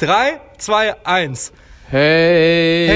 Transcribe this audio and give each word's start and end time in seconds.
3, 0.00 0.40
2, 0.56 1.04
1. 1.04 1.52
Hey. 1.90 2.88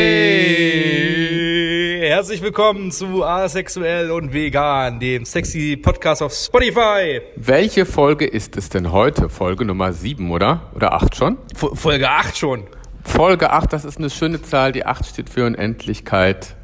Hey! 2.01 2.09
Herzlich 2.09 2.41
willkommen 2.41 2.91
zu 2.93 3.23
Asexuell 3.23 4.11
und 4.11 4.33
Vegan, 4.33 5.01
dem 5.01 5.27
sexy 5.27 5.77
Podcast 5.77 6.23
auf 6.23 6.33
Spotify. 6.33 7.21
Welche 7.37 7.85
Folge 7.85 8.25
ist 8.25 8.57
es 8.57 8.71
denn 8.71 8.91
heute? 8.91 9.29
Folge 9.29 9.67
Nummer 9.67 9.93
7, 9.93 10.31
oder? 10.31 10.71
Oder 10.75 10.95
8 10.95 11.15
schon? 11.15 11.37
F 11.55 11.73
Folge 11.75 12.09
8 12.09 12.39
schon. 12.39 12.63
Folge 13.03 13.51
8, 13.51 13.71
das 13.75 13.85
ist 13.85 13.99
eine 13.99 14.09
schöne 14.09 14.41
Zahl. 14.41 14.73
Die 14.73 14.87
8 14.87 15.05
steht 15.05 15.29
für 15.29 15.45
Unendlichkeit. 15.45 16.57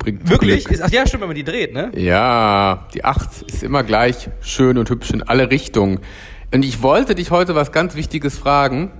Bringt 0.00 0.28
Wirklich? 0.28 0.64
Glück. 0.64 0.80
Ist, 0.80 0.82
ach 0.82 0.90
ja, 0.90 1.06
stimmt, 1.06 1.20
wenn 1.20 1.28
man 1.28 1.36
die 1.36 1.44
dreht, 1.44 1.72
ne? 1.72 1.92
Ja, 1.94 2.88
die 2.92 3.04
8 3.04 3.42
ist 3.42 3.62
immer 3.62 3.84
gleich 3.84 4.30
schön 4.40 4.78
und 4.78 4.90
hübsch 4.90 5.12
in 5.12 5.22
alle 5.22 5.48
Richtungen. 5.48 6.00
Und 6.52 6.64
ich 6.64 6.82
wollte 6.82 7.14
dich 7.14 7.30
heute 7.30 7.54
was 7.54 7.70
ganz 7.70 7.94
Wichtiges 7.94 8.36
fragen. 8.36 8.90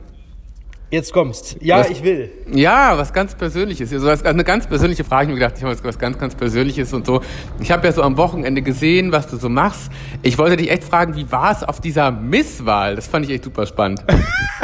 Jetzt 0.89 1.12
kommst. 1.12 1.57
Ja, 1.61 1.80
Was? 1.80 1.91
ich 1.91 2.05
will. 2.05 2.30
Ja, 2.53 2.96
was 2.96 3.13
ganz 3.13 3.35
Persönliches. 3.35 3.93
Also 3.93 4.25
eine 4.25 4.44
ganz 4.44 4.68
persönliche 4.68 5.03
Frage. 5.03 5.25
Ich 5.25 5.29
habe 5.31 5.32
mir 5.35 5.40
gedacht, 5.40 5.54
ich 5.58 5.64
habe 5.64 5.85
was 5.85 5.99
ganz, 5.99 6.17
ganz 6.17 6.36
Persönliches 6.36 6.93
und 6.93 7.04
so. 7.07 7.22
Ich 7.58 7.72
habe 7.72 7.85
ja 7.85 7.93
so 7.93 8.03
am 8.03 8.17
Wochenende 8.17 8.63
gesehen, 8.63 9.11
was 9.11 9.27
du 9.27 9.36
so 9.36 9.49
machst. 9.49 9.91
Ich 10.22 10.39
wollte 10.39 10.57
dich 10.57 10.71
echt 10.71 10.85
fragen, 10.85 11.17
wie 11.17 11.30
war 11.32 11.50
es 11.50 11.64
auf 11.64 11.80
dieser 11.80 12.13
Misswahl? 12.13 12.94
Das 12.94 13.08
fand 13.08 13.25
ich 13.27 13.32
echt 13.32 13.44
super 13.44 13.67
spannend. 13.67 14.04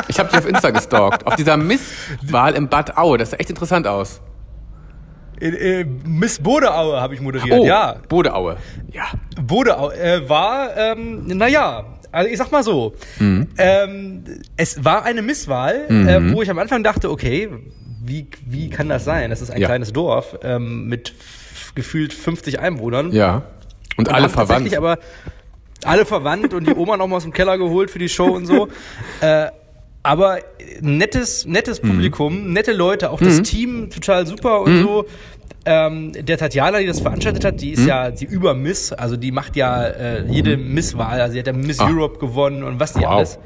Ich 0.08 0.18
habe 0.18 0.28
dich 0.30 0.38
auf 0.38 0.48
Insta 0.48 0.70
gestalkt. 0.70 1.26
Auf 1.26 1.36
dieser 1.36 1.56
Misswahl 1.56 2.54
im 2.54 2.68
Bad 2.68 2.96
Aue. 2.96 3.18
Das 3.18 3.30
sah 3.30 3.36
echt 3.36 3.50
interessant 3.50 3.86
aus. 3.86 4.20
In, 5.38 5.54
äh, 5.54 5.84
Miss 5.84 6.38
Bodeaue 6.38 7.00
habe 7.00 7.14
ich 7.14 7.20
moderiert. 7.20 7.58
Oh, 7.58 7.64
Ja, 7.64 7.96
Bodeaue. 8.08 8.56
Ja. 8.90 9.04
Bodeaue 9.42 9.94
äh, 9.94 10.28
war, 10.28 10.76
ähm, 10.76 11.26
naja, 11.26 11.84
also 12.12 12.30
ich 12.30 12.38
sag 12.38 12.52
mal 12.52 12.62
so, 12.62 12.94
ähm, 13.58 14.24
es 14.56 14.84
war 14.84 15.04
eine 15.04 15.22
Misswahl, 15.22 15.86
äh, 15.90 16.32
wo 16.32 16.42
ich 16.42 16.50
am 16.50 16.58
Anfang 16.58 16.82
dachte, 16.82 17.10
okay, 17.10 17.48
wie, 18.04 18.26
wie 18.46 18.68
kann 18.70 18.88
das 18.88 19.04
sein? 19.04 19.30
Das 19.30 19.40
ist 19.42 19.50
ein 19.50 19.60
Ja. 19.60 19.68
kleines 19.68 19.92
Dorf 19.92 20.38
ähm, 20.42 20.86
mit 20.88 21.14
gefühlt 21.74 22.12
50 22.12 22.60
Einwohnern. 22.60 23.12
Ja. 23.12 23.42
Und, 23.96 24.08
Und 24.08 24.14
alle 24.14 24.28
verwandt. 24.28 24.76
aber 24.76 24.98
alle 25.84 26.04
verwandt 26.06 26.54
und 26.54 26.66
die 26.66 26.74
Oma 26.74 26.96
noch 26.96 27.06
mal 27.08 27.16
aus 27.16 27.22
dem 27.24 27.32
Keller 27.32 27.58
geholt 27.58 27.90
für 27.90 27.98
die 27.98 28.08
Show 28.08 28.26
und 28.28 28.46
so. 28.46 28.68
äh, 29.20 29.46
aber 30.02 30.38
nettes, 30.80 31.46
nettes 31.46 31.82
Mhm. 31.82 31.88
Publikum, 31.88 32.52
nette 32.52 32.72
Leute, 32.72 33.10
auch 33.10 33.20
das 33.20 33.42
Team 33.42 33.88
total 33.90 34.26
super 34.26 34.60
und 34.62 34.78
Mhm. 34.78 34.82
so. 34.82 35.04
Ähm, 35.64 36.12
der 36.12 36.38
Tatjana, 36.38 36.78
die 36.80 36.86
das 36.86 37.00
veranstaltet 37.00 37.44
hat, 37.44 37.60
die 37.60 37.68
Mhm. 37.68 37.72
ist 37.74 37.86
ja 37.86 38.10
die 38.10 38.24
Übermiss, 38.24 38.92
also 38.92 39.16
die 39.16 39.30
macht 39.30 39.54
ja 39.56 39.84
äh, 39.84 40.24
jede 40.26 40.56
Misswahl, 40.56 41.20
also 41.20 41.34
sie 41.34 41.38
hat 41.38 41.46
ja 41.46 41.52
Miss 41.52 41.78
Ah. 41.78 41.88
Europe 41.88 42.18
gewonnen 42.18 42.64
und 42.64 42.80
was 42.80 42.94
die 42.94 43.00
Wow. 43.02 43.10
alles. 43.10 43.38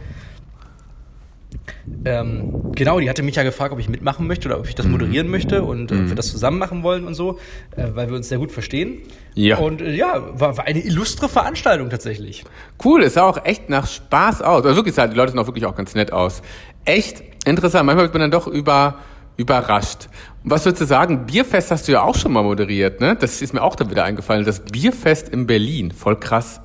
Ähm, 2.04 2.72
genau, 2.74 3.00
die 3.00 3.08
hatte 3.10 3.22
mich 3.22 3.36
ja 3.36 3.42
gefragt, 3.42 3.72
ob 3.72 3.78
ich 3.78 3.88
mitmachen 3.88 4.26
möchte 4.26 4.48
oder 4.48 4.58
ob 4.58 4.66
ich 4.68 4.74
das 4.74 4.86
moderieren 4.86 5.28
möchte 5.28 5.62
und 5.62 5.90
äh, 5.90 5.94
ob 5.96 6.08
wir 6.08 6.14
das 6.14 6.30
zusammen 6.30 6.58
machen 6.58 6.82
wollen 6.82 7.04
und 7.04 7.14
so, 7.14 7.38
äh, 7.76 7.88
weil 7.94 8.08
wir 8.08 8.16
uns 8.16 8.28
sehr 8.28 8.38
gut 8.38 8.52
verstehen. 8.52 8.98
Ja. 9.34 9.58
Und 9.58 9.80
äh, 9.82 9.92
ja, 9.94 10.22
war, 10.38 10.56
war 10.56 10.64
eine 10.64 10.80
illustre 10.80 11.28
Veranstaltung 11.28 11.90
tatsächlich. 11.90 12.44
Cool, 12.84 13.02
es 13.02 13.14
sah 13.14 13.22
auch 13.24 13.44
echt 13.44 13.68
nach 13.68 13.86
Spaß 13.86 14.42
aus. 14.42 14.64
Also 14.64 14.76
wirklich, 14.76 14.94
die 14.94 15.16
Leute 15.16 15.32
sahen 15.32 15.38
auch 15.40 15.46
wirklich 15.46 15.66
auch 15.66 15.74
ganz 15.76 15.94
nett 15.94 16.12
aus. 16.12 16.42
Echt 16.84 17.22
interessant. 17.46 17.86
Manchmal 17.86 18.04
wird 18.06 18.14
man 18.14 18.22
dann 18.22 18.30
doch 18.30 18.46
über, 18.46 18.98
überrascht. 19.36 20.08
Was 20.48 20.64
würdest 20.64 20.80
du 20.82 20.84
sagen? 20.86 21.26
Bierfest 21.26 21.72
hast 21.72 21.88
du 21.88 21.92
ja 21.92 22.02
auch 22.02 22.14
schon 22.14 22.32
mal 22.32 22.44
moderiert, 22.44 23.00
ne? 23.00 23.16
Das 23.18 23.42
ist 23.42 23.52
mir 23.52 23.62
auch 23.62 23.74
dann 23.74 23.90
wieder 23.90 24.04
eingefallen. 24.04 24.44
Das 24.44 24.60
Bierfest 24.60 25.28
in 25.28 25.48
Berlin. 25.48 25.90
Voll 25.90 26.20
krass. 26.20 26.60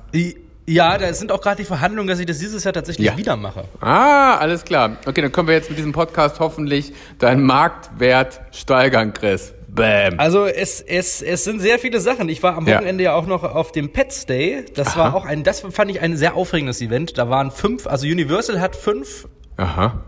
Ja, 0.68 0.96
da 0.98 1.12
sind 1.12 1.32
auch 1.32 1.40
gerade 1.40 1.56
die 1.56 1.64
Verhandlungen, 1.64 2.06
dass 2.06 2.20
ich 2.20 2.26
das 2.26 2.38
dieses 2.38 2.62
Jahr 2.62 2.72
tatsächlich 2.72 3.04
Ja. 3.08 3.16
wieder 3.16 3.34
mache. 3.36 3.64
Ah, 3.80 4.36
alles 4.36 4.62
klar. 4.62 4.98
Okay, 5.04 5.20
dann 5.20 5.32
können 5.32 5.48
wir 5.48 5.54
jetzt 5.56 5.68
mit 5.68 5.78
diesem 5.78 5.90
Podcast 5.90 6.38
hoffentlich 6.38 6.92
deinen 7.18 7.42
Marktwert 7.42 8.40
steigern, 8.52 9.12
Chris. 9.12 9.52
Bam. 9.66 10.20
Also 10.20 10.46
es, 10.46 10.80
es, 10.80 11.20
es 11.20 11.42
sind 11.42 11.60
sehr 11.60 11.80
viele 11.80 11.98
Sachen. 11.98 12.28
Ich 12.28 12.40
war 12.44 12.56
am 12.56 12.68
Ja. 12.68 12.76
Wochenende 12.76 13.02
ja 13.02 13.14
auch 13.14 13.26
noch 13.26 13.42
auf 13.42 13.72
dem 13.72 13.90
Pets 13.92 14.26
Day. 14.26 14.64
Das 14.76 14.88
Aha. 14.88 14.98
war 15.00 15.14
auch 15.16 15.24
ein, 15.24 15.42
das 15.42 15.60
fand 15.70 15.90
ich 15.90 16.00
ein 16.00 16.16
sehr 16.16 16.36
aufregendes 16.36 16.80
Event. 16.80 17.18
Da 17.18 17.28
waren 17.30 17.50
fünf, 17.50 17.88
also 17.88 18.06
Universal 18.06 18.60
hat 18.60 18.76
fünf 18.76 19.26
Aha. 19.56 20.04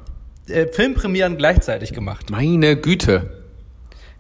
äh, 0.49 0.67
Filmpremieren 0.69 1.37
gleichzeitig 1.39 1.93
gemacht. 1.93 2.31
Meine 2.31 2.77
Güte. 2.77 3.41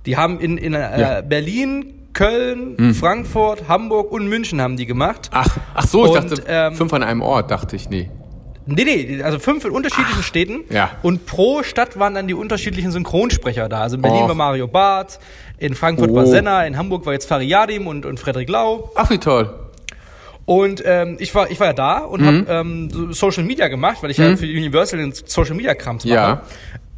Die 0.07 0.17
haben 0.17 0.39
in, 0.41 0.59
in 0.59 0.75
äh, 0.75 1.01
Ja. 1.01 1.19
Hm. 1.19 1.29
Berlin, 1.29 1.95
Köln, 2.13 2.95
Frankfurt, 2.95 3.69
Hamburg 3.69 4.13
und 4.13 4.29
München 4.29 4.61
haben 4.61 4.77
die 4.77 4.87
gemacht. 4.87 5.31
Ach, 5.33 5.57
ach 5.75 5.87
so, 5.87 6.05
ich 6.05 6.13
Und, 6.13 6.31
dachte, 6.31 6.43
ähm, 6.47 6.75
fünf 6.77 6.93
an 6.93 7.03
einem 7.03 7.23
Ort, 7.23 7.51
dachte 7.51 7.75
ich, 7.77 7.91
nee. 7.91 8.09
Nee, 8.67 8.85
nee, 8.85 9.23
also 9.23 9.39
fünf 9.39 9.65
in 9.65 9.73
unterschiedlichen 9.73 10.23
Städten. 10.23 10.61
ja. 10.71 10.93
Und 11.03 11.27
pro 11.27 11.63
Stadt 11.63 11.99
waren 11.99 12.15
dann 12.15 12.27
die 12.29 12.35
unterschiedlichen 12.35 12.93
Synchronsprecher 12.93 13.69
da. 13.69 13.81
Also 13.81 13.97
in 13.97 14.03
Berlin 14.03 14.23
Och. 14.23 14.29
war 14.29 14.35
Mario 14.37 14.69
Barth, 14.69 15.19
in 15.59 15.75
Frankfurt 15.75 16.15
war 16.15 16.23
Oh. 16.25 16.31
Senna, 16.31 16.65
in 16.67 16.79
Hamburg 16.79 17.05
war 17.05 17.13
jetzt 17.13 17.29
Fariadim 17.29 17.87
und, 17.87 18.07
und 18.07 18.19
Frederik 18.21 18.49
Lau. 18.49 18.91
Ach, 18.95 19.11
wie 19.11 19.19
toll. 19.19 19.53
Und 20.47 20.83
ähm, 20.85 21.17
ich 21.21 21.35
war 21.35 21.51
ich 21.51 21.59
war 21.59 21.69
ja 21.69 21.73
da 21.73 21.99
und 21.99 22.21
Mhm. 22.21 22.27
hab 22.27 22.49
ähm, 22.51 22.91
so 22.91 23.13
Social 23.13 23.45
Media 23.45 23.69
gemacht, 23.69 23.99
weil 24.03 24.11
ich 24.11 24.19
ja 24.19 24.37
für 24.37 24.45
Universal 24.45 24.99
den 24.99 25.13
Social 25.13 25.55
Media 25.57 25.75
Krams 25.75 26.05
mache. 26.05 26.15
Ja. 26.15 26.43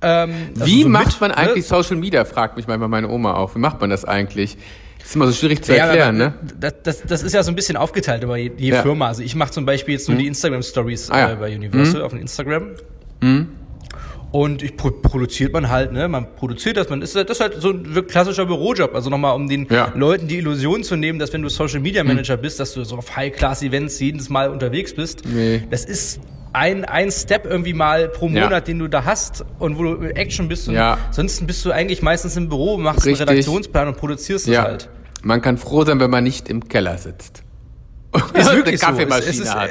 Ähm, 0.03 0.31
also 0.55 0.67
Wie 0.67 0.83
so 0.83 0.89
macht 0.89 1.07
mit, 1.07 1.21
man 1.21 1.31
ne? 1.31 1.37
eigentlich 1.39 1.67
Social 1.67 1.97
Media, 1.97 2.25
fragt 2.25 2.57
mich 2.57 2.67
manchmal 2.67 2.89
meine 2.89 3.09
Oma 3.09 3.35
auch. 3.35 3.55
Wie 3.55 3.59
macht 3.59 3.81
man 3.81 3.91
das 3.91 4.05
eigentlich? 4.05 4.57
Das 4.99 5.09
ist 5.11 5.17
immer 5.17 5.27
so 5.27 5.33
schwierig 5.33 5.63
zu 5.65 5.75
Ja, 5.75 5.87
erklären, 5.87 6.21
aber 6.21 6.31
ne? 6.31 6.55
das, 6.61 6.75
das, 6.83 7.03
das 7.03 7.23
ist 7.23 7.33
ja 7.33 7.43
so 7.43 7.53
ein 7.53 7.55
bisschen 7.55 7.77
aufgeteilt 7.77 8.23
über 8.25 8.37
je, 8.37 8.51
je 8.57 8.71
Ja. 8.73 8.83
Firma. 8.83 9.07
Also 9.09 9.23
ich 9.23 9.35
mache 9.37 9.53
zum 9.53 9.65
Beispiel 9.65 9.95
jetzt 9.95 10.09
nur 10.09 10.19
die 10.19 10.27
Instagram 10.27 10.63
Stories 10.63 11.11
Ah, 11.11 11.19
ja. 11.19 11.33
äh, 11.33 11.37
bei 11.37 11.55
Universal 11.55 12.03
auf 12.03 12.11
dem 12.13 12.21
Instagram. 12.21 12.71
Und 14.37 14.63
ich 14.63 14.77
pro 14.77 14.91
produziert 14.91 15.53
man 15.55 15.71
halt, 15.71 15.93
ne? 15.93 16.09
Man 16.09 16.35
produziert 16.37 16.77
das, 16.77 16.91
man 16.91 17.01
ist 17.01 17.17
das 17.17 17.25
ist 17.31 17.41
halt 17.41 17.55
so 17.59 17.71
ein 17.71 18.07
klassischer 18.07 18.45
Bürojob. 18.45 18.95
Also 18.95 19.09
nochmal, 19.09 19.35
um 19.35 19.49
den 19.49 19.67
Ja. 19.71 19.93
Leuten 19.95 20.29
die 20.29 20.37
Illusion 20.37 20.83
zu 20.85 20.95
nehmen, 20.97 21.19
dass 21.19 21.33
wenn 21.33 21.41
du 21.41 21.49
Social 21.49 21.81
Media 21.81 22.05
Manager 22.05 22.37
bist, 22.37 22.61
dass 22.61 22.75
du 22.75 22.85
so 22.85 22.97
auf 22.99 23.17
High-Class-Events 23.17 23.99
jedes 23.99 24.29
Mal 24.29 24.51
unterwegs 24.51 24.95
bist. 24.95 25.23
Nee. 25.25 25.63
Das 25.71 25.87
ist 25.87 26.21
ein, 26.53 26.85
ein 26.85 27.11
Step 27.11 27.47
irgendwie 27.47 27.73
mal 27.73 28.09
pro 28.09 28.29
Ja. 28.29 28.45
Monat, 28.45 28.69
den 28.69 28.79
du 28.79 28.89
da 28.89 29.05
hast 29.07 29.43
und 29.59 29.79
wo 29.79 29.85
du 29.85 29.95
in 30.05 30.17
Action 30.17 30.49
bist. 30.49 30.69
Und 30.69 30.75
Ja. 30.75 30.99
Ansonsten 31.07 31.47
bist 31.47 31.65
du 31.65 31.71
eigentlich 31.71 32.03
meistens 32.03 32.37
im 32.37 32.51
Büro, 32.51 32.77
machst 32.77 33.07
Richtig. 33.07 33.21
einen 33.23 33.31
Redaktionsplan 33.31 33.89
und 33.89 33.97
produzierst 33.97 34.49
es 34.49 34.53
Ja. 34.55 34.65
halt. 34.65 34.91
Man 35.23 35.41
kann 35.41 35.57
froh 35.57 35.85
sein, 35.87 35.99
wenn 35.99 36.11
man 36.11 36.25
nicht 36.25 36.51
im 36.51 36.69
Keller 36.69 36.99
sitzt. 36.99 37.43
Ist 38.35 38.35
eine 38.49 38.57
wirklich 38.59 38.81
so. 38.81 38.87
Kaffeemaschine 38.87 39.31
Es 39.31 39.39
ist, 39.39 39.55
hat. 39.55 39.71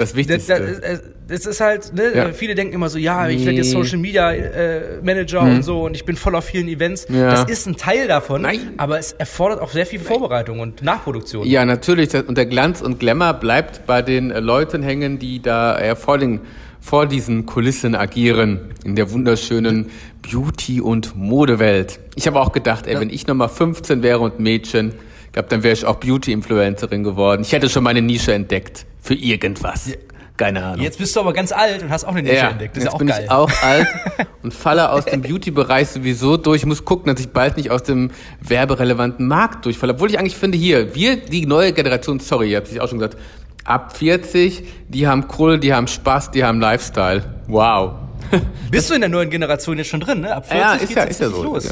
Äh, 0.00 0.04
Das 0.04 0.16
Wichtigste. 0.16 0.80
das, 0.80 1.00
das 1.44 1.46
ist 1.46 1.60
halt, 1.60 1.92
ne, 1.94 2.12
Ja. 2.14 2.32
viele 2.32 2.54
denken 2.54 2.74
immer 2.74 2.88
so, 2.88 2.98
ja, 2.98 3.28
ich 3.28 3.44
werde 3.44 3.58
jetzt 3.58 3.66
Nee. 3.74 3.82
Social 3.82 3.98
Media 3.98 4.32
äh, 4.32 5.00
Manager 5.02 5.42
und 5.42 5.62
so 5.62 5.82
und 5.82 5.94
ich 5.94 6.04
bin 6.04 6.16
voll 6.16 6.34
auf 6.34 6.44
vielen 6.44 6.68
Events. 6.68 7.06
Ja. 7.08 7.30
Das 7.30 7.44
ist 7.50 7.66
ein 7.66 7.76
Teil 7.76 8.08
davon, 8.08 8.42
Nein. 8.42 8.72
aber 8.78 8.98
es 8.98 9.12
erfordert 9.12 9.60
auch 9.60 9.70
sehr 9.70 9.86
viel 9.86 10.00
Vorbereitung 10.00 10.60
und 10.60 10.82
Nachproduktion. 10.82 11.46
Ja, 11.46 11.64
natürlich. 11.64 12.14
Und 12.14 12.36
der 12.36 12.46
Glanz 12.46 12.80
und 12.80 12.98
Glamour 12.98 13.34
bleibt 13.34 13.86
bei 13.86 14.02
den 14.02 14.30
äh, 14.30 14.40
Leuten 14.40 14.82
hängen, 14.82 15.18
die 15.18 15.40
da 15.40 15.78
äh, 15.78 15.94
vor, 15.96 16.18
den, 16.18 16.40
vor 16.80 17.06
diesen 17.06 17.46
Kulissen 17.46 17.94
agieren. 17.94 18.60
In 18.84 18.96
der 18.96 19.10
wunderschönen 19.12 19.90
Beauty- 20.22 20.80
und 20.80 21.16
Modewelt. 21.16 22.00
Ich 22.16 22.26
habe 22.26 22.40
auch 22.40 22.52
gedacht, 22.52 22.86
ey, 22.86 22.98
wenn 23.00 23.10
ich 23.10 23.26
nochmal 23.26 23.48
15 23.48 24.02
wäre 24.02 24.20
und 24.20 24.40
Mädchen, 24.40 24.92
ich 25.30 25.34
glaube, 25.34 25.48
dann 25.48 25.62
wäre 25.62 25.72
ich 25.74 25.84
auch 25.84 25.94
Beauty-Influencerin 25.96 27.04
geworden. 27.04 27.42
Ich 27.42 27.52
hätte 27.52 27.68
schon 27.68 27.84
meine 27.84 28.02
Nische 28.02 28.34
entdeckt. 28.34 28.84
Für 29.00 29.14
irgendwas. 29.14 29.92
Keine 30.36 30.64
Ahnung. 30.64 30.82
Jetzt 30.82 30.98
bist 30.98 31.14
du 31.14 31.20
aber 31.20 31.32
ganz 31.32 31.52
alt 31.52 31.84
und 31.84 31.90
hast 31.90 32.04
auch 32.04 32.10
eine 32.10 32.22
Nische 32.22 32.34
Ja, 32.34 32.48
entdeckt. 32.48 32.74
Das 32.76 32.82
ist 32.82 32.84
jetzt 32.84 32.92
ja 32.92 32.94
auch 32.94 32.98
bin 32.98 33.06
geil. 33.06 33.22
ich 33.26 33.30
auch 33.30 33.62
alt 33.62 33.86
und 34.42 34.52
falle 34.52 34.90
aus 34.90 35.04
dem 35.04 35.22
Beauty-Bereich 35.22 35.86
sowieso 35.86 36.36
durch. 36.36 36.62
Ich 36.62 36.66
muss 36.66 36.84
gucken, 36.84 37.14
dass 37.14 37.22
ich 37.22 37.28
bald 37.30 37.58
nicht 37.58 37.70
aus 37.70 37.84
dem 37.84 38.10
werberelevanten 38.40 39.28
Markt 39.28 39.66
durchfalle. 39.66 39.92
Obwohl 39.92 40.10
ich 40.10 40.18
eigentlich 40.18 40.34
finde, 40.36 40.58
hier, 40.58 40.96
wir, 40.96 41.16
die 41.16 41.46
neue 41.46 41.72
Generation, 41.72 42.18
sorry, 42.18 42.50
ihr 42.50 42.56
habt 42.56 42.66
sich 42.66 42.80
auch 42.80 42.88
schon 42.88 42.98
gesagt, 42.98 43.16
ab 43.64 43.96
40, 43.96 44.64
die 44.88 45.06
haben 45.06 45.28
Kohle, 45.28 45.60
die 45.60 45.72
haben 45.72 45.86
Spaß, 45.86 46.32
die 46.32 46.42
haben 46.42 46.58
Lifestyle. 46.60 47.22
Wow. 47.46 47.92
Bist 48.70 48.88
du 48.90 48.94
in 48.94 49.00
der 49.00 49.10
neuen 49.10 49.28
Generation 49.30 49.78
jetzt 49.78 49.88
schon 49.88 50.00
drin, 50.00 50.20
ne? 50.20 50.34
Ab 50.34 50.46
40 50.46 50.60
Ja, 50.60 50.72
ist 50.74 50.80
geht's 50.80 50.94
ja, 50.94 51.02
ist 51.04 51.20
ja 51.20 51.28
so. 51.28 51.42
los. 51.42 51.64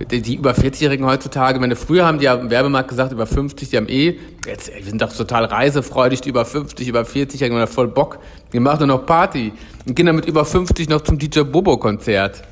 Ja. 0.00 0.04
Die, 0.20 0.34
über 0.36 0.52
40-Jährigen 0.52 1.06
heutzutage, 1.06 1.60
wenn 1.60 1.74
früher 1.76 2.04
haben 2.04 2.18
die 2.18 2.24
ja 2.26 2.34
im 2.34 2.50
Werbemarkt 2.50 2.88
gesagt, 2.88 3.12
über 3.12 3.26
50, 3.26 3.70
die 3.70 3.76
haben 3.76 3.88
eh, 3.88 4.18
jetzt, 4.46 4.70
wir 4.74 4.84
sind 4.84 5.00
doch 5.00 5.12
total 5.14 5.44
reisefreudig, 5.46 6.20
die 6.20 6.28
über 6.28 6.44
50, 6.44 6.86
über 6.88 7.02
40-Jährigen 7.02 7.58
haben 7.58 7.66
voll 7.70 7.88
Bock. 7.88 8.18
Die 8.52 8.60
machen 8.60 8.86
nur 8.86 8.98
noch 8.98 9.06
Party. 9.06 9.52
Und 9.86 9.96
gehen 9.96 10.06
dann 10.06 10.16
mit 10.16 10.26
über 10.26 10.44
50 10.44 10.88
noch 10.88 11.00
zum 11.00 11.18
DJ 11.18 11.40
Bobo-Konzert. 11.40 12.42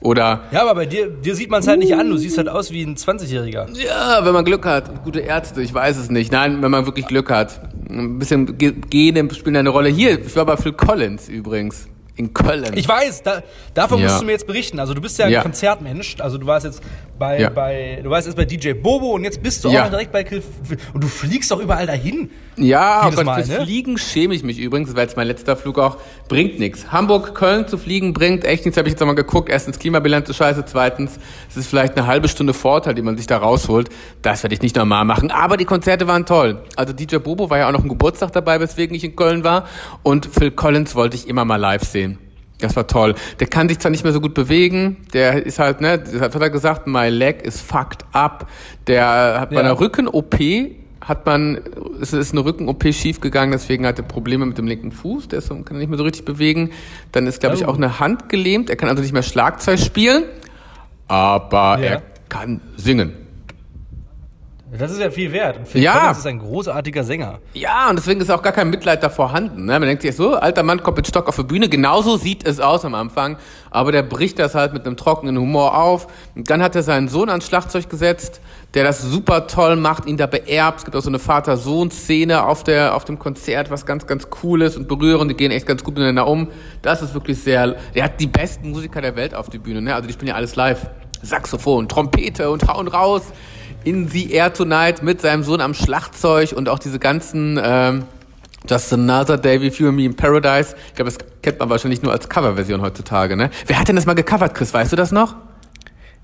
Oder, 0.00 0.42
Ja, 0.52 0.60
aber 0.60 0.74
bei 0.74 0.86
dir, 0.86 1.08
dir 1.08 1.34
sieht 1.34 1.50
man 1.50 1.60
es 1.60 1.66
halt 1.66 1.78
nicht 1.78 1.94
an. 1.94 2.10
Du 2.10 2.18
siehst 2.18 2.36
halt 2.36 2.50
aus 2.50 2.70
wie 2.70 2.82
ein 2.82 2.96
20-Jähriger. 2.96 3.66
ja, 3.82 4.20
wenn 4.24 4.34
man 4.34 4.44
Glück 4.44 4.66
hat, 4.66 4.90
und 4.90 5.02
gute 5.04 5.20
Ärzte, 5.20 5.62
ich 5.62 5.72
weiß 5.72 5.96
es 5.96 6.10
nicht. 6.10 6.30
Nein, 6.30 6.60
wenn 6.62 6.70
man 6.70 6.84
wirklich 6.84 7.06
Glück 7.06 7.30
hat. 7.30 7.60
Ein 7.88 8.18
bisschen 8.18 8.58
Ge- 8.58 8.74
Gene 8.90 9.32
spielen 9.34 9.56
eine 9.56 9.70
Rolle. 9.70 9.88
Hier, 9.88 10.20
ich 10.20 10.36
war 10.36 10.44
bei 10.44 10.58
Phil 10.58 10.74
Collins 10.74 11.28
übrigens. 11.30 11.88
In 12.16 12.32
Köln. 12.32 12.64
Ich 12.74 12.88
weiß, 12.88 13.22
da, 13.22 13.42
davon 13.74 13.98
Ja. 14.00 14.06
musst 14.08 14.22
du 14.22 14.24
mir 14.26 14.32
jetzt 14.32 14.46
berichten. 14.46 14.80
Also 14.80 14.94
du 14.94 15.00
bist 15.00 15.18
ja 15.18 15.26
ein 15.26 15.32
Ja. 15.32 15.42
Konzertmensch. 15.42 16.16
Also 16.18 16.38
du 16.38 16.46
warst 16.46 16.64
jetzt 16.64 16.82
bei, 17.18 17.40
Ja. 17.40 17.50
bei 17.50 18.00
du 18.02 18.08
warst 18.10 18.26
jetzt 18.26 18.36
bei 18.36 18.44
DJ 18.44 18.72
Bobo 18.72 19.12
und 19.12 19.24
jetzt 19.24 19.42
bist 19.42 19.64
du 19.64 19.68
auch 19.68 19.88
direkt 19.90 20.12
bei 20.12 20.24
Kill 20.24 20.42
und 20.94 21.04
du 21.04 21.08
fliegst 21.08 21.50
doch 21.50 21.60
überall 21.60 21.86
dahin. 21.86 22.30
Ja, 22.58 23.00
aber 23.00 23.22
Mal, 23.22 23.44
fürs 23.44 23.58
ne? 23.58 23.64
Fliegen 23.66 23.98
schäme 23.98 24.34
ich 24.34 24.42
mich 24.42 24.58
übrigens, 24.58 24.94
weil 24.96 25.02
jetzt 25.02 25.16
mein 25.18 25.26
letzter 25.26 25.56
Flug 25.56 25.78
auch 25.78 25.98
bringt 26.28 26.58
nichts. 26.58 26.90
Hamburg, 26.90 27.34
Köln 27.34 27.68
zu 27.68 27.76
fliegen 27.76 28.14
bringt 28.14 28.44
echt 28.46 28.64
nichts, 28.64 28.78
habe 28.78 28.88
ich 28.88 28.92
jetzt 28.92 29.00
nochmal 29.00 29.14
geguckt. 29.14 29.50
Erstens 29.50 29.78
Klimabilanz 29.78 30.28
ist 30.30 30.36
scheiße, 30.36 30.64
zweitens 30.64 31.18
es 31.50 31.56
ist 31.58 31.66
vielleicht 31.68 31.98
eine 31.98 32.06
halbe 32.06 32.28
Stunde 32.28 32.54
Vorteil, 32.54 32.94
die 32.94 33.02
man 33.02 33.18
sich 33.18 33.26
da 33.26 33.36
rausholt. 33.36 33.90
Das 34.22 34.42
werde 34.42 34.54
ich 34.54 34.62
nicht 34.62 34.74
normal 34.76 35.04
machen. 35.04 35.30
Aber 35.30 35.58
die 35.58 35.66
Konzerte 35.66 36.06
waren 36.08 36.24
toll. 36.24 36.62
Also 36.76 36.94
DJ 36.94 37.16
Bobo 37.16 37.50
war 37.50 37.58
ja 37.58 37.68
auch 37.68 37.72
noch 37.72 37.82
ein 37.82 37.88
Geburtstag 37.90 38.32
dabei, 38.32 38.58
weswegen 38.58 38.96
ich 38.96 39.04
in 39.04 39.16
Köln 39.16 39.44
war. 39.44 39.66
Und 40.02 40.26
Phil 40.32 40.50
Collins 40.50 40.94
wollte 40.94 41.16
ich 41.16 41.28
immer 41.28 41.44
mal 41.44 41.56
live 41.56 41.82
sehen. 41.82 42.05
Das 42.60 42.74
war 42.74 42.86
toll. 42.86 43.14
Der 43.38 43.46
kann 43.48 43.68
sich 43.68 43.78
zwar 43.78 43.90
nicht 43.90 44.02
mehr 44.04 44.12
so 44.14 44.20
gut 44.20 44.32
bewegen, 44.32 44.96
der 45.12 45.44
ist 45.44 45.58
halt, 45.58 45.80
ne, 45.82 45.98
das 45.98 46.20
hat 46.20 46.34
er 46.34 46.50
gesagt, 46.50 46.86
my 46.86 47.08
leg 47.08 47.42
is 47.42 47.60
fucked 47.60 48.04
up. 48.12 48.48
Der 48.86 49.40
hat 49.40 49.50
bei 49.50 49.56
Ja. 49.56 49.60
einer 49.62 49.78
Rücken-OP 49.78 50.36
hat 51.02 51.24
man, 51.26 51.60
es 52.00 52.12
ist 52.14 52.32
eine 52.32 52.44
Rücken-OP 52.44 52.92
schiefgegangen, 52.92 53.52
deswegen 53.52 53.86
hat 53.86 53.98
er 53.98 54.04
Probleme 54.04 54.44
mit 54.46 54.56
dem 54.58 54.66
linken 54.66 54.90
Fuß, 54.90 55.28
der 55.28 55.38
ist, 55.40 55.50
kann 55.50 55.64
er 55.70 55.74
nicht 55.76 55.88
mehr 55.88 55.98
so 55.98 56.04
richtig 56.04 56.24
bewegen. 56.24 56.70
Dann 57.12 57.26
ist, 57.26 57.40
glaube 57.40 57.54
ich, 57.56 57.64
Oh. 57.64 57.68
auch 57.68 57.76
eine 57.76 58.00
Hand 58.00 58.28
gelähmt, 58.28 58.70
er 58.70 58.76
kann 58.76 58.88
also 58.88 59.02
nicht 59.02 59.12
mehr 59.12 59.22
Schlagzeug 59.22 59.78
spielen, 59.78 60.24
aber 61.08 61.78
Ja. 61.78 61.84
er 61.86 62.02
kann 62.28 62.60
singen. 62.76 63.12
Das 64.78 64.90
ist 64.90 65.00
ja 65.00 65.10
viel 65.10 65.32
wert. 65.32 65.58
Und 65.58 65.68
Phil 65.68 65.82
Ja. 65.82 65.98
Collins 65.98 66.18
ist 66.18 66.26
ein 66.26 66.38
großartiger 66.38 67.04
Sänger. 67.04 67.38
Ja, 67.54 67.88
und 67.90 67.96
deswegen 67.98 68.20
ist 68.20 68.30
auch 68.30 68.42
gar 68.42 68.52
kein 68.52 68.70
Mitleid 68.70 69.02
da 69.02 69.08
vorhanden. 69.08 69.64
Ne? 69.66 69.72
Man 69.72 69.82
denkt 69.82 70.02
sich 70.02 70.14
so, 70.14 70.34
alter 70.34 70.62
Mann 70.62 70.82
kommt 70.82 70.96
mit 70.96 71.06
Stock 71.06 71.28
auf 71.28 71.36
die 71.36 71.42
Bühne, 71.44 71.68
genauso 71.68 72.16
sieht 72.16 72.46
es 72.46 72.60
aus 72.60 72.84
am 72.84 72.94
Anfang, 72.94 73.36
aber 73.70 73.92
der 73.92 74.02
bricht 74.02 74.38
das 74.38 74.54
halt 74.54 74.72
mit 74.72 74.86
einem 74.86 74.96
trockenen 74.96 75.38
Humor 75.38 75.76
auf. 75.76 76.06
Und 76.34 76.50
dann 76.50 76.62
hat 76.62 76.74
er 76.76 76.82
seinen 76.82 77.08
Sohn 77.08 77.28
ans 77.28 77.46
Schlagzeug 77.46 77.88
gesetzt, 77.88 78.40
der 78.74 78.84
das 78.84 79.00
super 79.02 79.46
toll 79.46 79.76
macht, 79.76 80.06
ihn 80.06 80.16
da 80.16 80.26
beerbt. 80.26 80.78
Es 80.80 80.84
gibt 80.84 80.96
auch 80.96 81.02
so 81.02 81.08
eine 81.10 81.18
Vater-Sohn-Szene 81.18 82.44
auf, 82.44 82.64
der, 82.64 82.94
auf 82.94 83.04
dem 83.04 83.18
Konzert, 83.18 83.70
was 83.70 83.86
ganz, 83.86 84.06
ganz 84.06 84.28
cool 84.42 84.62
ist 84.62 84.76
und 84.76 84.88
berührend. 84.88 85.30
Die 85.30 85.36
gehen 85.36 85.50
echt 85.50 85.66
ganz 85.66 85.82
gut 85.82 85.94
miteinander 85.94 86.26
um. 86.26 86.48
Das 86.82 87.02
ist 87.02 87.14
wirklich 87.14 87.38
sehr, 87.42 87.76
er 87.94 88.04
hat 88.04 88.20
die 88.20 88.26
besten 88.26 88.70
Musiker 88.70 89.00
der 89.00 89.16
Welt 89.16 89.34
auf 89.34 89.48
die 89.48 89.58
Bühne. 89.58 89.80
Ne? 89.80 89.94
Also 89.94 90.06
die 90.06 90.12
spielen 90.12 90.28
ja 90.28 90.34
alles 90.34 90.56
live. 90.56 90.90
Saxophon, 91.22 91.88
Trompete 91.88 92.50
und 92.50 92.68
hauen 92.68 92.88
raus 92.88 93.22
in 93.86 94.08
The 94.08 94.32
Air 94.32 94.52
Tonight 94.52 95.04
mit 95.04 95.20
seinem 95.20 95.44
Sohn 95.44 95.60
am 95.60 95.72
Schlagzeug 95.72 96.52
und 96.52 96.68
auch 96.68 96.80
diese 96.80 96.98
ganzen 96.98 97.58
ähm, 97.62 98.04
Just 98.68 98.92
Another 98.92 99.38
Day 99.38 99.60
with 99.60 99.78
You 99.78 99.88
and 99.88 99.96
Me 99.96 100.04
in 100.04 100.16
Paradise. 100.16 100.74
Ich 100.88 100.94
glaube, 100.96 101.12
das 101.12 101.18
kennt 101.40 101.60
man 101.60 101.70
wahrscheinlich 101.70 102.02
nur 102.02 102.10
als 102.10 102.28
Coverversion 102.28 102.82
heutzutage, 102.82 103.36
ne? 103.36 103.48
Wer 103.68 103.78
hat 103.78 103.86
denn 103.86 103.94
das 103.94 104.04
mal 104.04 104.14
gecovert, 104.14 104.56
Chris? 104.56 104.74
Weißt 104.74 104.90
du 104.90 104.96
das 104.96 105.12
noch? 105.12 105.36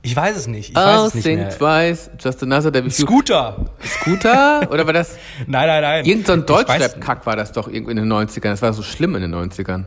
Ich 0.02 0.16
weiß 0.16 0.36
es 0.36 0.48
nicht. 0.48 0.70
Ich 0.70 0.74
weiß 0.74 1.00
oh, 1.02 1.06
es 1.06 1.14
nicht 1.14 1.24
think 1.24 1.38
mehr. 1.38 1.56
twice, 1.56 2.10
Just 2.18 2.42
Another 2.42 2.72
Day 2.72 2.84
with 2.84 2.98
You. 2.98 3.06
Scooter. 3.06 3.70
Scooter? 3.86 4.68
Oder 4.68 4.84
war 4.84 4.92
das? 4.92 5.16
Nein, 5.46 5.68
nein, 5.68 5.82
nein. 5.82 6.04
Irgend 6.04 6.26
so 6.26 6.32
ein 6.32 6.44
Deutschrap-Kack 6.44 7.24
war 7.26 7.36
das 7.36 7.52
doch 7.52 7.68
irgendwie 7.68 7.92
in 7.92 7.98
den 7.98 8.12
90ern. 8.12 8.50
Das 8.50 8.62
war 8.62 8.72
so 8.72 8.82
schlimm 8.82 9.14
in 9.14 9.22
den 9.22 9.32
90ern. 9.32 9.84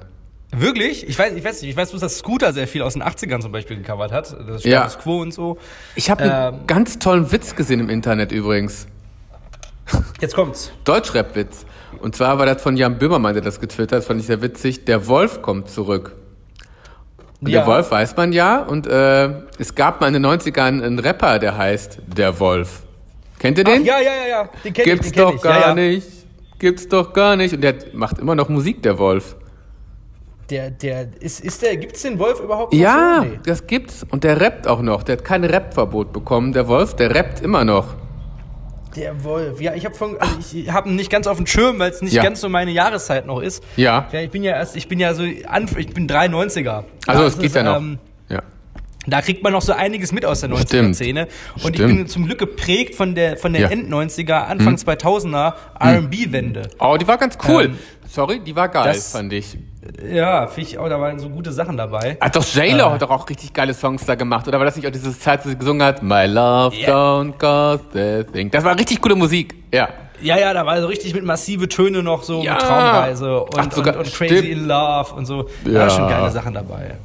Wirklich? 0.57 1.07
Ich 1.07 1.18
weiß, 1.18 1.34
ich 1.34 1.44
weiß 1.44 1.62
nicht. 1.62 1.72
Ich 1.72 1.78
weiß 1.78 1.90
bloß, 1.92 2.02
dass 2.02 2.18
Scooter 2.18 2.54
sehr 2.54 2.68
viel 2.68 2.81
aus 2.81 2.94
den 2.94 3.04
80ern 3.04 3.42
zum 3.42 3.52
Beispiel 3.52 3.78
gecovert 3.78 4.12
hat. 4.12 4.36
Das 4.48 4.63
Ja. 4.63 4.81
Status 4.90 5.00
Quo 5.04 5.22
und 5.22 5.34
so. 5.34 5.57
Ich 5.96 6.10
habe 6.10 6.24
einen 6.24 6.54
Ähm. 6.56 6.68
ganz 6.68 7.00
tollen 7.00 7.31
Witz 7.31 7.56
gesehen 7.56 7.80
im 7.80 7.90
Internet 7.90 8.31
übrigens. 8.31 8.88
Jetzt 10.19 10.36
kommt's. 10.36 10.72
Deutschrap-Witz. 10.84 11.66
Und 12.00 12.16
zwar 12.16 12.40
war 12.40 12.46
das 12.46 12.62
von 12.62 12.75
Jan 12.78 12.98
Böhmermann, 12.98 13.34
der 13.34 13.44
das 13.44 13.60
getwittert 13.60 14.00
hat, 14.00 14.04
fand 14.06 14.19
ich 14.19 14.28
sehr 14.28 14.42
witzig. 14.42 14.86
Der 14.86 15.07
Wolf 15.07 15.42
kommt 15.42 15.69
zurück. 15.69 16.16
Und 17.42 17.50
Ja. 17.50 17.60
der 17.60 17.68
Wolf 17.68 17.92
weiß 17.92 18.16
man 18.18 18.34
ja. 18.34 18.60
Und 18.62 18.88
äh, 18.88 19.30
es 19.60 19.75
gab 19.75 20.01
mal 20.01 20.08
in 20.08 20.13
den 20.13 20.25
90ern 20.25 20.81
einen 20.84 21.00
Rapper, 21.00 21.40
der 21.40 21.58
heißt 21.58 22.00
Der 22.08 22.40
Wolf. 22.40 22.84
Kennt 23.40 23.58
ihr 23.58 23.66
Ach, 23.68 23.72
den? 23.74 23.86
ja, 23.86 24.00
ja, 24.00 24.12
ja, 24.12 24.28
ja. 24.28 24.50
Den 24.63 24.74
kenn 24.74 24.86
Gibt's 24.86 25.08
ich, 25.08 25.13
den 25.13 25.24
kenn 25.24 25.31
doch 25.31 25.36
ich. 25.36 25.42
gar 25.42 25.60
ja, 25.60 25.68
ja. 25.69 25.75
nicht. 25.75 26.08
Gibt's 26.58 26.88
doch 26.88 27.13
gar 27.13 27.36
nicht. 27.36 27.54
Und 27.54 27.62
der 27.62 27.75
macht 27.94 28.18
immer 28.19 28.34
noch 28.36 28.50
Musik, 28.50 28.81
der 28.81 28.98
Wolf. 28.98 29.36
Der, 30.50 30.69
der, 30.69 31.07
ist, 31.21 31.39
ist 31.39 31.62
der, 31.63 31.75
gibt's 31.77 32.03
den 32.03 32.19
Wolf 32.19 32.39
überhaupt 32.39 32.71
noch 32.71 32.80
Ja, 32.80 33.18
so? 33.24 33.25
Nee. 33.30 33.39
das 33.45 33.65
gibt's. 33.65 34.06
Und 34.09 34.24
der 34.24 34.39
rappt 34.39 34.68
auch 34.68 34.81
noch. 34.81 35.01
Der 35.03 35.18
hat 35.18 35.25
kein 35.25 35.44
Rapverbot 35.44 36.13
bekommen. 36.13 36.53
Der 36.53 36.68
Wolf, 36.68 36.95
der 36.95 37.15
rappt 37.15 37.42
immer 37.42 37.65
noch. 37.65 37.95
Der 38.95 39.24
Wolf. 39.24 39.59
Ja, 39.59 39.74
ich 39.74 39.86
habe 39.86 39.95
von, 39.95 40.15
also 40.19 40.56
ich 40.56 40.71
habe 40.71 40.88
ihn 40.89 40.95
nicht 40.95 41.09
ganz 41.09 41.25
auf 41.27 41.38
dem 41.38 41.47
Schirm, 41.47 41.80
weil 41.80 41.89
es 41.92 42.01
nicht 42.01 42.13
Ja. 42.13 42.24
ganz 42.24 42.39
so 42.42 42.47
meine 42.47 42.71
Jahreszeit 42.71 43.25
noch 43.25 43.42
ist. 43.42 43.63
Ja. 43.75 44.07
Ja, 44.12 44.21
ich 44.21 44.30
bin 44.30 44.44
ja 44.44 44.51
erst, 44.53 44.75
ich 44.75 44.88
bin 44.88 45.00
ja 45.00 45.13
so, 45.13 45.24
Anf 45.47 45.77
ich 45.77 45.94
bin 45.94 46.07
93er. 46.07 46.83
Also 47.07 47.24
es 47.24 47.36
geht 47.38 47.48
ist, 47.48 47.56
ja 47.56 47.63
noch. 47.63 47.77
ähm, 47.77 47.98
ja. 48.30 48.41
Da 49.07 49.21
kriegt 49.21 49.44
man 49.44 49.51
noch 49.51 49.62
so 49.63 49.74
einiges 49.74 50.12
mit 50.13 50.25
aus 50.25 50.41
der 50.41 50.56
Stimmt. 50.57 50.95
90er-Szene. 50.95 51.27
Und 51.56 51.71
ich 51.71 51.75
Stimmt. 51.75 51.88
bin 51.98 52.07
zum 52.07 52.25
Glück 52.25 52.39
geprägt 52.39 52.95
von 52.95 53.15
der, 53.15 53.36
von 53.38 53.51
der 53.51 53.63
Ja. 53.63 53.69
Hm. 53.69 53.91
End-90er, 53.91 54.45
Anfang 54.45 54.75
2000er 54.75 55.53
R&B-Wende. 55.80 56.69
Oh, 56.80 56.95
die 57.00 57.07
war 57.07 57.18
ganz 57.18 57.38
cool. 57.48 57.65
Ähm, 57.65 57.77
Sorry, 58.07 58.39
die 58.39 58.56
war 58.56 58.69
geil, 58.69 58.94
fand 58.94 59.33
ich. 59.33 59.57
Ja, 60.12 60.48
finde 60.48 60.70
ich 60.70 60.78
auch, 60.80 60.90
da 60.90 61.00
waren 61.00 61.20
so 61.20 61.30
gute 61.30 61.52
Sachen 61.52 61.78
dabei. 61.78 62.18
Hat 62.20 62.36
doch 62.36 62.44
J-Lo 62.44 62.78
Äh. 62.88 62.90
hat 62.92 63.02
doch 63.02 63.10
auch 63.12 63.30
richtig 63.30 63.54
geile 63.54 63.74
Songs 63.74 64.06
da 64.06 64.16
gemacht. 64.16 64.48
Oder 64.48 64.58
war 64.60 64.66
das 64.66 64.76
nicht 64.76 64.88
auch 64.88 64.92
diese 64.92 65.18
Zeit, 65.18 65.46
wo 65.46 65.50
sie 65.50 65.58
gesungen 65.58 65.84
hat? 65.86 66.02
My 66.02 66.26
love 66.26 66.76
Ja. 66.76 66.90
don't 66.90 67.34
cost 67.38 67.96
a 67.96 68.24
thing. 68.24 68.50
Das 68.52 68.64
war 68.64 68.78
richtig 68.78 69.00
coole 69.02 69.16
Musik. 69.16 69.56
Ja. 69.74 69.90
Ja, 70.22 70.38
ja, 70.38 70.54
da 70.54 70.66
war 70.66 70.80
so 70.82 70.88
richtig 70.88 71.14
mit 71.14 71.24
massive 71.26 71.68
Töne 71.68 72.02
noch 72.02 72.24
so, 72.24 72.42
Ja. 72.42 72.54
mit 72.54 72.62
Traumreise 72.62 73.42
und, 73.42 73.58
Ach, 73.58 73.72
sogar- 73.72 73.96
und, 73.98 74.06
und 74.06 74.14
Crazy 74.14 74.52
in 74.52 74.66
Love 74.68 75.14
und 75.14 75.26
so. 75.26 75.44
Da 75.66 75.70
Ja. 75.72 75.80
waren 75.82 75.90
schon 75.90 76.08
geile 76.10 76.32
Sachen 76.32 76.54
dabei. 76.54 76.96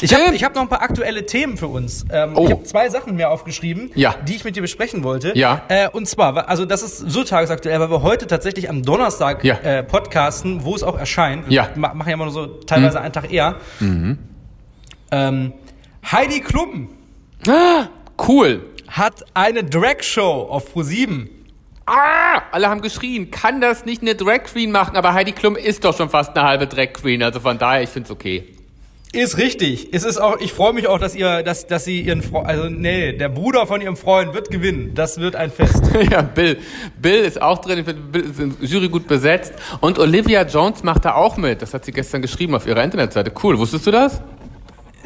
Ich 0.00 0.12
habe 0.12 0.22
Stimmt. 0.22 0.36
ich 0.36 0.44
hab 0.44 0.54
noch 0.54 0.62
ein 0.62 0.68
paar 0.68 0.80
aktuelle 0.82 1.26
Themen 1.26 1.56
für 1.58 1.66
uns. 1.66 2.06
Ähm, 2.10 2.32
Oh. 2.36 2.44
Ich 2.46 2.50
habe 2.52 2.62
zwei 2.64 2.88
Sachen 2.88 3.16
mir 3.16 3.28
aufgeschrieben, 3.30 3.90
Ja. 3.94 4.14
die 4.26 4.34
ich 4.36 4.44
mit 4.44 4.56
dir 4.56 4.62
besprechen 4.62 5.04
wollte. 5.04 5.32
Ja. 5.36 5.62
Äh, 5.68 5.88
und 5.90 6.08
zwar, 6.08 6.34
wa- 6.34 6.40
also 6.42 6.64
das 6.64 6.82
ist 6.82 6.98
so 6.98 7.22
tagesaktuell, 7.22 7.78
weil 7.80 7.90
wir 7.90 8.02
heute 8.02 8.26
tatsächlich 8.26 8.70
am 8.70 8.82
Donnerstag 8.82 9.44
Ja. 9.44 9.56
äh, 9.56 9.82
podcasten, 9.82 10.64
wo 10.64 10.74
es 10.74 10.82
auch 10.82 10.98
erscheint. 10.98 11.46
Wir 11.48 11.52
Ja. 11.52 11.68
machen 11.76 12.02
ja 12.06 12.14
immer 12.14 12.24
nur 12.24 12.32
so 12.32 12.46
teilweise 12.46 13.00
einen 13.00 13.12
Tag 13.12 13.30
eher. 13.30 13.56
Ähm, 15.10 15.52
Heidi 16.10 16.40
Klum 16.40 16.88
Ah, 17.46 17.88
cool. 18.26 18.64
hat 18.88 19.24
eine 19.34 19.64
Drag-Show 19.64 20.46
auf 20.50 20.74
Pro7. 20.74 21.28
Ah, 21.86 22.40
alle 22.52 22.70
haben 22.70 22.80
geschrien, 22.80 23.30
kann 23.30 23.60
das 23.60 23.84
nicht 23.84 24.00
eine 24.00 24.14
Drag 24.14 24.44
Queen 24.44 24.70
machen, 24.72 24.96
aber 24.96 25.12
Heidi 25.12 25.32
Klum 25.32 25.54
ist 25.56 25.84
doch 25.84 25.94
schon 25.94 26.08
fast 26.08 26.34
eine 26.36 26.48
halbe 26.48 26.66
Drag 26.66 26.94
Queen, 26.94 27.22
also 27.22 27.40
von 27.40 27.58
daher, 27.58 27.82
ich 27.82 27.90
find's 27.90 28.10
okay. 28.10 28.53
Ist 29.14 29.38
richtig. 29.38 29.88
Es 29.92 30.04
ist 30.04 30.18
auch, 30.18 30.38
ich 30.40 30.52
freue 30.52 30.72
mich 30.72 30.86
auch, 30.88 30.98
dass 30.98 31.14
ihr, 31.14 31.42
dass, 31.42 31.66
dass 31.66 31.84
sie 31.84 32.00
ihren 32.00 32.22
Freund, 32.22 32.46
also 32.48 32.68
nee, 32.68 33.12
der 33.12 33.28
Bruder 33.28 33.66
von 33.66 33.80
ihrem 33.80 33.96
Freund 33.96 34.34
wird 34.34 34.50
gewinnen. 34.50 34.92
Das 34.94 35.18
wird 35.18 35.36
ein 35.36 35.50
Fest. 35.50 35.82
ja, 36.10 36.22
Bill. 36.22 36.58
Bill 37.00 37.20
ist 37.24 37.40
auch 37.40 37.58
drin, 37.60 37.84
Bill 38.10 38.22
ist 38.22 38.40
in 38.40 38.56
Jury 38.60 38.88
gut 38.88 39.06
besetzt. 39.06 39.54
Und 39.80 39.98
Olivia 39.98 40.42
Jones 40.44 40.82
macht 40.82 41.04
da 41.04 41.14
auch 41.14 41.36
mit. 41.36 41.62
Das 41.62 41.72
hat 41.74 41.84
sie 41.84 41.92
gestern 41.92 42.22
geschrieben 42.22 42.54
auf 42.54 42.66
ihrer 42.66 42.82
Internetseite. 42.82 43.32
Cool, 43.42 43.58
wusstest 43.58 43.86
du 43.86 43.90
das? 43.90 44.20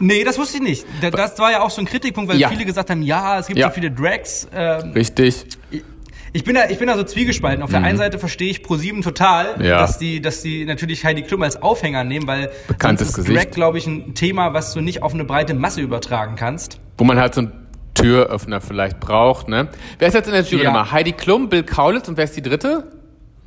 nee, 0.01 0.23
das 0.23 0.39
wusste 0.39 0.59
ich 0.59 0.63
nicht. 0.63 0.87
Da- 1.01 1.11
Das 1.11 1.39
war 1.41 1.51
ja 1.51 1.61
auch 1.61 1.71
so 1.71 1.81
ein 1.83 1.85
Kritikpunkt, 1.85 2.31
weil 2.31 2.39
Ja. 2.39 2.49
viele 2.49 2.65
gesagt 2.65 2.89
haben, 2.91 3.03
ja, 3.03 3.41
es 3.41 3.47
gibt 3.49 3.59
Ja. 3.59 3.69
so 3.69 3.75
viele 3.75 3.91
Drags. 3.91 4.47
Ähm, 4.55 4.93
Richtig. 4.93 5.45
Ich 6.33 6.45
bin 6.45 6.55
da, 6.55 6.69
ich 6.69 6.79
bin 6.79 6.89
da 6.89 6.97
so 6.97 7.03
zwiegespalten. 7.05 7.63
Auf 7.63 7.71
der 7.71 7.83
einen 7.83 7.99
Seite 7.99 8.19
verstehe 8.19 8.51
ich 8.51 8.63
ProSieben 8.63 9.03
total, 9.03 9.57
Mhm. 9.59 9.65
Ja. 9.65 9.79
dass 9.79 9.99
die, 9.99 10.21
dass 10.21 10.43
die 10.43 10.65
natürlich 10.65 11.05
Heidi 11.05 11.23
Klum 11.23 11.43
als 11.43 11.61
Aufhänger 11.63 12.05
nehmen, 12.05 12.27
weil 12.27 12.51
Bekanntes 12.69 13.09
sonst 13.09 13.19
ist 13.19 13.27
Gesicht. 13.27 13.47
Drag, 13.47 13.55
glaube 13.55 13.79
ich, 13.79 13.87
ein 13.87 14.15
Thema, 14.15 14.53
was 14.55 14.73
du 14.75 14.81
nicht 14.81 15.03
auf 15.03 15.15
eine 15.15 15.25
breite 15.25 15.55
Masse 15.55 15.81
übertragen 15.81 16.37
kannst. 16.37 16.81
Wo 16.97 17.05
man 17.05 17.19
halt 17.19 17.35
so 17.35 17.41
einen 17.43 17.53
Türöffner 17.95 18.61
vielleicht 18.61 19.01
braucht, 19.01 19.49
ne? 19.49 19.69
Wer 19.99 20.09
ist 20.09 20.15
jetzt 20.15 20.27
in 20.27 20.33
der 20.33 20.43
Jury 20.43 20.65
Ja. 20.65 20.71
nochmal? 20.73 20.93
Heidi 20.93 21.13
Klum, 21.13 21.49
Bill 21.49 21.63
Kaulitz 21.65 22.09
und 22.09 22.17
wer 22.17 22.25
ist 22.25 22.37
die 22.37 22.43
dritte? 22.43 22.85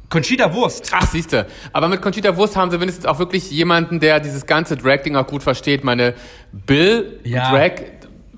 Conchita 0.09 0.53
Wurst. 0.53 0.91
Ach, 0.93 1.07
siehste. 1.07 1.45
Aber 1.71 1.88
mit 1.88 2.01
Conchita 2.01 2.35
Wurst 2.35 2.57
haben 2.57 2.69
sie 2.69 2.81
wenigstens 2.81 3.05
auch 3.05 3.17
wirklich 3.19 3.50
jemanden, 3.50 4.01
der 4.01 4.19
dieses 4.19 4.45
ganze 4.45 4.75
Drag-Ding 4.75 5.15
auch 5.15 5.25
gut 5.27 5.41
versteht. 5.41 5.85
Meine 5.85 6.15
Bill 6.51 7.21
Ja. 7.23 7.50
Drag, 7.50 7.71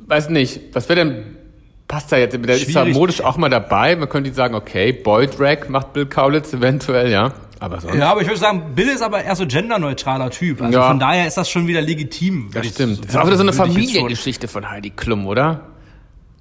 weiß 0.05 0.29
nicht, 0.29 0.61
was 0.73 0.87
wäre 0.87 1.03
denn, 1.03 1.35
passt 1.93 2.11
da 2.11 2.17
jetzt, 2.17 2.33
der 2.33 2.55
ist 2.55 2.75
da 2.75 2.85
modisch 2.85 3.21
auch 3.21 3.37
mal 3.37 3.49
dabei. 3.49 3.95
Man 3.95 4.09
könnte 4.09 4.33
sagen, 4.33 4.55
okay, 4.55 4.91
Boy 4.91 5.27
Drag 5.27 5.69
macht 5.69 5.93
Bill 5.93 6.07
Kaulitz 6.07 6.51
eventuell, 6.53 7.11
ja. 7.11 7.33
Aber 7.59 7.79
sonst. 7.79 7.95
Ja, 7.95 8.11
aber 8.11 8.21
ich 8.21 8.27
würde 8.27 8.39
sagen, 8.39 8.73
Bill 8.75 8.87
ist 8.89 9.01
aber 9.01 9.23
eher 9.23 9.35
so 9.35 9.45
genderneutraler 9.47 10.29
Typ. 10.31 10.61
Also 10.61 10.77
Ja. 10.77 10.87
von 10.87 10.99
daher 10.99 11.27
ist 11.27 11.37
das 11.37 11.49
schon 11.49 11.67
wieder 11.67 11.81
legitim. 11.81 12.49
Das 12.51 12.67
stimmt. 12.67 13.05
Das 13.05 13.11
ist 13.11 13.17
auch 13.17 13.27
wieder 13.27 13.37
so 13.37 13.43
eine 13.43 13.53
Familiengeschichte 13.53 14.47
von 14.47 14.69
Heidi 14.69 14.89
Klum, 14.89 15.27
oder? 15.27 15.61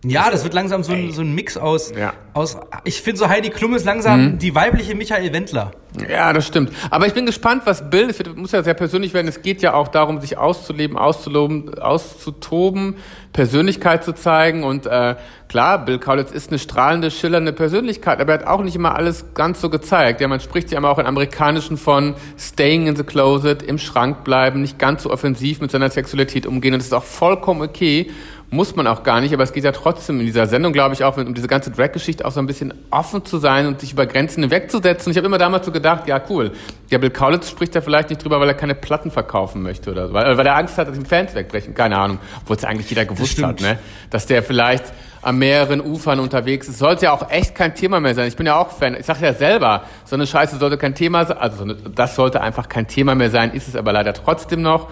Ja, 0.04 0.30
das 0.30 0.42
wird 0.42 0.52
langsam 0.52 0.82
so 0.82 0.92
ein, 0.92 1.12
so 1.12 1.22
ein 1.22 1.32
Mix 1.32 1.56
aus. 1.56 1.92
Ja. 1.96 2.12
aus, 2.34 2.56
ich 2.82 3.02
finde 3.02 3.20
so 3.20 3.28
Heidi 3.28 3.50
Klum 3.50 3.74
ist 3.74 3.84
langsam 3.84 4.24
mhm. 4.24 4.38
die 4.38 4.52
weibliche 4.52 4.96
Michael 4.96 5.32
Wendler. 5.32 5.70
Ja, 6.08 6.32
das 6.32 6.46
stimmt. 6.46 6.72
Aber 6.90 7.06
ich 7.06 7.12
bin 7.12 7.24
gespannt, 7.26 7.62
was 7.66 7.88
Bill, 7.88 8.08
es 8.10 8.18
muss 8.34 8.50
ja 8.50 8.64
sehr 8.64 8.74
persönlich 8.74 9.14
werden. 9.14 9.28
Es 9.28 9.42
geht 9.42 9.62
ja 9.62 9.74
auch 9.74 9.88
darum, 9.88 10.20
sich 10.20 10.38
auszuleben, 10.38 10.96
auszuloben, 10.96 11.78
auszutoben, 11.78 12.96
Persönlichkeit 13.32 14.02
zu 14.02 14.12
zeigen. 14.12 14.64
Und 14.64 14.86
äh, 14.86 15.14
klar, 15.48 15.84
Bill 15.84 15.98
Kaulitz 15.98 16.32
ist 16.32 16.48
eine 16.48 16.58
strahlende, 16.58 17.10
schillernde 17.10 17.52
Persönlichkeit, 17.52 18.20
aber 18.20 18.32
er 18.32 18.38
hat 18.40 18.46
auch 18.46 18.62
nicht 18.62 18.74
immer 18.74 18.96
alles 18.96 19.34
ganz 19.34 19.60
so 19.60 19.70
gezeigt. 19.70 20.20
Ja, 20.20 20.26
man 20.26 20.40
spricht 20.40 20.72
ja 20.72 20.78
immer 20.78 20.90
auch 20.90 20.98
in 20.98 21.06
amerikanischen 21.06 21.76
von 21.76 22.14
staying 22.38 22.86
in 22.88 22.96
the 22.96 23.04
closet, 23.04 23.62
im 23.62 23.78
Schrank 23.78 24.24
bleiben, 24.24 24.62
nicht 24.62 24.78
ganz 24.78 25.04
so 25.04 25.10
offensiv 25.10 25.60
mit 25.60 25.70
seiner 25.70 25.90
Sexualität 25.90 26.46
umgehen. 26.46 26.72
Und 26.72 26.80
das 26.80 26.86
ist 26.86 26.94
auch 26.94 27.04
vollkommen 27.04 27.60
okay 27.60 28.10
muss 28.52 28.76
man 28.76 28.86
auch 28.86 29.02
gar 29.02 29.22
nicht, 29.22 29.32
aber 29.32 29.42
es 29.42 29.54
geht 29.54 29.64
ja 29.64 29.72
trotzdem 29.72 30.20
in 30.20 30.26
dieser 30.26 30.46
Sendung, 30.46 30.74
glaube 30.74 30.94
ich, 30.94 31.04
auch 31.04 31.16
um 31.16 31.32
diese 31.32 31.48
ganze 31.48 31.70
Drag-Geschichte 31.70 32.26
auch 32.26 32.32
so 32.32 32.38
ein 32.38 32.46
bisschen 32.46 32.74
offen 32.90 33.24
zu 33.24 33.38
sein 33.38 33.66
und 33.66 33.80
sich 33.80 33.94
über 33.94 34.04
Grenzen 34.04 34.42
hinwegzusetzen. 34.42 35.10
Ich 35.10 35.16
habe 35.16 35.26
immer 35.26 35.38
damals 35.38 35.64
so 35.64 35.72
gedacht, 35.72 36.06
ja 36.06 36.20
cool, 36.28 36.52
der 36.90 36.98
Bill 36.98 37.08
Kaulitz 37.08 37.48
spricht 37.48 37.74
da 37.74 37.80
vielleicht 37.80 38.10
nicht 38.10 38.22
drüber, 38.22 38.38
weil 38.40 38.48
er 38.48 38.54
keine 38.54 38.74
Platten 38.74 39.10
verkaufen 39.10 39.62
möchte 39.62 39.90
oder 39.90 40.08
so, 40.08 40.14
weil, 40.14 40.36
weil 40.36 40.46
er 40.46 40.56
Angst 40.56 40.76
hat, 40.76 40.86
dass 40.86 40.98
ihm 40.98 41.06
Fans 41.06 41.34
wegbrechen. 41.34 41.72
Keine 41.72 41.96
Ahnung, 41.96 42.18
obwohl 42.42 42.56
es 42.56 42.62
ja 42.62 42.68
eigentlich 42.68 42.90
jeder 42.90 43.06
gewusst 43.06 43.42
hat, 43.42 43.62
ne? 43.62 43.78
dass 44.10 44.26
der 44.26 44.42
vielleicht 44.42 44.84
an 45.22 45.38
mehreren 45.38 45.80
Ufern 45.80 46.18
unterwegs 46.18 46.68
ist. 46.68 46.78
Sollte 46.78 47.06
ja 47.06 47.12
auch 47.12 47.30
echt 47.30 47.54
kein 47.54 47.74
Thema 47.74 48.00
mehr 48.00 48.14
sein. 48.14 48.26
Ich 48.26 48.36
bin 48.36 48.44
ja 48.44 48.56
auch 48.56 48.70
Fan. 48.70 48.96
Ich 48.98 49.06
sage 49.06 49.24
ja 49.24 49.32
selber, 49.32 49.84
so 50.04 50.16
eine 50.16 50.26
Scheiße 50.26 50.58
sollte 50.58 50.76
kein 50.76 50.96
Thema 50.96 51.24
sein. 51.24 51.38
Also 51.38 51.64
das 51.64 52.16
sollte 52.16 52.40
einfach 52.40 52.68
kein 52.68 52.88
Thema 52.88 53.14
mehr 53.14 53.30
sein, 53.30 53.52
ist 53.52 53.68
es 53.68 53.76
aber 53.76 53.92
leider 53.92 54.12
trotzdem 54.12 54.62
noch. 54.62 54.88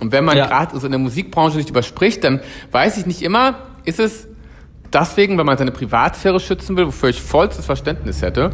Und 0.00 0.12
wenn 0.12 0.24
man 0.24 0.36
ja. 0.36 0.46
gerade 0.46 0.78
so 0.78 0.86
in 0.86 0.92
der 0.92 0.98
Musikbranche 0.98 1.58
nicht 1.58 1.70
überspricht, 1.70 2.24
dann 2.24 2.40
weiß 2.72 2.96
ich 2.96 3.06
nicht 3.06 3.22
immer, 3.22 3.56
ist 3.84 4.00
es 4.00 4.28
deswegen, 4.92 5.36
weil 5.38 5.44
man 5.44 5.58
seine 5.58 5.70
Privatsphäre 5.70 6.40
schützen 6.40 6.76
will, 6.76 6.86
wofür 6.86 7.10
ich 7.10 7.20
vollstes 7.20 7.66
Verständnis 7.66 8.22
hätte, 8.22 8.50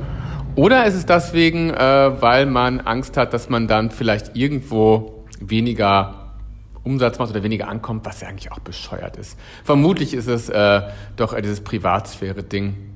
oder 0.56 0.86
ist 0.86 0.94
es 0.94 1.06
deswegen, 1.06 1.70
äh, 1.70 2.20
weil 2.20 2.46
man 2.46 2.80
Angst 2.80 3.16
hat, 3.16 3.34
dass 3.34 3.48
man 3.48 3.68
dann 3.68 3.90
vielleicht 3.90 4.36
irgendwo 4.36 5.24
weniger 5.38 6.32
Umsatz 6.82 7.18
macht 7.18 7.30
oder 7.30 7.42
weniger 7.42 7.68
ankommt, 7.68 8.06
was 8.06 8.22
ja 8.22 8.28
eigentlich 8.28 8.52
auch 8.52 8.60
bescheuert 8.60 9.16
ist. 9.16 9.38
Vermutlich 9.64 10.14
ist 10.14 10.28
es 10.28 10.48
äh, 10.48 10.82
doch 11.16 11.34
dieses 11.34 11.60
Privatsphäre-Ding. 11.60 12.95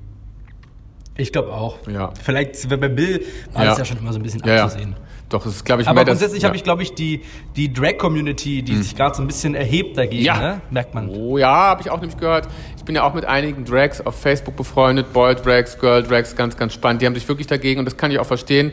Ich 1.21 1.33
glaube 1.33 1.53
auch. 1.53 1.79
Ja. 1.87 2.13
Vielleicht 2.23 2.69
bei 2.69 2.89
Bill 2.89 3.25
war 3.53 3.65
ja. 3.65 3.71
das 3.71 3.79
ja 3.79 3.85
schon 3.85 3.99
immer 3.99 4.13
so 4.13 4.19
ein 4.19 4.23
bisschen 4.23 4.43
ja, 4.45 4.65
abzusehen. 4.65 4.93
Ja. 4.93 4.97
Doch, 5.29 5.45
das 5.45 5.57
ist, 5.57 5.65
glaube 5.65 5.83
ich, 5.83 5.89
Aber 5.89 6.05
grundsätzlich 6.05 6.45
habe 6.45 6.57
ich, 6.57 6.65
glaube 6.65 6.83
ich, 6.83 6.95
die, 6.95 7.23
die 7.55 7.73
Drag-Community, 7.73 8.63
die 8.63 8.73
hm. 8.73 8.83
sich 8.83 8.97
gerade 8.97 9.15
so 9.15 9.23
ein 9.23 9.29
bisschen 9.29 9.55
erhebt 9.55 9.97
dagegen, 9.97 10.25
ja. 10.25 10.41
ne? 10.41 10.61
merkt 10.71 10.93
man. 10.93 11.09
Oh 11.09 11.39
ja, 11.39 11.49
habe 11.49 11.83
ich 11.83 11.91
auch 11.91 12.01
nämlich 12.01 12.19
gehört. 12.19 12.49
Ich 12.77 12.85
bin 12.85 12.97
ja 12.97 13.05
auch 13.05 13.15
mit 13.15 13.25
einigen 13.27 13.65
Drags 13.65 14.01
auf 14.01 14.21
Facebook 14.21 14.57
befreundet, 14.57 15.13
Boy 15.13 15.37
Drags, 15.37 15.79
Girl 15.79 16.03
Drags, 16.03 16.35
ganz, 16.35 16.57
ganz 16.57 16.73
spannend. 16.73 17.03
Die 17.03 17.07
haben 17.07 17.15
sich 17.15 17.29
wirklich 17.29 17.47
dagegen 17.47 17.79
und 17.79 17.85
das 17.85 17.97
kann 17.97 18.11
ich 18.11 18.19
auch 18.19 18.27
verstehen. 18.27 18.73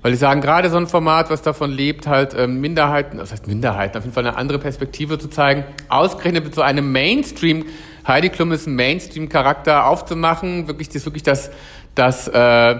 Weil 0.00 0.12
die 0.12 0.16
sagen, 0.16 0.40
gerade 0.40 0.70
so 0.70 0.76
ein 0.76 0.86
Format, 0.86 1.28
was 1.28 1.42
davon 1.42 1.72
lebt, 1.72 2.06
halt 2.06 2.32
ähm, 2.38 2.60
Minderheiten, 2.60 3.18
das 3.18 3.32
heißt 3.32 3.48
Minderheiten, 3.48 3.98
auf 3.98 4.04
jeden 4.04 4.14
Fall 4.14 4.26
eine 4.26 4.36
andere 4.36 4.60
Perspektive 4.60 5.18
zu 5.18 5.28
zeigen, 5.28 5.64
ausgerechnet 5.88 6.44
mit 6.44 6.54
so 6.54 6.62
einem 6.62 6.92
Mainstream, 6.92 7.64
Heidi 8.06 8.30
Klum 8.30 8.52
ist 8.52 8.66
ein 8.66 8.74
Mainstream-Charakter 8.74 9.86
aufzumachen, 9.86 10.66
wirklich, 10.66 10.88
das 10.88 11.04
wirklich 11.04 11.24
das, 11.24 11.50
das 11.98 12.28
äh, 12.28 12.76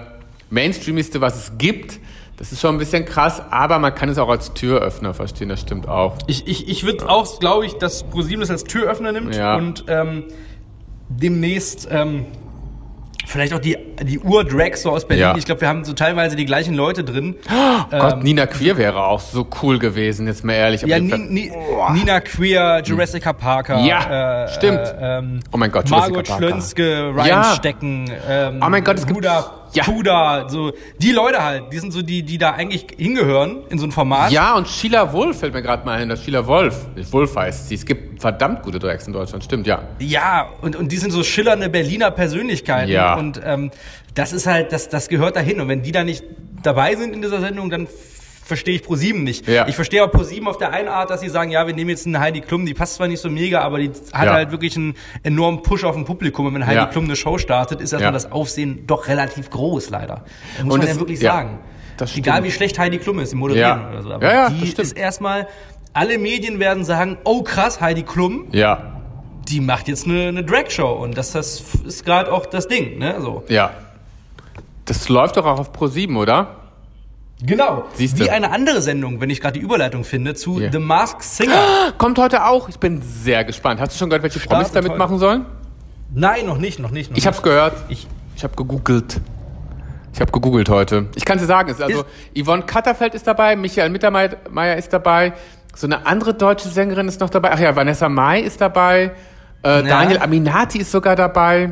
Mainstreamigste, 0.49 1.21
was 1.21 1.35
es 1.35 1.57
gibt 1.57 1.99
das 2.39 2.53
ist 2.53 2.61
schon 2.61 2.75
ein 2.75 2.77
bisschen 2.77 3.03
krass, 3.03 3.41
aber 3.49 3.79
man 3.79 3.93
kann 3.93 4.07
es 4.07 4.17
auch 4.17 4.29
als 4.29 4.53
Türöffner 4.53 5.13
verstehen, 5.13 5.49
das 5.49 5.59
stimmt 5.59 5.89
auch. 5.89 6.15
Ich, 6.27 6.47
ich, 6.47 6.69
ich 6.69 6.85
würde 6.85 7.09
auch, 7.09 7.37
glaube 7.41 7.65
ich, 7.65 7.73
dass 7.73 8.03
ProSieben 8.03 8.39
das 8.39 8.49
als 8.49 8.63
Türöffner 8.63 9.11
nimmt 9.11 9.35
ja. 9.35 9.57
und 9.57 9.83
ähm, 9.89 10.23
demnächst 11.09 11.89
ähm, 11.91 12.27
vielleicht 13.29 13.53
auch 13.53 13.59
die, 13.59 13.77
die 14.01 14.19
Ur-Drags 14.19 14.81
so 14.81 14.91
aus 14.91 15.07
Berlin. 15.07 15.21
Ja. 15.21 15.37
Ich 15.37 15.45
glaube, 15.45 15.61
wir 15.61 15.67
haben 15.67 15.85
so 15.85 15.93
teilweise 15.93 16.35
die 16.35 16.45
gleichen 16.45 16.73
Leute 16.73 17.03
drin. 17.03 17.35
Oh 17.49 17.83
Gott, 17.91 18.13
ähm, 18.13 18.19
Nina 18.19 18.47
Queer 18.47 18.77
wäre 18.77 19.03
auch 19.05 19.19
so 19.19 19.47
cool 19.61 19.77
gewesen, 19.77 20.27
jetzt 20.27 20.43
mal 20.43 20.53
ehrlich. 20.53 20.81
Ja, 20.81 20.99
Ni, 20.99 21.13
Ni, 21.17 21.51
Nina 21.93 22.19
Queer, 22.21 22.81
Jurassica 22.83 23.33
Parker. 23.33 23.79
Ja, 23.81 24.45
äh, 24.45 24.47
stimmt. 24.49 24.79
Äh, 24.79 25.19
ähm, 25.19 25.39
oh 25.51 25.57
mein 25.57 25.71
Gott, 25.71 25.89
Margot 25.89 26.27
Schlönske, 26.27 27.11
Ryan 27.13 27.27
ja. 27.27 27.43
Stecken, 27.55 28.11
ähm, 28.27 28.61
oh 28.65 28.69
mein 28.69 28.83
Gott, 28.83 28.97
es 28.97 29.05
gibt 29.05 29.23
ja. 29.73 29.83
Puda, 29.83 30.49
so 30.49 30.71
die 30.97 31.11
Leute 31.11 31.43
halt, 31.43 31.65
die 31.71 31.77
sind 31.77 31.93
so 31.93 32.01
die, 32.01 32.23
die 32.23 32.39
da 32.39 32.53
eigentlich 32.53 32.87
hingehören 32.97 33.59
in 33.69 33.77
so 33.77 33.85
ein 33.85 33.91
Format. 33.91 34.31
Ja, 34.31 34.55
und 34.55 34.67
Sheila 34.67 35.13
Wolf 35.13 35.39
fällt 35.39 35.53
mir 35.53 35.61
gerade 35.61 35.85
mal 35.85 35.99
ein, 35.99 36.09
dass 36.09 36.23
Sheila 36.23 36.47
Wolf, 36.47 36.87
Wolf 37.11 37.35
heißt 37.35 37.69
sie. 37.69 37.75
Es 37.75 37.85
gibt 37.85 38.08
verdammt 38.19 38.63
gute 38.63 38.79
Drags 38.79 39.07
in 39.07 39.13
Deutschland, 39.13 39.43
stimmt, 39.43 39.65
ja. 39.65 39.83
Ja, 39.99 40.49
und, 40.61 40.75
und 40.75 40.91
die 40.91 40.97
sind 40.97 41.11
so 41.11 41.23
schillernde 41.23 41.69
Berliner 41.69 42.11
Persönlichkeiten. 42.11 42.91
Ja. 42.91 43.15
Und 43.15 43.41
ähm, 43.43 43.71
das 44.13 44.33
ist 44.33 44.45
halt, 44.45 44.71
das, 44.71 44.89
das 44.89 45.07
gehört 45.07 45.35
dahin. 45.35 45.61
Und 45.61 45.69
wenn 45.69 45.81
die 45.81 45.91
da 45.91 46.03
nicht 46.03 46.23
dabei 46.61 46.95
sind 46.95 47.15
in 47.15 47.21
dieser 47.21 47.39
Sendung, 47.39 47.69
dann 47.69 47.87
verstehe 48.43 48.75
ich 48.75 48.83
ProSieben 48.83 49.23
nicht. 49.23 49.47
Ja. 49.47 49.67
Ich 49.67 49.75
verstehe 49.75 50.03
auch 50.03 50.11
ProSieben 50.11 50.47
auf 50.47 50.57
der 50.57 50.71
einen 50.73 50.89
Art, 50.89 51.09
dass 51.09 51.21
sie 51.21 51.29
sagen, 51.29 51.51
ja, 51.51 51.65
wir 51.67 51.73
nehmen 51.73 51.91
jetzt 51.91 52.05
eine 52.05 52.19
Heidi 52.19 52.41
Klum, 52.41 52.65
die 52.65 52.73
passt 52.73 52.95
zwar 52.95 53.07
nicht 53.07 53.21
so 53.21 53.29
mega, 53.29 53.61
aber 53.61 53.79
die 53.79 53.91
hat 54.11 54.25
ja. 54.25 54.33
halt 54.33 54.51
wirklich 54.51 54.75
einen 54.75 54.95
enormen 55.23 55.61
Push 55.61 55.85
auf 55.85 55.95
dem 55.95 56.03
Publikum. 56.03 56.47
Und 56.47 56.55
wenn 56.55 56.65
Heidi 56.65 56.77
ja. 56.77 56.85
Klum 56.87 57.05
eine 57.05 57.15
Show 57.15 57.37
startet, 57.37 57.79
ist 57.79 57.93
erstmal 57.93 58.11
das 58.11 58.31
Aufsehen 58.31 58.85
doch 58.87 59.07
relativ 59.07 59.49
groß, 59.49 59.91
leider. 59.91 60.25
Das 60.57 60.65
muss 60.65 60.73
Und 60.73 60.79
man 60.79 60.87
das, 60.87 60.95
ja 60.95 60.99
wirklich 60.99 61.19
sagen. 61.19 61.59
Egal 62.15 62.43
wie 62.43 62.51
schlecht 62.51 62.79
Heidi 62.79 62.97
Klum 62.97 63.19
ist 63.19 63.33
im 63.33 63.39
Moderieren 63.39 63.89
oder 63.89 64.03
so. 64.03 64.11
Aber 64.13 64.33
ja, 64.33 64.49
die 64.49 64.69
ist 64.69 64.97
erstmal, 64.97 65.47
alle 65.93 66.17
Medien 66.17 66.59
werden 66.59 66.83
sagen, 66.83 67.17
oh 67.23 67.43
krass, 67.43 67.81
Heidi 67.81 68.03
Klum. 68.03 68.47
Ja. 68.51 69.01
Die 69.47 69.59
macht 69.59 69.87
jetzt 69.87 70.05
eine, 70.05 70.27
eine 70.27 70.43
Drag-Show 70.43 70.91
und 70.91 71.17
das, 71.17 71.31
das 71.31 71.63
ist 71.85 72.05
gerade 72.05 72.31
auch 72.31 72.45
das 72.45 72.67
Ding, 72.67 72.99
ne? 72.99 73.19
So. 73.19 73.43
Ja. 73.47 73.71
Das 74.85 75.09
läuft 75.09 75.37
doch 75.37 75.45
auch 75.45 75.59
auf 75.59 75.71
Pro7, 75.71 76.15
oder? 76.15 76.55
Genau. 77.41 77.85
Siehste. 77.93 78.25
Wie 78.25 78.29
eine 78.29 78.51
andere 78.51 78.81
Sendung, 78.81 79.21
wenn 79.21 79.29
ich 79.29 79.39
gerade 79.39 79.59
die 79.59 79.65
Überleitung 79.65 80.03
finde, 80.03 80.35
zu 80.35 80.59
yeah. 80.59 80.71
The 80.71 80.79
Masked 80.79 81.23
Singer. 81.23 81.93
Kommt 81.97 82.19
heute 82.19 82.45
auch. 82.45 82.67
Ich 82.69 82.79
bin 82.79 83.01
sehr 83.01 83.45
gespannt. 83.45 83.79
Hast 83.79 83.93
du 83.93 83.97
schon 83.97 84.09
gehört, 84.09 84.23
welche 84.23 84.39
Promis 84.39 84.71
da 84.71 84.81
mitmachen 84.81 85.17
sollen? 85.19 85.45
Nein, 86.13 86.45
noch 86.45 86.57
nicht, 86.57 86.79
noch 86.79 86.91
nicht. 86.91 87.11
Noch 87.11 87.17
ich 87.17 87.25
habe 87.25 87.37
es 87.37 87.41
gehört. 87.41 87.75
Ich, 87.87 88.07
ich 88.35 88.43
habe 88.43 88.55
gegoogelt. 88.55 89.21
Ich 90.13 90.21
habe 90.21 90.31
gegoogelt 90.31 90.69
heute. 90.69 91.07
Ich 91.15 91.23
kann 91.23 91.37
dir 91.37 91.45
sagen, 91.45 91.69
es 91.69 91.77
ist 91.77 91.83
also 91.83 92.03
ist 92.33 92.45
Yvonne 92.45 92.63
Katterfeld 92.63 93.15
ist 93.15 93.25
dabei, 93.27 93.55
Michael 93.55 93.89
Mittermeier 93.89 94.75
ist 94.75 94.91
dabei, 94.91 95.33
so 95.79 95.87
eine 95.87 96.05
andere 96.05 96.33
deutsche 96.33 96.67
Sängerin 96.67 97.07
ist 97.07 97.21
noch 97.21 97.29
dabei. 97.29 97.51
Ach 97.53 97.59
ja, 97.59 97.73
Vanessa 97.73 98.09
Mai 98.09 98.41
ist 98.41 98.59
dabei. 98.59 99.13
Äh, 99.63 99.83
Daniel 99.83 100.19
Aminati 100.19 100.79
ist 100.79 100.91
sogar 100.91 101.15
dabei. 101.15 101.71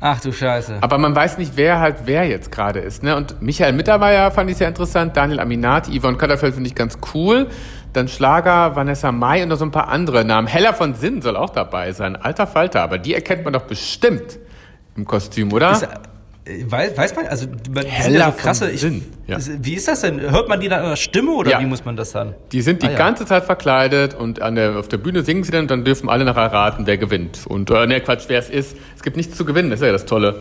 Ach 0.00 0.20
du 0.20 0.32
Scheiße. 0.32 0.76
Aber 0.82 0.98
man 0.98 1.16
weiß 1.16 1.38
nicht, 1.38 1.52
wer 1.56 1.80
halt 1.80 1.96
wer 2.04 2.28
jetzt 2.28 2.52
gerade 2.52 2.80
ist. 2.80 3.02
Ne? 3.02 3.16
Und 3.16 3.40
Michael 3.40 3.72
Mittermeier 3.72 4.30
fand 4.32 4.50
ich 4.50 4.58
sehr 4.58 4.68
interessant, 4.68 5.16
Daniel 5.16 5.40
Aminati, 5.40 5.98
Yvonne 5.98 6.18
Katterfeld 6.18 6.52
finde 6.54 6.68
ich 6.68 6.74
ganz 6.74 6.98
cool. 7.14 7.46
Dann 7.94 8.06
Schlager, 8.06 8.76
Vanessa 8.76 9.12
Mai 9.12 9.42
und 9.42 9.48
noch 9.48 9.56
so 9.56 9.64
ein 9.64 9.70
paar 9.70 9.88
andere 9.88 10.26
Namen. 10.26 10.46
Hella 10.46 10.74
von 10.74 10.94
Sinn 10.94 11.22
soll 11.22 11.38
auch 11.38 11.50
dabei 11.50 11.92
sein. 11.92 12.16
Alter 12.16 12.46
Falter, 12.46 12.82
aber 12.82 12.98
die 12.98 13.14
erkennt 13.14 13.44
man 13.44 13.54
doch 13.54 13.62
bestimmt 13.62 14.38
im 14.94 15.06
Kostüm, 15.06 15.54
oder? 15.54 15.72
Ist, 15.72 15.88
Weiß, 16.44 16.96
weiß 16.96 17.14
man, 17.14 17.26
also 17.26 17.46
man, 17.72 17.84
Heller 17.84 18.18
ja 18.18 18.32
so 18.32 18.36
krasse. 18.36 18.70
Ich, 18.70 18.82
ja. 18.82 19.38
Wie 19.60 19.74
ist 19.74 19.86
das 19.86 20.00
denn? 20.00 20.20
Hört 20.20 20.48
man 20.48 20.58
die 20.58 20.68
dann 20.68 20.82
an 20.82 20.90
der 20.90 20.96
Stimme 20.96 21.30
oder 21.30 21.52
ja. 21.52 21.60
wie 21.60 21.66
muss 21.66 21.84
man 21.84 21.94
das 21.94 22.10
dann? 22.10 22.34
Die 22.50 22.62
sind 22.62 22.82
die 22.82 22.88
ah, 22.88 22.96
ganze 22.96 23.26
Zeit 23.26 23.44
verkleidet 23.44 24.14
und 24.14 24.42
an 24.42 24.56
der, 24.56 24.76
auf 24.76 24.88
der 24.88 24.96
Bühne 24.96 25.22
singen 25.22 25.44
sie 25.44 25.52
dann 25.52 25.62
und 25.62 25.70
dann 25.70 25.84
dürfen 25.84 26.08
alle 26.08 26.24
nachher 26.24 26.52
raten, 26.52 26.84
wer 26.88 26.98
gewinnt. 26.98 27.46
Und 27.46 27.70
äh, 27.70 27.86
ne, 27.86 28.00
Quatsch, 28.00 28.24
wer 28.26 28.40
es 28.40 28.50
ist. 28.50 28.76
Es 28.96 29.04
gibt 29.04 29.16
nichts 29.16 29.36
zu 29.36 29.44
gewinnen, 29.44 29.70
das 29.70 29.80
ist 29.80 29.86
ja 29.86 29.92
das 29.92 30.04
Tolle. 30.04 30.40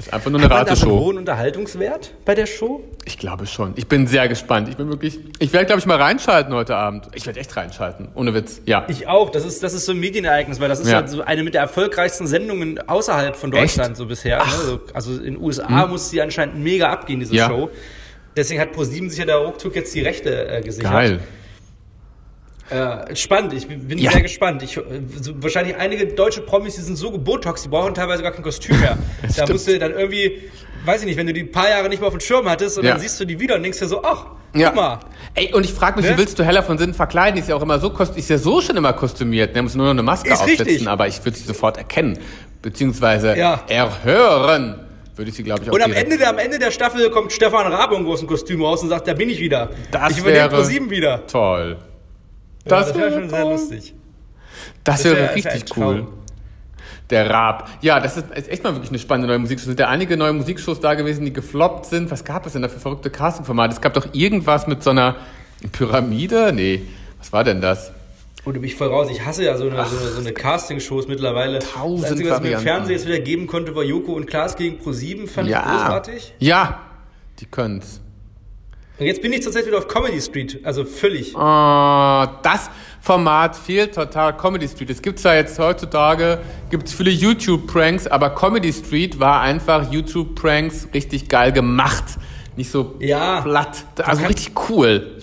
Ist 0.00 0.14
einfach 0.14 0.30
nur 0.30 0.40
eine 0.40 0.48
Hat 0.48 0.66
Rateshow. 0.66 0.86
Hat 0.86 0.88
einen 0.88 1.00
hohen 1.00 1.18
Unterhaltungswert 1.18 2.14
bei 2.24 2.34
der 2.34 2.46
Show? 2.46 2.82
Ich 3.04 3.18
glaube 3.18 3.46
schon. 3.46 3.74
Ich 3.76 3.86
bin 3.86 4.06
sehr 4.06 4.28
gespannt. 4.28 4.70
Ich 4.70 4.76
bin 4.78 4.88
wirklich. 4.88 5.20
Ich 5.38 5.52
werde, 5.52 5.66
glaube 5.66 5.78
ich, 5.78 5.86
mal 5.86 5.98
reinschalten 5.98 6.54
heute 6.54 6.74
Abend. 6.74 7.08
Ich 7.14 7.26
werde 7.26 7.38
echt 7.38 7.54
reinschalten. 7.54 8.08
Ohne 8.14 8.32
Witz. 8.32 8.62
Ja. 8.64 8.86
Ich 8.88 9.08
auch. 9.08 9.28
Das 9.28 9.44
ist, 9.44 9.62
das 9.62 9.74
ist 9.74 9.84
so 9.84 9.92
ein 9.92 10.00
Medienereignis, 10.00 10.58
weil 10.58 10.70
das 10.70 10.80
ist 10.80 10.88
ja. 10.88 10.96
halt 10.96 11.10
so 11.10 11.20
eine 11.20 11.42
mit 11.42 11.52
der 11.52 11.60
erfolgreichsten 11.60 12.26
Sendungen 12.26 12.80
außerhalb 12.88 13.36
von 13.36 13.50
Deutschland 13.50 13.90
echt? 13.90 13.96
so 13.98 14.06
bisher. 14.06 14.38
Ne? 14.38 14.44
Also, 14.44 14.80
also 14.94 15.12
in 15.18 15.34
den 15.34 15.42
USA 15.42 15.82
hm. 15.82 15.90
muss 15.90 16.08
sie 16.08 16.22
anscheinend 16.22 16.56
mega 16.56 16.90
abgehen, 16.90 17.20
diese 17.20 17.34
ja. 17.34 17.46
Show. 17.48 17.68
Deswegen 18.34 18.60
hat 18.60 18.72
ProSieben 18.72 19.10
sich 19.10 19.18
ja 19.18 19.26
da 19.26 19.36
ruckzuck 19.36 19.76
jetzt 19.76 19.94
die 19.94 20.00
Rechte 20.00 20.48
äh, 20.48 20.62
gesichert. 20.62 20.92
Geil. 20.92 21.20
Äh, 22.70 23.16
spannend, 23.16 23.52
ich 23.52 23.66
bin 23.66 23.98
ja. 23.98 24.12
sehr 24.12 24.22
gespannt. 24.22 24.62
Ich, 24.62 24.74
so, 24.74 24.82
wahrscheinlich 25.42 25.76
einige 25.76 26.06
deutsche 26.06 26.40
Promis, 26.40 26.76
die 26.76 26.82
sind 26.82 26.96
so 26.96 27.10
gebotox, 27.10 27.62
die 27.62 27.68
brauchen 27.68 27.94
teilweise 27.94 28.22
gar 28.22 28.32
kein 28.32 28.42
Kostüm 28.42 28.78
mehr. 28.78 28.96
da 29.36 29.46
musst 29.50 29.66
du 29.66 29.78
dann 29.78 29.92
irgendwie, 29.92 30.42
weiß 30.84 31.00
ich 31.00 31.06
nicht, 31.06 31.16
wenn 31.16 31.26
du 31.26 31.32
die 31.32 31.44
paar 31.44 31.68
Jahre 31.68 31.88
nicht 31.88 32.00
mehr 32.00 32.06
auf 32.06 32.14
dem 32.14 32.20
Schirm 32.20 32.48
hattest 32.48 32.78
und 32.78 32.84
ja. 32.84 32.92
dann 32.92 33.00
siehst 33.00 33.18
du 33.18 33.24
die 33.24 33.40
wieder 33.40 33.56
und 33.56 33.64
denkst 33.64 33.80
dir 33.80 33.88
so, 33.88 34.02
ach, 34.04 34.26
ja. 34.54 34.68
guck 34.68 34.76
mal. 34.76 35.00
Ey, 35.34 35.52
und 35.52 35.64
ich 35.64 35.72
frage 35.72 35.96
mich, 35.96 36.06
ne? 36.06 36.14
wie 36.14 36.18
willst 36.18 36.38
du 36.38 36.44
Heller 36.44 36.62
von 36.62 36.78
Sinn 36.78 36.94
verkleiden? 36.94 37.34
Die 37.34 37.40
ist 37.40 37.48
ja 37.48 37.56
auch 37.56 37.62
immer 37.62 37.80
so, 37.80 37.90
ist 37.90 38.30
ja 38.30 38.38
so 38.38 38.60
schon 38.60 38.76
immer 38.76 38.92
kostümiert. 38.92 39.54
Der 39.54 39.62
muss 39.62 39.74
nur 39.74 39.86
noch 39.86 39.92
eine 39.92 40.02
Maske 40.02 40.30
ist 40.30 40.40
aufsetzen, 40.40 40.66
richtig. 40.66 40.88
aber 40.88 41.08
ich 41.08 41.24
würde 41.24 41.36
sie 41.36 41.44
sofort 41.44 41.76
erkennen. 41.76 42.18
Beziehungsweise 42.62 43.36
ja. 43.36 43.62
erhören 43.68 44.86
würde 45.16 45.30
ich 45.30 45.36
sie, 45.36 45.42
glaube 45.42 45.62
ich, 45.62 45.70
auch 45.70 45.74
Und 45.74 45.82
am 45.82 45.92
Ende, 45.92 46.16
der, 46.16 46.30
am 46.30 46.38
Ende 46.38 46.58
der 46.58 46.70
Staffel 46.70 47.10
kommt 47.10 47.32
Stefan 47.32 47.70
Rabe 47.70 47.94
im 47.96 48.04
großen 48.04 48.26
Kostüm 48.26 48.62
raus 48.62 48.82
und 48.82 48.88
sagt, 48.88 49.06
da 49.06 49.12
bin 49.12 49.28
ich 49.28 49.40
wieder. 49.40 49.70
Das 49.90 50.12
ich 50.12 50.18
übernehme 50.18 50.48
Pro 50.48 50.62
7 50.62 50.88
wieder. 50.88 51.26
Toll. 51.26 51.76
Das, 52.64 52.88
ja, 52.88 52.92
das 52.92 52.98
wäre 52.98 53.12
schon 53.12 53.30
sehr 53.30 53.44
lustig. 53.44 53.94
Das, 54.84 54.96
das 54.96 55.04
wäre 55.04 55.16
wär, 55.16 55.34
richtig 55.34 55.76
wär 55.76 55.86
cool. 55.86 56.06
Der 57.10 57.28
Raab. 57.28 57.68
Ja, 57.80 57.98
das 57.98 58.16
ist, 58.16 58.30
ist 58.30 58.48
echt 58.48 58.62
mal 58.62 58.74
wirklich 58.74 58.90
eine 58.90 58.98
spannende 58.98 59.28
neue 59.28 59.40
Musikshow. 59.40 59.66
Sind 59.66 59.80
ja 59.80 59.88
einige 59.88 60.16
neue 60.16 60.32
Musikshows 60.32 60.78
da 60.80 60.94
gewesen, 60.94 61.24
die 61.24 61.32
gefloppt 61.32 61.86
sind. 61.86 62.10
Was 62.10 62.24
gab 62.24 62.46
es 62.46 62.52
denn 62.52 62.62
da 62.62 62.68
für 62.68 62.78
verrückte 62.78 63.10
Castingformate? 63.10 63.74
Es 63.74 63.80
gab 63.80 63.94
doch 63.94 64.08
irgendwas 64.12 64.66
mit 64.66 64.82
so 64.82 64.90
einer 64.90 65.16
Pyramide? 65.72 66.52
Nee. 66.52 66.82
Was 67.18 67.32
war 67.32 67.42
denn 67.42 67.60
das? 67.60 67.92
Und 68.44 68.54
du 68.54 68.60
mich 68.60 68.74
voll 68.74 68.88
raus. 68.88 69.08
Ich 69.10 69.24
hasse 69.24 69.44
ja 69.44 69.56
so 69.56 69.68
eine, 69.68 69.80
Ach, 69.80 69.86
so 69.88 69.98
eine, 69.98 70.08
so 70.08 70.20
eine 70.20 70.32
Casting-Shows 70.32 71.08
mittlerweile. 71.08 71.58
Tausend 71.58 72.04
das 72.04 72.12
Einzige, 72.12 72.30
was 72.30 72.40
mir 72.40 72.52
im 72.52 72.60
Fernsehen 72.60 72.92
jetzt 72.92 73.06
wieder 73.06 73.18
geben 73.18 73.46
konnte, 73.46 73.74
war 73.74 73.82
Joko 73.82 74.12
und 74.12 74.26
Klaas 74.26 74.56
gegen 74.56 74.80
Pro7. 74.80 75.28
Fand 75.28 75.48
ja. 75.48 75.60
ich 75.60 75.64
großartig. 75.66 76.34
Ja, 76.38 76.80
die 77.40 77.46
können's. 77.46 78.00
Und 79.00 79.06
jetzt 79.06 79.22
bin 79.22 79.32
ich 79.32 79.42
zurzeit 79.42 79.66
wieder 79.66 79.78
auf 79.78 79.88
Comedy 79.88 80.20
Street, 80.20 80.60
also 80.62 80.84
völlig. 80.84 81.34
Oh, 81.34 81.38
das 82.42 82.68
Format 83.00 83.56
fehlt 83.56 83.94
total 83.94 84.36
Comedy 84.36 84.68
Street. 84.68 84.90
Es 84.90 85.00
gibt 85.00 85.18
zwar 85.18 85.36
jetzt 85.36 85.58
heutzutage, 85.58 86.38
gibt 86.68 86.86
es 86.86 86.92
viele 86.92 87.10
YouTube-Pranks, 87.10 88.06
aber 88.08 88.28
Comedy 88.34 88.70
Street 88.70 89.18
war 89.18 89.40
einfach 89.40 89.90
YouTube-Pranks 89.90 90.88
richtig 90.92 91.30
geil 91.30 91.50
gemacht. 91.50 92.04
Nicht 92.56 92.70
so 92.70 92.96
ja, 92.98 93.40
platt. 93.40 93.86
Also 94.02 94.26
richtig 94.26 94.52
cool. 94.68 95.16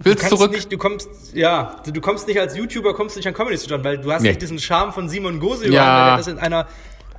Willst 0.00 0.30
du 0.30 0.36
zurück? 0.36 0.52
Nicht, 0.52 0.70
du 0.70 0.76
kommst, 0.76 1.08
ja, 1.32 1.76
du 1.90 2.00
kommst 2.02 2.28
nicht 2.28 2.38
als 2.38 2.54
YouTuber, 2.54 2.92
kommst 2.92 3.16
nicht 3.16 3.26
an 3.26 3.32
Comedy 3.32 3.56
Street, 3.56 3.82
weil 3.82 3.96
du 3.96 4.12
hast 4.12 4.20
Nee. 4.20 4.28
nicht 4.28 4.42
diesen 4.42 4.58
Charme 4.58 4.92
von 4.92 5.08
Simon 5.08 5.40
Gose, 5.40 5.64
Ja. 5.64 5.70
der 5.70 6.12
hat 6.12 6.18
das 6.20 6.26
in 6.26 6.38
einer, 6.38 6.66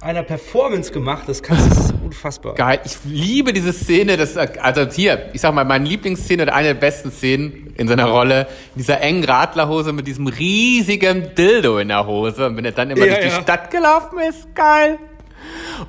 einer 0.02 0.24
Performance 0.24 0.92
gemacht. 0.92 1.24
Das 1.28 1.42
kannst 1.42 1.72
das 1.72 1.78
ist 1.86 1.94
unfassbar. 2.04 2.56
Geil. 2.56 2.80
Ich 2.86 2.98
liebe 3.06 3.54
diese 3.54 3.74
Szene, 3.74 4.18
das, 4.18 4.38
also 4.38 4.88
hier, 4.90 5.30
ich 5.34 5.42
sag 5.42 5.54
mal, 5.54 5.66
meine 5.66 5.88
Lieblingsszene 5.88 6.44
oder 6.44 6.56
eine 6.56 6.70
der 6.70 6.74
besten 6.76 7.12
Szenen 7.12 7.74
in 7.78 7.88
seiner 7.88 8.06
Rolle, 8.06 8.48
in 8.76 8.80
dieser 8.80 9.02
engen 9.02 9.24
Radlerhose 9.24 9.94
mit 9.94 10.08
diesem 10.08 10.28
riesigen 10.28 11.34
Dildo 11.36 11.80
in 11.80 11.90
der 11.90 12.06
Hose. 12.06 12.48
Und 12.48 12.58
wenn 12.58 12.66
er 12.66 12.72
dann 12.72 12.90
immer 12.92 13.06
Ja, 13.06 13.14
durch 13.14 13.26
die 13.26 13.36
ja. 13.36 13.42
Stadt 13.42 13.72
gelaufen 13.72 14.20
ist, 14.20 14.54
geil. 14.56 14.98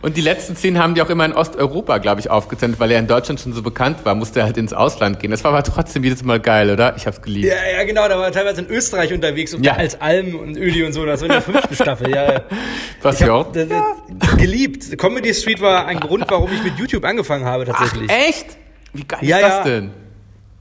Und 0.02 0.16
die 0.16 0.20
letzten 0.20 0.54
Szenen 0.56 0.78
haben 0.82 0.94
die 0.94 1.02
auch 1.02 1.10
immer 1.10 1.24
in 1.24 1.32
Osteuropa, 1.32 1.98
glaube 1.98 2.20
ich, 2.20 2.30
aufgezeichnet, 2.30 2.78
weil 2.80 2.90
er 2.90 2.98
in 2.98 3.06
Deutschland 3.06 3.40
schon 3.40 3.52
so 3.52 3.62
bekannt 3.62 3.98
war, 4.04 4.14
musste 4.14 4.40
er 4.40 4.46
halt 4.46 4.56
ins 4.56 4.72
Ausland 4.72 5.18
gehen. 5.20 5.30
Das 5.30 5.44
war 5.44 5.52
aber 5.52 5.62
trotzdem 5.62 6.04
jedes 6.04 6.22
Mal 6.24 6.40
geil, 6.40 6.70
oder? 6.70 6.94
Ich 6.96 7.06
hab's 7.06 7.22
geliebt. 7.22 7.46
Ja, 7.46 7.78
ja, 7.78 7.84
genau, 7.84 8.08
da 8.08 8.18
war 8.18 8.26
er 8.26 8.32
teilweise 8.32 8.60
in 8.62 8.68
Österreich 8.68 9.12
unterwegs 9.12 9.54
und 9.54 9.64
Ja. 9.64 9.74
als 9.74 10.00
Alm 10.00 10.34
und 10.34 10.56
Öli 10.56 10.84
und 10.84 10.92
so, 10.92 11.04
das 11.06 11.20
war 11.20 11.26
in 11.26 11.32
der 11.32 11.42
fünften 11.42 11.74
Staffel, 11.74 12.10
ja. 12.10 12.32
ja. 12.32 12.40
Was 13.02 13.16
Ich 13.20 13.26
ja 13.26 13.32
hab, 13.32 13.48
auch. 13.48 13.52
das, 13.52 13.68
das, 13.68 14.36
geliebt. 14.36 14.98
Comedy 14.98 15.32
Street 15.34 15.60
war 15.60 15.86
ein 15.86 16.00
Grund, 16.00 16.24
warum 16.28 16.50
ich 16.52 16.62
mit 16.62 16.78
YouTube 16.78 17.04
angefangen 17.04 17.44
habe, 17.44 17.64
Ach, 17.70 17.78
tatsächlich. 17.78 18.10
echt? 18.10 18.46
Wie 18.92 19.04
geil 19.04 19.18
Ja, 19.22 19.36
ist 19.38 19.42
das 19.48 19.64
denn? 19.64 19.90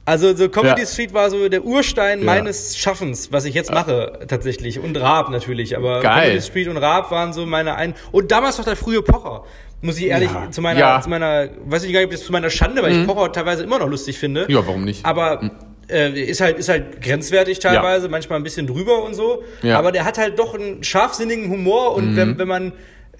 Also 0.07 0.33
so 0.35 0.47
Comedy 0.47 0.81
Ja. 0.81 0.87
Street 0.87 1.13
war 1.13 1.29
so 1.29 1.49
der 1.49 1.65
Urstein 1.65 2.19
Ja. 2.19 2.25
meines 2.25 2.77
Schaffens, 2.77 3.31
was 3.33 3.43
ich 3.45 3.53
jetzt 3.53 3.73
mache 3.73 4.19
tatsächlich 4.27 4.79
und 4.79 4.95
Raab 4.97 5.29
natürlich, 5.29 5.75
aber 5.75 5.99
Geil. 5.99 6.29
Comedy 6.29 6.41
Street 6.41 6.67
und 6.69 6.77
Raab 6.77 7.11
waren 7.11 7.33
so 7.33 7.45
meine 7.45 7.75
ein 7.75 7.93
und 8.13 8.31
damals 8.31 8.57
noch 8.57 8.63
der 8.65 8.77
frühe 8.77 9.01
Pocher. 9.01 9.43
Muss 9.81 9.97
ich 9.99 10.05
ehrlich 10.05 10.31
Ja. 10.31 10.49
zu 10.49 10.61
meiner 10.61 10.79
Ja. 10.79 10.97
Mhm. 10.97 11.01
zu 11.03 11.09
meiner 11.09 11.49
weiß 11.65 11.83
ich 11.83 11.91
gar 11.91 11.99
nicht, 11.99 12.05
ob 12.07 12.11
das 12.11 12.23
zu 12.23 12.31
meiner 12.31 12.49
Schande, 12.49 12.81
weil 12.81 12.93
ich 13.01 13.05
Pocher 13.05 13.31
teilweise 13.33 13.63
immer 13.63 13.79
noch 13.79 13.89
lustig 13.89 14.17
finde. 14.17 14.45
Ja, 14.47 14.65
warum 14.65 14.85
nicht? 14.85 15.05
Aber 15.05 15.51
äh, 15.89 16.09
ist 16.21 16.39
halt 16.41 16.57
ist 16.57 16.69
halt 16.69 17.01
grenzwertig 17.01 17.59
teilweise, 17.59 18.07
manchmal 18.09 18.39
ein 18.39 18.43
bisschen 18.43 18.65
drüber 18.65 19.03
und 19.03 19.13
so, 19.13 19.43
Ja. 19.61 19.73
Mhm. 19.73 19.77
aber 19.79 19.91
der 19.91 20.05
hat 20.05 20.17
halt 20.17 20.39
doch 20.39 20.55
einen 20.55 20.83
scharfsinnigen 20.85 21.49
Humor 21.49 21.95
und 21.95 22.15
wenn, 22.15 22.37
wenn 22.39 22.47
man 22.47 22.71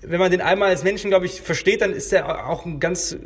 wenn 0.04 0.20
man 0.20 0.30
den 0.30 0.42
einmal 0.42 0.70
als 0.70 0.84
Menschen, 0.84 1.10
glaube 1.10 1.26
ich, 1.26 1.42
versteht, 1.42 1.82
dann 1.82 1.92
ist 1.92 2.12
der 2.12 2.48
auch 2.48 2.66
ein 2.66 2.80
ganz, 2.80 3.14
äh, 3.14 3.18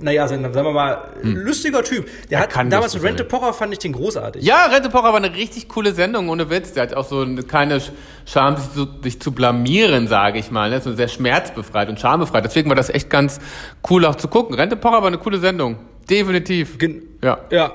naja, 0.00 0.28
sagen 0.28 0.54
wir 0.54 0.62
mal, 0.72 1.08
lustiger 1.22 1.82
Typ. 1.82 2.06
Der 2.30 2.38
Er 2.38 2.42
hat 2.44 2.72
damals 2.72 3.02
Rente. 3.02 3.24
Pocher 3.24 3.52
fand 3.52 3.72
ich 3.72 3.80
den 3.80 3.92
großartig. 3.92 4.44
Ja, 4.44 4.66
Rente 4.66 4.90
Pocher 4.90 5.08
war 5.08 5.16
eine 5.16 5.34
richtig 5.34 5.68
coole 5.68 5.92
Sendung, 5.92 6.28
ohne 6.28 6.50
Witz. 6.50 6.72
Der 6.72 6.84
hat 6.84 6.94
auch 6.94 7.06
so 7.06 7.22
eine, 7.22 7.42
keine 7.42 7.80
Scham, 8.26 8.56
sich 8.56 8.72
zu, 8.72 8.86
sich 9.02 9.20
zu 9.20 9.32
blamieren, 9.32 10.06
sage 10.06 10.38
ich 10.38 10.50
mal. 10.50 10.70
Ne? 10.70 10.80
So 10.80 10.94
sehr 10.94 11.08
schmerzbefreit 11.08 11.88
und 11.88 11.98
schambefreit. 11.98 12.44
Deswegen 12.44 12.68
war 12.68 12.76
das 12.76 12.90
echt 12.90 13.10
ganz 13.10 13.40
cool 13.90 14.04
auch 14.04 14.14
zu 14.14 14.28
gucken. 14.28 14.54
Rente 14.54 14.76
Pocher 14.76 15.00
war 15.00 15.08
eine 15.08 15.18
coole 15.18 15.38
Sendung. 15.38 15.78
Definitiv. 16.08 16.78
Gen 16.78 17.02
Ja. 17.22 17.38
Ja. 17.50 17.72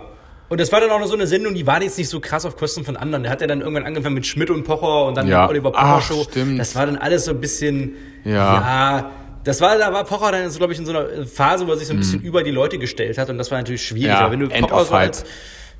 Und 0.49 0.59
das 0.59 0.71
war 0.71 0.81
dann 0.81 0.89
auch 0.89 0.99
noch 0.99 1.07
so 1.07 1.13
eine 1.13 1.27
Sendung, 1.27 1.53
die 1.53 1.65
war 1.67 1.81
jetzt 1.81 1.97
nicht 1.97 2.09
so 2.09 2.19
krass 2.19 2.43
auf 2.45 2.57
Kosten 2.57 2.83
von 2.83 2.97
anderen. 2.97 3.23
Der 3.23 3.31
hat 3.31 3.41
ja 3.41 3.47
dann 3.47 3.61
irgendwann 3.61 3.85
angefangen 3.85 4.15
mit 4.15 4.25
Schmidt 4.25 4.49
und 4.49 4.63
Pocher 4.63 5.05
und 5.05 5.15
dann 5.15 5.27
Ja. 5.27 5.41
mit 5.43 5.51
Oliver 5.51 5.71
Pocher 5.71 5.83
Ach, 5.85 6.01
Show. 6.01 6.23
stimmt. 6.29 6.59
Das 6.59 6.75
war 6.75 6.85
dann 6.87 6.97
alles 6.97 7.25
so 7.25 7.31
ein 7.31 7.39
bisschen, 7.39 7.95
Ja. 8.25 8.31
ja 8.33 9.11
das 9.43 9.61
war, 9.61 9.77
da 9.77 9.93
war 9.93 10.03
Pocher 10.05 10.31
dann, 10.31 10.49
glaube 10.51 10.73
ich, 10.73 10.79
in 10.79 10.85
so 10.85 10.91
einer 10.91 11.25
Phase, 11.25 11.65
wo 11.67 11.71
er 11.71 11.77
sich 11.77 11.87
so 11.87 11.93
ein 11.93 11.97
bisschen 11.99 12.21
über 12.21 12.43
die 12.43 12.51
Leute 12.51 12.77
gestellt 12.79 13.17
hat 13.17 13.29
und 13.29 13.37
das 13.37 13.51
war 13.51 13.57
natürlich 13.59 13.83
schwierig. 13.85 14.07
Mhm. 14.07 14.13
Ja, 14.13 14.19
Aber 14.21 14.31
wenn 14.31 14.39
du 14.39 14.47
End 14.47 14.67
Pocher 14.67 14.81
of 14.81 14.87
so 14.87 14.93
als, 14.95 15.23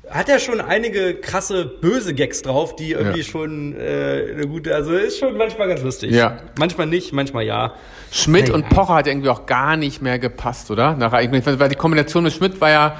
hat 0.08 0.28
er 0.28 0.38
schon 0.40 0.60
einige 0.60 1.14
krasse 1.14 1.64
böse 1.66 2.14
Gags 2.14 2.42
drauf, 2.42 2.74
die 2.76 2.92
irgendwie 2.92 3.20
Ja. 3.20 3.24
schon 3.24 3.76
äh, 3.76 4.24
eine 4.34 4.46
gute, 4.46 4.74
also 4.74 4.92
ist 4.92 5.18
schon 5.18 5.36
manchmal 5.36 5.68
ganz 5.68 5.82
lustig. 5.82 6.12
Ja. 6.12 6.38
Manchmal 6.58 6.86
nicht, 6.86 7.12
manchmal 7.12 7.44
ja. 7.44 7.74
Schmidt 8.12 8.44
Naja. 8.48 8.54
und 8.54 8.68
Pocher 8.70 8.94
hat 8.94 9.06
irgendwie 9.06 9.28
auch 9.28 9.46
gar 9.46 9.76
nicht 9.76 10.00
mehr 10.02 10.18
gepasst, 10.18 10.70
oder? 10.70 10.94
Nach, 10.96 11.12
ich 11.20 11.30
meine, 11.30 11.60
weil 11.60 11.68
die 11.68 11.76
Kombination 11.76 12.24
mit 12.24 12.32
Schmidt 12.32 12.60
war 12.60 12.70
ja 12.70 12.96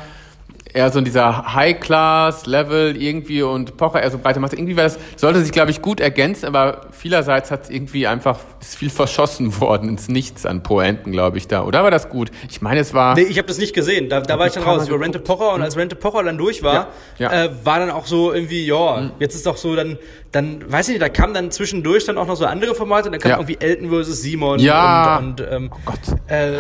eher 0.73 0.91
so 0.91 0.99
in 0.99 1.05
dieser 1.05 1.55
High-Class-Level 1.55 3.00
irgendwie 3.00 3.43
und 3.43 3.77
Pocher 3.77 4.03
eher 4.03 4.11
so 4.11 4.19
breite 4.19 4.41
Masse. 4.41 4.57
Irgendwie 4.57 4.77
war 4.77 4.85
das, 4.85 4.99
sollte 5.17 5.41
sich, 5.41 5.53
glaube 5.53 5.71
ich, 5.71 5.83
gut 5.83 6.00
ergänzen, 6.00 6.47
aber 6.47 6.83
vielerseits 6.93 7.50
hat 7.50 7.71
irgendwie 7.71 8.07
einfach, 8.07 8.39
ist 8.61 8.77
viel 8.77 8.91
verschossen 8.91 9.61
worden 9.61 9.89
ins 9.89 10.09
Nichts 10.09 10.47
an 10.47 10.62
Poenten, 10.62 11.13
glaube 11.13 11.39
ich, 11.39 11.49
da. 11.49 11.65
Oder 11.65 11.83
war 11.83 11.91
das 11.91 12.09
gut? 12.09 12.30
Ich 12.49 12.61
meine, 12.63 12.80
es 12.80 12.95
war... 12.95 13.15
Nee, 13.15 13.23
ich 13.23 13.39
habe 13.39 13.49
das 13.49 13.59
nicht 13.59 13.75
gesehen. 13.75 14.09
Da, 14.09 14.21
da 14.21 14.39
war 14.39 14.47
ich 14.47 14.52
dann 14.52 14.63
raus. 14.63 14.78
Mal 14.78 14.85
Ich 14.85 14.91
war 14.91 15.00
Rente 15.00 15.19
Pocher 15.19 15.54
und 15.54 15.63
als 15.63 15.76
Rente 15.76 15.97
Pocher 15.97 16.23
dann 16.23 16.39
durch 16.39 16.63
war, 16.63 16.89
Ja, 17.19 17.33
ja. 17.33 17.45
Äh, 17.45 17.50
war 17.65 17.78
dann 17.78 17.91
auch 17.91 18.06
so 18.06 18.33
irgendwie, 18.33 18.67
ja, 18.67 19.11
jetzt 19.19 19.35
ist 19.35 19.47
doch 19.47 19.56
so, 19.56 19.75
dann, 19.76 19.99
dann, 20.33 20.71
weiß 20.71 20.89
ich 20.89 20.95
nicht, 20.95 21.02
da 21.02 21.09
kam 21.09 21.35
dann 21.35 21.50
zwischendurch 21.50 22.04
dann 22.04 22.19
auch 22.19 22.26
noch 22.26 22.37
so 22.37 22.47
andere 22.47 22.75
Formate, 22.75 23.11
dann 23.11 23.21
kam 23.21 23.30
Ja. 23.30 23.37
irgendwie 23.39 23.59
Elton 23.61 23.91
vs. 23.91 24.23
Simon 24.23 24.59
Ja. 24.61 25.19
und, 25.19 25.41
und 25.41 25.49
ähm, 25.50 25.71
Oh 25.73 25.78
Gott. 25.85 25.99
äh, 26.28 26.52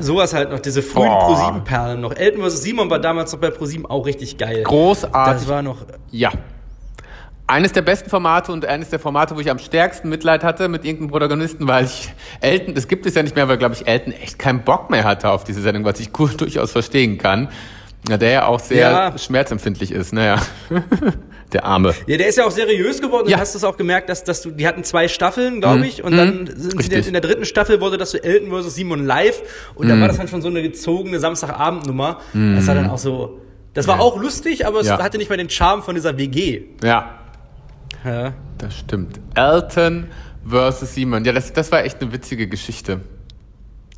sowas 0.00 0.32
halt 0.34 0.50
noch, 0.50 0.60
diese 0.60 0.82
frühen 0.82 1.08
Boah. 1.08 1.18
Pro-7-Perlen 1.34 2.00
noch. 2.00 2.14
Elton 2.14 2.42
vs. 2.42 2.62
Simon 2.62 2.90
war 2.90 2.98
damals 2.98 3.32
noch 3.32 3.40
bei 3.40 3.50
Pro-7 3.58 3.84
auch 3.86 4.06
richtig 4.06 4.38
geil. 4.38 4.62
Großartig. 4.62 5.42
Das 5.42 5.48
war 5.48 5.62
noch, 5.62 5.84
Ja. 6.10 6.30
Eines 7.50 7.72
der 7.72 7.80
besten 7.80 8.10
Formate 8.10 8.52
und 8.52 8.66
eines 8.66 8.90
der 8.90 8.98
Formate, 8.98 9.34
wo 9.34 9.40
ich 9.40 9.50
am 9.50 9.58
stärksten 9.58 10.10
Mitleid 10.10 10.44
hatte 10.44 10.68
mit 10.68 10.84
irgendeinem 10.84 11.10
Protagonisten, 11.10 11.66
weil 11.66 11.86
ich 11.86 12.12
Elton, 12.42 12.74
das 12.74 12.88
gibt 12.88 13.06
es 13.06 13.14
ja 13.14 13.22
nicht 13.22 13.34
mehr, 13.36 13.48
weil, 13.48 13.56
glaube 13.56 13.74
ich, 13.74 13.86
Elton 13.88 14.12
echt 14.12 14.38
keinen 14.38 14.64
Bock 14.64 14.90
mehr 14.90 15.04
hatte 15.04 15.30
auf 15.30 15.44
diese 15.44 15.62
Sendung, 15.62 15.82
was 15.86 15.98
ich 15.98 16.12
gut 16.12 16.38
durchaus 16.42 16.72
verstehen 16.72 17.16
kann. 17.16 17.48
Ja, 18.06 18.18
der 18.18 18.30
ja 18.30 18.46
auch 18.46 18.60
sehr 18.60 18.90
Ja. 18.90 19.18
schmerzempfindlich 19.18 19.92
ist, 19.92 20.12
naja. 20.12 20.36
der 21.54 21.64
Arme. 21.64 21.94
Ja, 22.06 22.18
der 22.18 22.28
ist 22.28 22.36
ja 22.36 22.44
auch 22.44 22.50
seriös 22.50 23.00
geworden. 23.00 23.28
Ja. 23.30 23.36
Du 23.36 23.40
hast 23.40 23.54
es 23.54 23.64
auch 23.64 23.78
gemerkt, 23.78 24.10
dass, 24.10 24.24
dass 24.24 24.42
du, 24.42 24.50
die 24.50 24.68
hatten 24.68 24.84
zwei 24.84 25.08
Staffeln, 25.08 25.62
glaube 25.62 25.86
ich, 25.86 26.04
und 26.04 26.14
dann 26.18 26.50
sind 26.54 26.82
sie 26.82 26.94
in 27.08 27.14
der 27.14 27.22
dritten 27.22 27.46
Staffel 27.46 27.80
wurde 27.80 27.96
das 27.96 28.10
so 28.10 28.18
Elton 28.18 28.50
vs. 28.50 28.74
Simon 28.74 29.06
live 29.06 29.40
und 29.74 29.88
da 29.88 29.98
war 29.98 30.06
das 30.08 30.18
dann 30.18 30.28
schon 30.28 30.42
so 30.42 30.48
eine 30.48 30.60
gezogene 30.60 31.18
Samstagabendnummer. 31.18 32.18
Das 32.34 32.66
war 32.66 32.74
dann 32.74 32.90
auch 32.90 32.98
so, 32.98 33.40
das 33.74 33.86
war 33.88 34.00
auch 34.00 34.16
lustig, 34.20 34.66
aber 34.66 34.80
es 34.80 34.86
Ja. 34.88 34.98
hatte 35.02 35.18
nicht 35.18 35.28
mehr 35.28 35.38
den 35.38 35.50
Charme 35.50 35.82
von 35.82 35.94
dieser 35.94 36.16
WG. 36.18 36.62
Ja, 36.82 37.18
Ja. 38.04 38.32
das 38.58 38.76
stimmt. 38.76 39.20
Elton 39.34 40.08
versus 40.46 40.94
Simon. 40.94 41.24
Ja, 41.24 41.32
das, 41.32 41.52
das 41.52 41.70
war 41.72 41.84
echt 41.84 42.00
eine 42.00 42.12
witzige 42.12 42.48
Geschichte. 42.48 43.00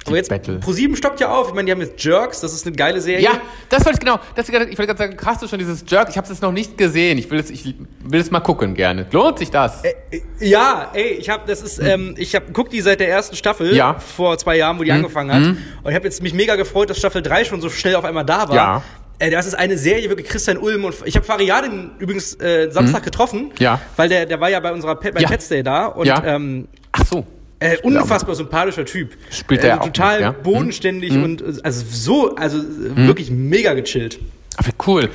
Die 0.02 0.06
Aber 0.06 0.16
jetzt, 0.16 0.30
Battle. 0.30 0.56
Pro7 0.60 0.96
stockt 0.96 1.20
ja 1.20 1.28
auf. 1.30 1.48
Ich 1.48 1.54
meine, 1.54 1.66
die 1.66 1.72
haben 1.72 1.80
jetzt 1.82 2.02
Jerks, 2.02 2.40
das 2.40 2.54
ist 2.54 2.66
eine 2.66 2.74
geile 2.74 3.02
Serie. 3.02 3.22
Ja, 3.22 3.32
das 3.68 3.84
wollte 3.84 3.98
ich 3.98 4.00
genau. 4.00 4.18
Das, 4.34 4.48
ich 4.48 4.54
wollte 4.54 4.74
gerade 4.86 4.96
sagen, 4.96 5.16
hast 5.26 5.42
du 5.42 5.46
schon 5.46 5.58
dieses 5.58 5.84
Jerk? 5.86 6.08
Ich 6.08 6.16
habe 6.16 6.32
es 6.32 6.40
noch 6.40 6.52
nicht 6.52 6.78
gesehen. 6.78 7.18
Ich 7.18 7.30
will 7.30 7.38
es, 7.38 7.50
ich 7.50 7.74
will 8.02 8.18
es 8.18 8.30
mal 8.30 8.40
gucken 8.40 8.72
gerne. 8.74 9.06
Lohnt 9.12 9.38
sich 9.38 9.50
das? 9.50 9.84
Äh, 9.84 9.92
Ja, 10.40 10.90
ey, 10.94 11.10
ich 11.18 11.28
habe 11.28 11.42
das 11.46 11.60
ist 11.60 11.78
ähm, 11.80 12.14
ich 12.16 12.34
habe 12.34 12.46
guck 12.54 12.70
die 12.70 12.80
seit 12.80 12.98
der 13.00 13.10
ersten 13.10 13.36
Staffel 13.36 13.76
Ja. 13.76 13.98
vor 13.98 14.38
zwei 14.38 14.56
Jahren, 14.56 14.78
wo 14.78 14.84
die 14.84 14.92
angefangen 14.92 15.32
hat 15.34 15.42
und 15.42 15.58
ich 15.90 15.94
habe 15.94 16.06
jetzt 16.06 16.22
mich 16.22 16.32
mega 16.32 16.56
gefreut, 16.56 16.88
dass 16.88 16.96
Staffel 16.96 17.20
3 17.20 17.44
schon 17.44 17.60
so 17.60 17.68
schnell 17.68 17.94
auf 17.96 18.04
einmal 18.06 18.24
da 18.24 18.48
war. 18.48 18.56
Ja. 18.56 18.82
Äh, 19.20 19.30
das 19.30 19.46
ist 19.46 19.54
eine 19.54 19.78
Serie 19.78 20.08
wirklich 20.08 20.26
Christian 20.28 20.56
Ulm 20.58 20.84
und 20.84 20.94
ich 21.04 21.14
habe 21.14 21.24
Fariadin 21.24 21.92
übrigens 21.98 22.34
äh, 22.40 22.68
Samstag 22.70 23.04
getroffen, 23.04 23.52
Ja. 23.58 23.80
weil 23.96 24.08
der 24.08 24.26
der 24.26 24.40
war 24.40 24.50
ja 24.50 24.58
bei 24.60 24.72
unserer 24.72 24.96
Pet, 24.96 25.14
bei 25.14 25.20
Ja. 25.20 25.28
Pets 25.28 25.48
Day 25.48 25.62
da 25.62 25.86
und 25.86 26.06
Ja. 26.06 26.22
ähm, 26.24 26.66
Ach 26.92 27.04
so. 27.06 27.26
äh, 27.60 27.76
unfassbar 27.82 28.34
sympathischer 28.34 28.84
Typ. 28.84 29.10
Spielt 29.30 29.62
äh, 29.62 29.68
er 29.68 29.80
auch 29.82 29.84
total 29.86 30.14
mit, 30.16 30.22
ja? 30.22 30.30
bodenständig 30.32 31.12
und 31.12 31.42
äh, 31.42 31.52
also 31.62 31.84
so 31.90 32.34
also 32.34 32.58
äh, 32.58 33.06
wirklich 33.06 33.30
mega 33.30 33.74
gechillt. 33.74 34.18
Wie 34.64 34.70
cool. 34.86 35.10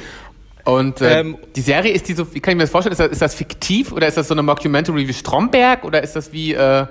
Und 0.66 1.02
äh, 1.02 1.20
Ähm, 1.20 1.38
die 1.56 1.62
Serie, 1.62 1.92
ist 1.92 2.08
die 2.08 2.14
so, 2.14 2.34
wie 2.34 2.40
kann 2.40 2.52
ich 2.54 2.58
mir 2.58 2.64
das 2.64 2.72
vorstellen? 2.72 2.94
Ist 2.94 3.00
das, 3.00 3.12
ist 3.12 3.22
das 3.22 3.36
fiktiv 3.36 3.92
oder 3.92 4.08
ist 4.08 4.18
das 4.18 4.28
so 4.28 4.34
eine 4.34 4.42
Mockumentary 4.42 5.08
wie 5.08 5.14
Stromberg 5.14 5.84
oder 5.84 6.02
ist 6.02 6.16
das 6.16 6.32
wie, 6.34 6.54
äh, 6.54 6.86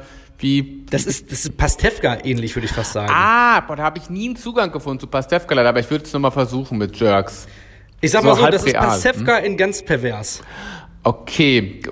wie... 0.45 0.85
Das 0.91 1.07
ist 1.07 1.33
das 1.33 1.45
ist 1.47 1.57
Pastewka 1.57 2.19
ähnlich, 2.23 2.55
würde 2.55 2.67
ich 2.67 2.73
fast 2.73 2.93
sagen. 2.93 3.11
Ah, 3.13 3.61
boah, 3.61 3.75
da 3.77 3.83
habe 3.83 3.99
ich 3.99 4.11
nie 4.11 4.27
einen 4.27 4.37
Zugang 4.37 4.71
gefunden 4.71 5.01
zu 5.01 5.07
Pastewka, 5.09 5.55
leider, 5.55 5.71
aber 5.71 5.81
ich 5.81 5.91
würde 5.91 6.05
es 6.05 6.13
nochmal 6.13 6.31
versuchen 6.31 6.79
mit 6.79 6.95
Jerks. 7.01 7.47
ich 8.01 8.11
sag 8.13 8.23
so 8.23 8.29
mal 8.29 8.37
so, 8.37 8.47
das 8.47 8.65
ist 8.65 8.75
real, 8.75 8.85
Pastewka 8.87 9.39
in 9.39 9.57
ganz 9.57 9.83
pervers. 9.83 10.43
Okay, 11.07 11.83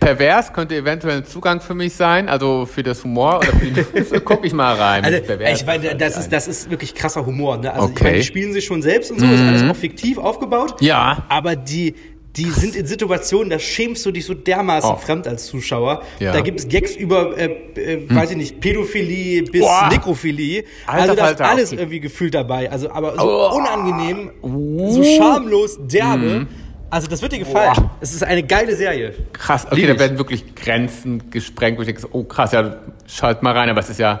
pervers 0.00 0.50
könnte 0.50 0.74
eventuell 0.76 1.18
ein 1.18 1.24
Zugang 1.26 1.60
für 1.60 1.74
mich 1.74 1.92
sein, 1.92 2.30
also 2.30 2.64
für 2.64 2.82
das 2.82 3.04
Humor 3.04 3.36
oder 3.38 3.48
für 3.48 3.66
die 3.66 4.20
Guck 4.24 4.46
ich 4.46 4.54
mal 4.54 4.74
rein. 4.74 5.04
Also, 5.04 5.20
Pervers 5.20 5.60
ich 5.60 5.66
meine, 5.66 5.94
das 5.94 6.16
ist, 6.16 6.32
das 6.32 6.48
ist 6.48 6.70
wirklich 6.70 6.94
krasser 6.94 7.26
Humor. 7.26 7.58
Ne? 7.58 7.70
Also, 7.70 7.88
ich 7.88 7.92
Okay. 7.92 8.04
meine, 8.04 8.16
die 8.16 8.22
spielen 8.24 8.52
sich 8.54 8.64
schon 8.64 8.80
selbst 8.80 9.10
und 9.10 9.20
so, 9.20 9.26
ist 9.26 9.42
alles 9.42 9.62
auch 9.64 9.76
fiktiv 9.76 10.16
aufgebaut. 10.16 10.80
Ja. 10.80 11.24
Aber 11.28 11.54
die, 11.54 11.94
die 12.36 12.50
sind 12.50 12.74
in 12.76 12.86
Situationen, 12.86 13.50
da 13.50 13.58
schämst 13.58 14.06
du 14.06 14.10
dich 14.10 14.24
so 14.24 14.32
dermaßen 14.32 14.90
oh. 14.90 14.96
fremd 14.96 15.26
als 15.28 15.46
Zuschauer. 15.46 16.02
Ja. 16.18 16.32
Da 16.32 16.40
gibt 16.40 16.60
es 16.60 16.68
Gags 16.68 16.96
über, 16.96 17.36
äh, 17.36 17.46
äh, 17.74 18.08
hm. 18.08 18.16
weiß 18.16 18.30
ich 18.30 18.36
nicht, 18.36 18.60
Pädophilie 18.60 19.42
bis 19.42 19.60
Boah. 19.60 19.88
Nekrophilie. 19.90 20.64
Alter, 20.86 21.02
also 21.02 21.14
da 21.14 21.28
ist 21.28 21.40
alles 21.40 21.72
okay. 21.72 21.80
irgendwie 21.80 22.00
gefühlt 22.00 22.34
dabei. 22.34 22.70
Also 22.70 22.90
aber 22.90 23.16
so 23.16 23.50
oh. 23.50 23.56
unangenehm, 23.56 24.30
so 24.42 25.04
schamlos, 25.04 25.78
derbe. 25.80 26.22
Hm. 26.22 26.48
Also 26.88 27.06
das 27.06 27.20
wird 27.20 27.32
dir 27.32 27.38
gefallen. 27.38 27.74
Boah. 27.74 27.90
Es 28.00 28.14
ist 28.14 28.22
eine 28.22 28.42
geile 28.42 28.76
Serie. 28.76 29.14
Krass, 29.32 29.66
okay, 29.70 29.86
da 29.86 29.98
werden 29.98 30.16
wirklich 30.16 30.54
Grenzen 30.54 31.30
gesprengt, 31.30 31.78
wo 31.78 31.82
ich 31.82 31.86
denke, 31.86 32.06
oh 32.12 32.24
krass, 32.24 32.52
ja, 32.52 32.76
schalt 33.06 33.42
mal 33.42 33.52
rein, 33.52 33.68
aber 33.68 33.80
es 33.80 33.90
ist 33.90 33.98
ja 33.98 34.20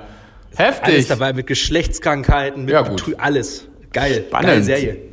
heftig. 0.56 0.94
Alles 0.94 1.08
dabei 1.08 1.32
mit 1.32 1.46
Geschlechtskrankheiten, 1.46 2.66
mit 2.66 2.74
ja, 2.74 2.82
gut. 2.82 3.14
alles. 3.18 3.68
Geil, 3.92 4.24
Spannend. 4.26 4.48
geile 4.48 4.62
Serie. 4.62 5.11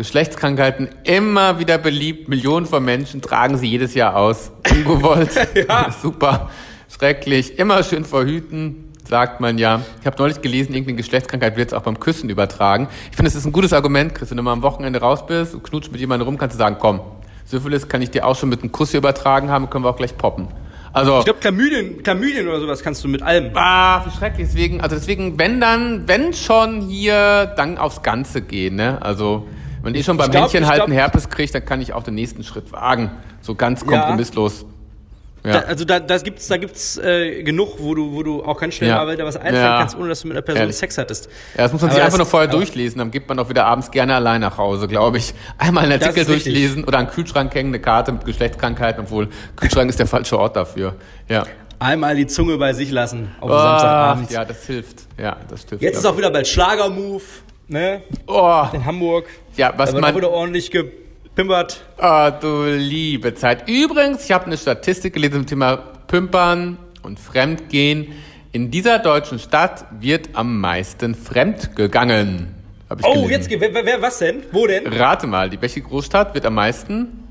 Geschlechtskrankheiten 0.00 0.88
immer 1.04 1.58
wieder 1.58 1.76
beliebt. 1.76 2.26
Millionen 2.26 2.64
von 2.64 2.82
Menschen 2.82 3.20
tragen 3.20 3.58
sie 3.58 3.66
jedes 3.66 3.92
Jahr 3.92 4.16
aus. 4.16 4.50
Ungewollt. 4.70 5.28
ja. 5.68 5.90
Super. 5.92 6.48
Schrecklich. 6.88 7.58
Immer 7.58 7.82
schön 7.82 8.06
verhüten, 8.06 8.90
sagt 9.06 9.42
man 9.42 9.58
ja. 9.58 9.82
Ich 10.00 10.06
habe 10.06 10.16
neulich 10.16 10.40
gelesen, 10.40 10.72
irgendwie 10.72 10.92
eine 10.92 10.96
Geschlechtskrankheit 10.96 11.54
wird 11.58 11.70
jetzt 11.70 11.74
auch 11.78 11.82
beim 11.82 12.00
Küssen 12.00 12.30
übertragen. 12.30 12.88
Ich 13.10 13.16
finde, 13.16 13.30
das 13.30 13.34
ist 13.34 13.44
ein 13.44 13.52
gutes 13.52 13.74
Argument, 13.74 14.14
Chris. 14.14 14.30
Wenn 14.30 14.38
du 14.38 14.42
mal 14.42 14.54
am 14.54 14.62
Wochenende 14.62 15.00
raus 15.00 15.26
bist 15.26 15.52
und 15.52 15.64
knutscht 15.64 15.92
mit 15.92 16.00
jemandem 16.00 16.26
rum, 16.28 16.38
kannst 16.38 16.54
du 16.54 16.58
sagen, 16.58 16.76
komm, 16.80 17.02
Syphilis 17.44 17.86
kann 17.86 18.00
ich 18.00 18.10
dir 18.10 18.26
auch 18.26 18.36
schon 18.36 18.48
mit 18.48 18.62
einem 18.62 18.72
Kuss 18.72 18.94
übertragen 18.94 19.50
haben, 19.50 19.68
können 19.68 19.84
wir 19.84 19.90
auch 19.90 19.96
gleich 19.96 20.16
poppen. 20.16 20.48
Also, 20.94 21.18
ich 21.18 21.26
glaube, 21.26 21.40
Chlamydien, 21.40 22.02
Chlamydien 22.02 22.48
oder 22.48 22.58
sowas 22.58 22.82
kannst 22.82 23.04
du 23.04 23.08
mit 23.08 23.22
allem. 23.22 23.50
Ah, 23.54 24.02
wie 24.06 24.16
schrecklich. 24.16 24.48
Deswegen, 24.48 24.80
also 24.80 24.96
deswegen, 24.96 25.38
wenn 25.38 25.60
dann, 25.60 26.08
wenn 26.08 26.32
schon 26.32 26.80
hier, 26.80 27.52
dann 27.54 27.76
aufs 27.76 28.00
Ganze 28.00 28.40
gehen, 28.40 28.76
ne? 28.76 28.96
Also, 29.02 29.46
wenn 29.82 29.94
ich 29.94 30.04
schon 30.04 30.16
beim 30.16 30.30
glaub, 30.30 30.44
Händchen 30.44 30.68
halt 30.68 30.82
einen 30.82 30.92
Herpes 30.92 31.28
kriege, 31.28 31.52
dann 31.52 31.64
kann 31.64 31.80
ich 31.80 31.92
auch 31.92 32.02
den 32.02 32.14
nächsten 32.14 32.44
Schritt 32.44 32.72
wagen. 32.72 33.10
So 33.40 33.54
ganz 33.54 33.84
kompromisslos. 33.84 34.64
Ja. 34.64 35.52
Da, 35.52 35.58
also 35.60 35.84
da, 35.84 36.00
da 36.00 36.18
gibt's, 36.18 36.48
da 36.48 36.58
gibt's 36.58 36.98
äh, 36.98 37.42
genug, 37.42 37.76
wo 37.78 37.94
du, 37.94 38.12
wo 38.12 38.22
du 38.22 38.44
auch 38.44 38.60
ganz 38.60 38.74
schnell 38.74 38.90
ja. 38.90 39.02
mal 39.02 39.16
da 39.16 39.24
was 39.24 39.36
einfallen 39.36 39.56
ja. 39.56 39.78
kannst, 39.78 39.96
ohne 39.96 40.10
dass 40.10 40.20
du 40.20 40.28
mit 40.28 40.36
einer 40.36 40.42
Person 40.42 40.60
Ehrlich. 40.60 40.76
Sex 40.76 40.98
hattest. 40.98 41.30
Ja, 41.56 41.62
das 41.62 41.72
muss 41.72 41.80
man 41.80 41.90
aber 41.90 41.96
sich 41.96 42.04
einfach 42.04 42.18
noch 42.18 42.26
vorher 42.26 42.48
durchlesen, 42.48 42.98
dann 42.98 43.10
geht 43.10 43.26
man 43.26 43.38
auch 43.38 43.48
wieder 43.48 43.64
abends 43.64 43.90
gerne 43.90 44.14
allein 44.14 44.42
nach 44.42 44.58
Hause, 44.58 44.86
glaube 44.86 45.16
ich. 45.16 45.32
Einmal 45.56 45.84
einen 45.84 45.94
Artikel 45.94 46.26
durchlesen 46.26 46.76
richtig. 46.76 46.88
oder 46.88 46.98
einen 46.98 47.08
Kühlschrank 47.08 47.54
hängen, 47.54 47.70
eine 47.70 47.80
Karte 47.80 48.12
mit 48.12 48.26
Geschlechtskrankheiten, 48.26 49.04
obwohl 49.04 49.28
Kühlschrank 49.56 49.88
ist 49.88 49.98
der 49.98 50.06
falsche 50.06 50.38
Ort 50.38 50.56
dafür. 50.56 50.96
Ja. 51.28 51.44
Einmal 51.78 52.14
die 52.14 52.26
Zunge 52.26 52.58
bei 52.58 52.74
sich 52.74 52.90
lassen 52.90 53.34
auf 53.40 53.50
oh, 53.50 53.54
Samstagabend. 53.54 54.30
Ja, 54.30 54.44
das 54.44 54.66
hilft. 54.66 55.06
Ja, 55.16 55.38
das 55.48 55.64
hilft. 55.66 55.82
Jetzt 55.82 55.96
ist 55.96 56.04
auch 56.04 56.18
wieder 56.18 56.30
bald 56.30 56.46
Schlagermove 56.46 57.22
ne? 57.70 58.02
Oh. 58.26 58.64
In 58.72 58.84
Hamburg. 58.84 59.26
Ja, 59.56 59.72
was 59.76 59.92
da 59.92 60.00
man. 60.00 60.14
wurde 60.14 60.30
ordentlich 60.30 60.70
gepimpert. 60.70 61.82
Oh, 61.98 62.30
du 62.40 62.64
liebe 62.64 63.34
Zeit. 63.34 63.68
Übrigens, 63.68 64.24
ich 64.24 64.32
habe 64.32 64.46
eine 64.46 64.56
Statistik 64.56 65.14
gelesen 65.14 65.34
zum 65.34 65.46
Thema 65.46 65.76
Pimpern 66.06 66.78
und 67.02 67.18
Fremdgehen. 67.18 68.12
In 68.52 68.70
dieser 68.70 68.98
deutschen 68.98 69.38
Stadt 69.38 69.84
wird 70.00 70.30
am 70.32 70.60
meisten 70.60 71.14
fremdgegangen. 71.14 72.54
Oh, 73.02 73.26
gelesen. 73.26 73.30
jetzt, 73.30 73.50
wer, 73.50 73.86
wer, 73.86 74.02
was 74.02 74.18
denn? 74.18 74.42
Wo 74.50 74.66
denn? 74.66 74.86
Rate 74.88 75.28
mal, 75.28 75.48
die 75.48 75.62
welche 75.62 75.80
Großstadt 75.80 76.34
wird 76.34 76.44
am 76.44 76.54
meisten? 76.54 77.28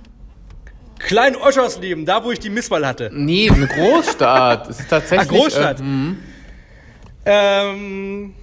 Klein 0.97 1.36
Oschersleben, 1.36 2.06
da 2.06 2.23
wo 2.23 2.32
ich 2.32 2.39
die 2.39 2.49
Misswahl 2.49 2.86
hatte. 2.86 3.10
Nee, 3.13 3.49
eine 3.49 3.67
Großstadt. 3.67 4.69
es 4.69 4.80
ist 4.82 4.89
tatsächlich. 4.89 5.30
Ah, 5.30 5.34
Großstadt. 5.34 5.80
Äh, 5.80 5.84
mhm. 5.84 6.17
ähm, 7.25 8.34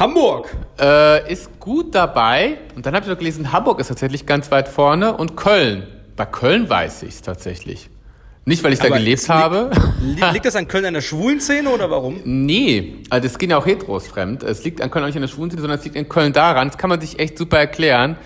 Hamburg. 0.00 0.56
Äh, 0.80 1.30
ist 1.30 1.60
gut 1.60 1.94
dabei. 1.94 2.56
Und 2.74 2.86
dann 2.86 2.94
habe 2.94 3.04
ich 3.04 3.10
noch 3.10 3.18
gelesen, 3.18 3.52
Hamburg 3.52 3.80
ist 3.80 3.88
tatsächlich 3.88 4.24
ganz 4.24 4.50
weit 4.50 4.68
vorne 4.68 5.14
und 5.14 5.36
Köln. 5.36 5.86
Bei 6.16 6.24
Köln 6.24 6.70
weiß 6.70 7.02
ich 7.02 7.10
es 7.10 7.22
tatsächlich. 7.22 7.90
Nicht, 8.46 8.64
weil 8.64 8.72
ich 8.72 8.78
da 8.78 8.88
gelebt 8.88 9.28
habe. 9.28 9.70
Liegt, 10.00 10.32
liegt 10.32 10.46
das 10.46 10.56
an 10.56 10.66
Köln 10.66 10.86
an 10.86 10.94
der 10.94 11.02
schwulen 11.02 11.38
Szene 11.40 11.68
oder 11.68 11.90
warum? 11.90 12.20
Nee, 12.24 13.02
also 13.10 13.26
es 13.26 13.36
geht 13.36 13.50
ja 13.50 13.58
auch 13.58 13.66
Heteros 13.66 14.06
fremd. 14.06 14.42
Es 14.42 14.64
liegt 14.64 14.80
an 14.80 14.90
Köln 14.90 15.04
auch 15.04 15.08
nicht 15.08 15.16
an 15.16 15.22
der 15.22 15.28
schwulen 15.28 15.50
Szene, 15.50 15.60
sondern 15.60 15.78
es 15.78 15.84
liegt 15.84 15.96
in 15.96 16.08
Köln 16.08 16.32
daran, 16.32 16.68
das 16.68 16.78
kann 16.78 16.88
man 16.88 17.00
sich 17.02 17.18
echt 17.18 17.36
super 17.36 17.58
erklären. 17.58 18.16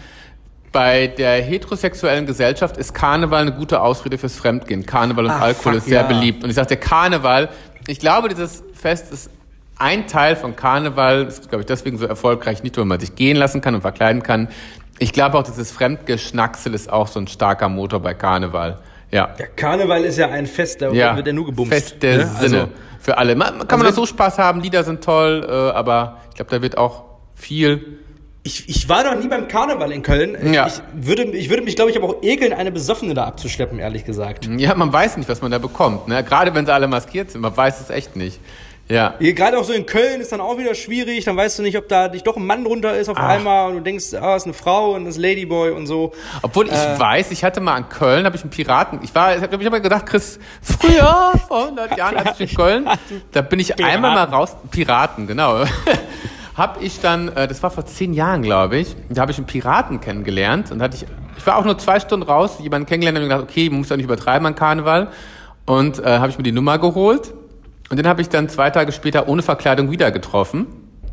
Bei 0.70 1.08
der 1.08 1.42
heterosexuellen 1.42 2.26
Gesellschaft 2.26 2.76
ist 2.76 2.94
Karneval 2.94 3.42
eine 3.42 3.52
gute 3.52 3.80
Ausrede 3.80 4.16
fürs 4.16 4.36
Fremdgehen. 4.36 4.86
Karneval 4.86 5.24
und 5.24 5.32
Ach, 5.32 5.40
Alkohol 5.40 5.72
fuck, 5.72 5.82
ist 5.82 5.86
sehr 5.86 6.02
ja. 6.02 6.06
beliebt. 6.06 6.44
Und 6.44 6.50
ich 6.50 6.56
sagte, 6.56 6.76
Karneval, 6.76 7.48
ich 7.88 7.98
glaube, 7.98 8.28
dieses 8.28 8.62
Fest 8.74 9.12
ist 9.12 9.30
ein 9.78 10.06
Teil 10.06 10.36
von 10.36 10.56
Karneval 10.56 11.24
ist, 11.26 11.48
glaube 11.48 11.62
ich, 11.62 11.66
deswegen 11.66 11.98
so 11.98 12.06
erfolgreich, 12.06 12.62
nicht 12.62 12.76
nur, 12.76 12.84
weil 12.84 12.88
man 12.88 13.00
sich 13.00 13.14
gehen 13.14 13.36
lassen 13.36 13.60
kann 13.60 13.74
und 13.74 13.80
verkleiden 13.80 14.22
kann. 14.22 14.48
Ich 14.98 15.12
glaube 15.12 15.38
auch, 15.38 15.42
dieses 15.42 15.70
Fremdgeschnacksel 15.72 16.74
ist 16.74 16.92
auch 16.92 17.08
so 17.08 17.18
ein 17.18 17.26
starker 17.26 17.68
Motor 17.68 18.00
bei 18.00 18.14
Karneval. 18.14 18.78
Ja. 19.10 19.28
Der 19.38 19.48
Karneval 19.48 20.04
ist 20.04 20.18
ja 20.18 20.28
ein 20.28 20.46
Fest, 20.46 20.82
da 20.82 20.90
ja. 20.90 21.16
wird 21.16 21.26
ja 21.26 21.32
nur 21.32 21.46
gebumst. 21.46 21.72
Fest 21.72 22.02
der 22.02 22.18
ne? 22.18 22.30
Sinne 22.40 22.60
also, 22.60 22.72
für 23.00 23.18
alle. 23.18 23.34
Man, 23.34 23.48
kann 23.48 23.60
also 23.60 23.76
man 23.76 23.86
da 23.86 23.92
so 23.92 24.06
Spaß 24.06 24.38
haben, 24.38 24.60
Lieder 24.60 24.84
sind 24.84 25.02
toll, 25.02 25.46
äh, 25.48 25.52
aber 25.52 26.18
ich 26.30 26.36
glaube, 26.36 26.50
da 26.50 26.62
wird 26.62 26.78
auch 26.78 27.04
viel 27.34 27.98
ich, 28.46 28.68
ich 28.68 28.88
war 28.90 29.02
noch 29.04 29.18
nie 29.18 29.26
beim 29.26 29.48
Karneval 29.48 29.90
in 29.90 30.02
Köln. 30.02 30.52
Ja. 30.52 30.66
Ich, 30.66 30.82
würde, 30.92 31.24
ich 31.24 31.48
würde 31.48 31.62
mich, 31.62 31.76
glaube 31.76 31.90
ich, 31.90 31.96
aber 31.96 32.10
auch 32.10 32.22
ekeln, 32.22 32.52
eine 32.52 32.70
Besoffene 32.70 33.14
da 33.14 33.24
abzuschleppen, 33.24 33.78
ehrlich 33.78 34.04
gesagt. 34.04 34.46
Ja, 34.58 34.74
man 34.74 34.92
weiß 34.92 35.16
nicht, 35.16 35.30
was 35.30 35.40
man 35.40 35.50
da 35.50 35.58
bekommt. 35.58 36.08
Ne? 36.08 36.22
Gerade 36.22 36.54
wenn 36.54 36.66
sie 36.66 36.72
alle 36.74 36.86
maskiert 36.86 37.30
sind, 37.30 37.40
man 37.40 37.56
weiß 37.56 37.80
es 37.80 37.88
echt 37.88 38.16
nicht. 38.16 38.38
Ja. 38.88 39.14
Gerade 39.18 39.58
auch 39.58 39.64
so 39.64 39.72
in 39.72 39.86
Köln 39.86 40.20
ist 40.20 40.32
dann 40.32 40.42
auch 40.42 40.58
wieder 40.58 40.74
schwierig, 40.74 41.24
dann 41.24 41.36
weißt 41.36 41.58
du 41.58 41.62
nicht, 41.62 41.78
ob 41.78 41.88
da 41.88 42.08
dich 42.08 42.22
doch 42.22 42.36
ein 42.36 42.44
Mann 42.44 42.64
drunter 42.64 42.96
ist 42.96 43.08
auf 43.08 43.16
Ach. 43.18 43.28
einmal 43.30 43.70
und 43.70 43.76
du 43.76 43.80
denkst, 43.80 44.12
ah, 44.14 44.36
ist 44.36 44.44
eine 44.44 44.52
Frau 44.52 44.94
und 44.94 45.06
das 45.06 45.16
Ladyboy 45.16 45.70
und 45.70 45.86
so. 45.86 46.12
Obwohl 46.42 46.66
ich 46.66 46.74
äh, 46.74 46.98
weiß, 46.98 47.30
ich 47.30 47.44
hatte 47.44 47.62
mal 47.62 47.78
in 47.78 47.88
Köln, 47.88 48.26
habe 48.26 48.36
ich 48.36 48.42
einen 48.42 48.50
Piraten, 48.50 49.00
ich 49.02 49.14
war, 49.14 49.36
ich 49.36 49.42
habe 49.42 49.64
hab 49.64 49.82
gedacht, 49.82 50.04
Chris, 50.04 50.38
früher, 50.60 51.32
vor 51.48 51.64
100 51.64 51.96
Jahren, 51.96 52.16
als 52.18 52.38
ich 52.38 52.50
in 52.50 52.56
Köln, 52.56 52.88
da 53.32 53.40
bin 53.40 53.58
ich 53.58 53.68
Piraten. 53.68 53.86
einmal 53.86 54.14
mal 54.14 54.24
raus, 54.24 54.54
Piraten, 54.70 55.26
genau. 55.26 55.64
hab 56.54 56.82
ich 56.82 57.00
dann, 57.00 57.28
äh, 57.28 57.48
das 57.48 57.62
war 57.62 57.70
vor 57.70 57.86
zehn 57.86 58.12
Jahren, 58.12 58.42
glaube 58.42 58.76
ich, 58.76 58.94
da 59.08 59.22
habe 59.22 59.32
ich 59.32 59.38
einen 59.38 59.46
Piraten 59.46 60.02
kennengelernt 60.02 60.70
und 60.70 60.82
hatte 60.82 60.98
ich, 60.98 61.06
ich 61.38 61.46
war 61.46 61.56
auch 61.56 61.64
nur 61.64 61.78
zwei 61.78 62.00
Stunden 62.00 62.26
raus, 62.26 62.58
jemanden 62.60 62.86
kennengelernt 62.86 63.16
und 63.16 63.24
gedacht, 63.24 63.42
okay, 63.42 63.70
man 63.70 63.78
muss 63.78 63.88
ja 63.88 63.96
nicht 63.96 64.04
übertreiben 64.04 64.46
an 64.46 64.54
Karneval 64.54 65.08
und 65.64 66.00
äh, 66.00 66.18
habe 66.18 66.28
ich 66.28 66.36
mir 66.36 66.44
die 66.44 66.52
Nummer 66.52 66.78
geholt 66.78 67.32
und 67.94 67.98
den 67.98 68.08
habe 68.08 68.20
ich 68.22 68.28
dann 68.28 68.48
zwei 68.48 68.70
Tage 68.70 68.90
später 68.90 69.28
ohne 69.28 69.40
Verkleidung 69.40 69.88
wieder 69.88 70.10
getroffen, 70.10 70.66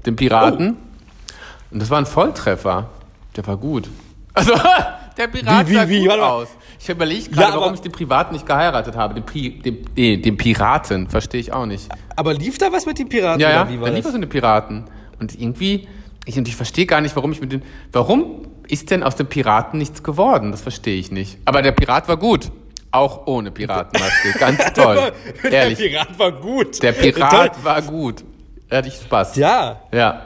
den 0.07 0.15
Piraten. 0.15 0.71
Oh. 0.71 1.73
Und 1.75 1.79
das 1.79 1.91
war 1.91 1.99
ein 1.99 2.07
Volltreffer. 2.07 2.89
Der 3.35 3.45
war 3.45 3.57
gut. 3.57 3.87
Also, 4.33 4.53
der 5.17 5.27
Pirat 5.27 5.67
wie, 5.67 5.73
wie, 5.73 5.75
sah 5.75 5.87
wie, 5.87 6.03
gut 6.05 6.17
aus. 6.17 6.47
Ich 6.79 6.89
überlege 6.89 7.29
gerade, 7.29 7.53
ja, 7.53 7.59
warum 7.59 7.75
ich 7.75 7.81
den 7.81 7.91
Privaten 7.91 8.33
nicht 8.33 8.47
geheiratet 8.47 8.95
habe. 8.95 9.13
Den, 9.13 9.23
Pi, 9.23 9.59
den, 9.59 9.85
nee, 9.95 10.17
den 10.17 10.37
Piraten, 10.37 11.07
verstehe 11.07 11.39
ich 11.39 11.53
auch 11.53 11.67
nicht. 11.67 11.87
Aber 12.15 12.33
lief 12.33 12.57
da 12.57 12.71
was 12.71 12.87
mit 12.87 12.97
den 12.97 13.09
Piraten? 13.09 13.39
Ja, 13.39 13.51
ja, 13.51 13.63
da 13.63 13.89
lief 13.89 14.03
was 14.03 14.13
mit 14.13 14.23
den 14.23 14.29
Piraten. 14.29 14.85
Und 15.19 15.39
irgendwie, 15.39 15.87
ich, 16.25 16.35
und 16.35 16.47
ich 16.47 16.55
verstehe 16.55 16.87
gar 16.87 16.99
nicht, 17.01 17.15
warum 17.15 17.31
ich 17.31 17.41
mit 17.41 17.51
den, 17.51 17.61
warum 17.91 18.47
ist 18.67 18.89
denn 18.89 19.03
aus 19.03 19.15
dem 19.15 19.27
Piraten 19.27 19.77
nichts 19.77 20.01
geworden? 20.01 20.49
Das 20.49 20.61
verstehe 20.61 20.97
ich 20.97 21.11
nicht. 21.11 21.37
Aber 21.45 21.61
der 21.61 21.73
Pirat 21.73 22.07
war 22.07 22.17
gut. 22.17 22.51
Auch 22.91 23.25
ohne 23.27 23.51
Piratenmaske. 23.51 24.34
Ganz 24.38 24.73
toll. 24.73 25.13
Ehrlich. 25.49 25.77
Der 25.77 25.88
Pirat 25.88 26.19
war 26.19 26.32
gut. 26.32 26.84
Der 26.84 26.91
Pirat 26.91 27.63
war 27.63 27.82
gut. 27.82 28.23
Da 28.69 28.77
hatte 28.77 28.89
ich 28.89 28.95
Spaß. 28.95 29.36
Ja. 29.38 29.82
Ja. 29.93 30.25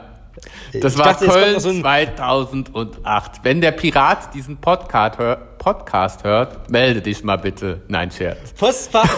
Das 0.80 0.92
ich 0.92 0.98
war 0.98 1.06
dachte, 1.06 1.26
Köln 1.26 1.60
so 1.60 1.72
2008. 1.80 3.40
Wenn 3.42 3.60
der 3.60 3.72
Pirat 3.72 4.34
diesen 4.34 4.58
Podcast, 4.58 5.18
hör, 5.18 5.36
Podcast 5.58 6.24
hört, 6.24 6.70
melde 6.70 7.00
dich 7.00 7.24
mal 7.24 7.38
bitte. 7.38 7.82
Nein, 7.88 8.10
Scherz. 8.10 8.52
Postfach 8.52 9.08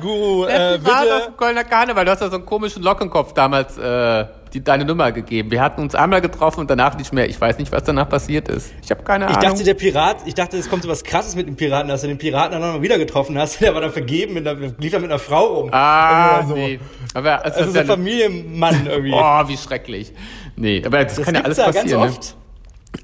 Guru. 0.00 0.44
der 0.46 0.74
äh, 0.74 0.78
bitte. 0.78 0.92
aus 0.92 1.24
dem 1.26 1.36
Kölner 1.36 1.64
Karneval. 1.64 2.04
Du 2.04 2.10
hast 2.10 2.20
ja 2.20 2.28
so 2.28 2.36
einen 2.36 2.46
komischen 2.46 2.82
Lockenkopf 2.82 3.32
damals 3.32 3.78
äh, 3.78 4.26
die, 4.52 4.62
deine 4.62 4.84
Nummer 4.84 5.12
gegeben. 5.12 5.50
Wir 5.50 5.60
hatten 5.60 5.80
uns 5.80 5.94
einmal 5.94 6.20
getroffen 6.20 6.60
und 6.60 6.70
danach 6.70 6.96
nicht 6.96 7.12
mehr. 7.12 7.28
Ich 7.28 7.40
weiß 7.40 7.58
nicht, 7.58 7.72
was 7.72 7.84
danach 7.84 8.08
passiert 8.08 8.48
ist. 8.48 8.72
Ich 8.82 8.90
habe 8.90 9.02
keine 9.02 9.24
ich 9.24 9.30
Ahnung. 9.30 9.42
Ich 9.42 9.48
dachte, 9.48 9.64
der 9.64 9.74
Pirat, 9.74 10.16
ich 10.26 10.34
dachte, 10.34 10.56
es 10.56 10.68
kommt 10.68 10.82
so 10.82 10.88
was 10.88 11.04
Krasses 11.04 11.36
mit 11.36 11.46
dem 11.46 11.56
Piraten, 11.56 11.88
dass 11.88 12.02
du 12.02 12.08
den 12.08 12.18
Piraten 12.18 12.52
dann 12.52 12.60
nochmal 12.60 12.82
wieder 12.82 12.98
getroffen 12.98 13.38
hast. 13.38 13.60
Der 13.60 13.74
war 13.74 13.80
dann 13.80 13.92
vergeben, 13.92 14.34
mit 14.34 14.46
einer, 14.46 14.72
lief 14.78 14.92
dann 14.92 15.02
mit 15.02 15.10
einer 15.10 15.18
Frau 15.18 15.46
rum. 15.46 15.68
Ah, 15.72 16.46
so. 16.46 16.54
nee. 16.54 16.80
Aber 17.14 17.44
also, 17.44 17.60
also 17.60 17.72
so 17.72 17.78
ein 17.78 17.86
Familienmann 17.86 18.86
irgendwie. 18.86 19.12
oh, 19.14 19.48
wie 19.48 19.56
schrecklich. 19.56 20.12
Nee, 20.56 20.82
aber 20.84 21.04
das, 21.04 21.16
das 21.16 21.24
kann 21.24 21.34
ja 21.34 21.42
alles 21.42 21.58
passieren. 21.58 21.88
Ganz 21.88 21.92
ne? 21.92 21.98
oft. 21.98 22.36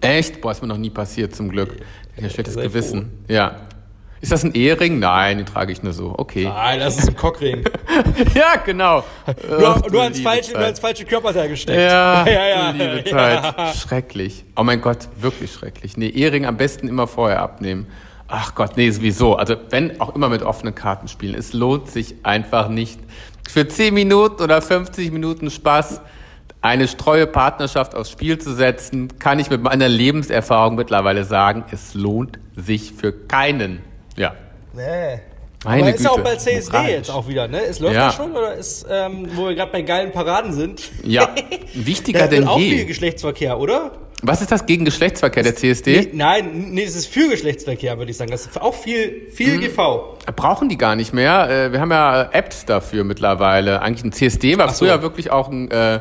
Echt? 0.01 0.41
Boah, 0.41 0.53
ist 0.53 0.63
mir 0.63 0.69
noch 0.69 0.79
nie 0.79 0.91
passiert, 0.91 1.35
zum 1.35 1.49
Glück. 1.49 1.77
Ich 2.17 2.25
ein 2.25 2.31
schlechtes 2.31 2.57
Gewissen. 2.57 3.25
Froh. 3.27 3.35
Ja. 3.35 3.57
Ist 4.21 4.33
das 4.33 4.45
ein 4.45 4.55
Ehering? 4.55 4.99
Nein, 4.99 5.39
den 5.39 5.47
trage 5.47 5.73
ich 5.73 5.83
nur 5.83 5.93
so. 5.93 6.15
Okay. 6.17 6.45
Nein, 6.45 6.81
das 6.81 6.99
ist 6.99 7.09
ein 7.09 7.17
Cockring. 7.17 7.65
ja, 8.35 8.57
genau. 8.65 9.05
Nur, 9.49 9.77
Ach, 9.77 9.91
nur, 9.91 10.03
ans 10.03 10.21
falsche, 10.21 10.53
nur 10.53 10.63
ans 10.63 10.81
falsche 10.81 11.05
Körperteil 11.05 11.49
gesteckt. 11.49 11.79
Ja, 11.79 12.27
ja, 12.29 12.49
ja. 12.49 12.71
Liebe 12.71 13.05
Zeit. 13.05 13.55
Ja. 13.57 13.73
Schrecklich. 13.75 14.45
Oh 14.57 14.63
mein 14.65 14.81
Gott, 14.81 15.09
wirklich 15.17 15.53
schrecklich. 15.53 15.97
Nee, 15.97 16.09
Ehering 16.09 16.47
am 16.47 16.57
besten 16.57 16.89
immer 16.89 17.07
vorher 17.07 17.43
abnehmen. 17.43 17.87
Ach 18.29 18.55
Gott, 18.55 18.77
nee, 18.77 18.91
sowieso. 18.91 19.37
Also 19.37 19.57
wenn 19.71 20.01
auch 20.01 20.15
immer 20.15 20.29
mit 20.29 20.43
offenen 20.43 20.75
Karten 20.75 21.09
spielen. 21.09 21.35
Es 21.35 21.53
lohnt 21.53 21.91
sich 21.91 22.17
einfach 22.25 22.69
nicht. 22.69 22.99
Für 23.49 23.69
10 23.69 23.95
Minuten 23.95 24.43
oder 24.43 24.61
50 24.61 25.13
Minuten 25.13 25.51
Spaß 25.51 26.01
eine 26.63 26.89
streue 26.89 27.27
Partnerschaft 27.29 27.95
aufs 27.95 28.11
Spiel 28.11 28.39
zu 28.39 28.55
setzen, 28.55 29.19
kann 29.19 29.39
ich 29.39 29.51
mit 29.51 29.63
meiner 29.63 29.89
Lebenserfahrung 29.89 30.75
mittlerweile 30.75 31.25
sagen, 31.25 31.65
es 31.71 31.95
lohnt 31.95 32.41
sich 32.57 32.93
für 32.93 33.13
keinen. 33.13 33.83
Ja. 34.17 34.35
Nee. 34.73 35.21
Meine 35.65 35.83
Aber 35.83 35.95
ist 35.95 36.05
ja 36.05 36.11
auch 36.11 36.21
bei 36.21 36.37
CSD 36.37 36.73
Moralisch. 36.73 36.93
jetzt 36.93 37.11
auch 37.11 37.29
wieder, 37.29 37.49
ne? 37.49 37.61
Es 37.63 37.81
läuft 37.81 37.97
ja. 37.97 38.13
schon 38.13 38.33
oder 38.33 38.55
ist, 38.55 38.87
ähm, 38.89 39.27
wo 39.35 39.49
wir 39.49 39.55
gerade 39.55 39.73
bei 39.73 39.83
geilen 39.83 40.13
Paraden 40.13 40.53
sind? 40.53 40.81
Ja, 41.03 41.35
wichtiger 41.75 42.29
denn 42.29 42.43
je. 42.43 42.49
auch 42.49 42.59
viel 42.59 42.85
Geschlechtsverkehr, 42.85 43.59
oder? 43.59 43.93
Was 44.23 44.41
ist 44.41 44.53
das 44.53 44.65
gegen 44.67 44.85
Geschlechtsverkehr, 44.85 45.43
der 45.43 45.57
CSD? 45.57 46.01
Nee, 46.01 46.09
nein, 46.13 46.71
nee, 46.71 46.85
es 46.85 46.97
ist 46.97 47.07
für 47.07 47.29
Geschlechtsverkehr, 47.29 47.99
würde 47.99 48.11
ich 48.11 48.17
sagen. 48.17 48.31
Das 48.31 48.47
ist 48.47 48.61
auch 48.61 48.75
viel, 48.75 49.29
viel 49.31 49.55
hm. 49.55 49.61
GV. 49.61 50.19
Brauchen 50.37 50.69
die 50.69 50.79
gar 50.79 50.97
nicht 50.97 51.13
mehr. 51.13 51.51
Äh, 51.51 51.73
wir 51.73 51.81
haben 51.81 51.91
ja 51.91 52.31
Apps 52.33 52.65
dafür 52.65 53.05
mittlerweile. 53.05 53.83
Eigentlich 53.83 54.05
ein 54.05 54.13
CSD 54.13 54.59
war 54.59 54.69
so. 54.71 54.85
früher 54.85 55.03
wirklich 55.03 55.31
auch 55.31 55.49
ein... 55.49 55.71
Äh, 55.71 56.01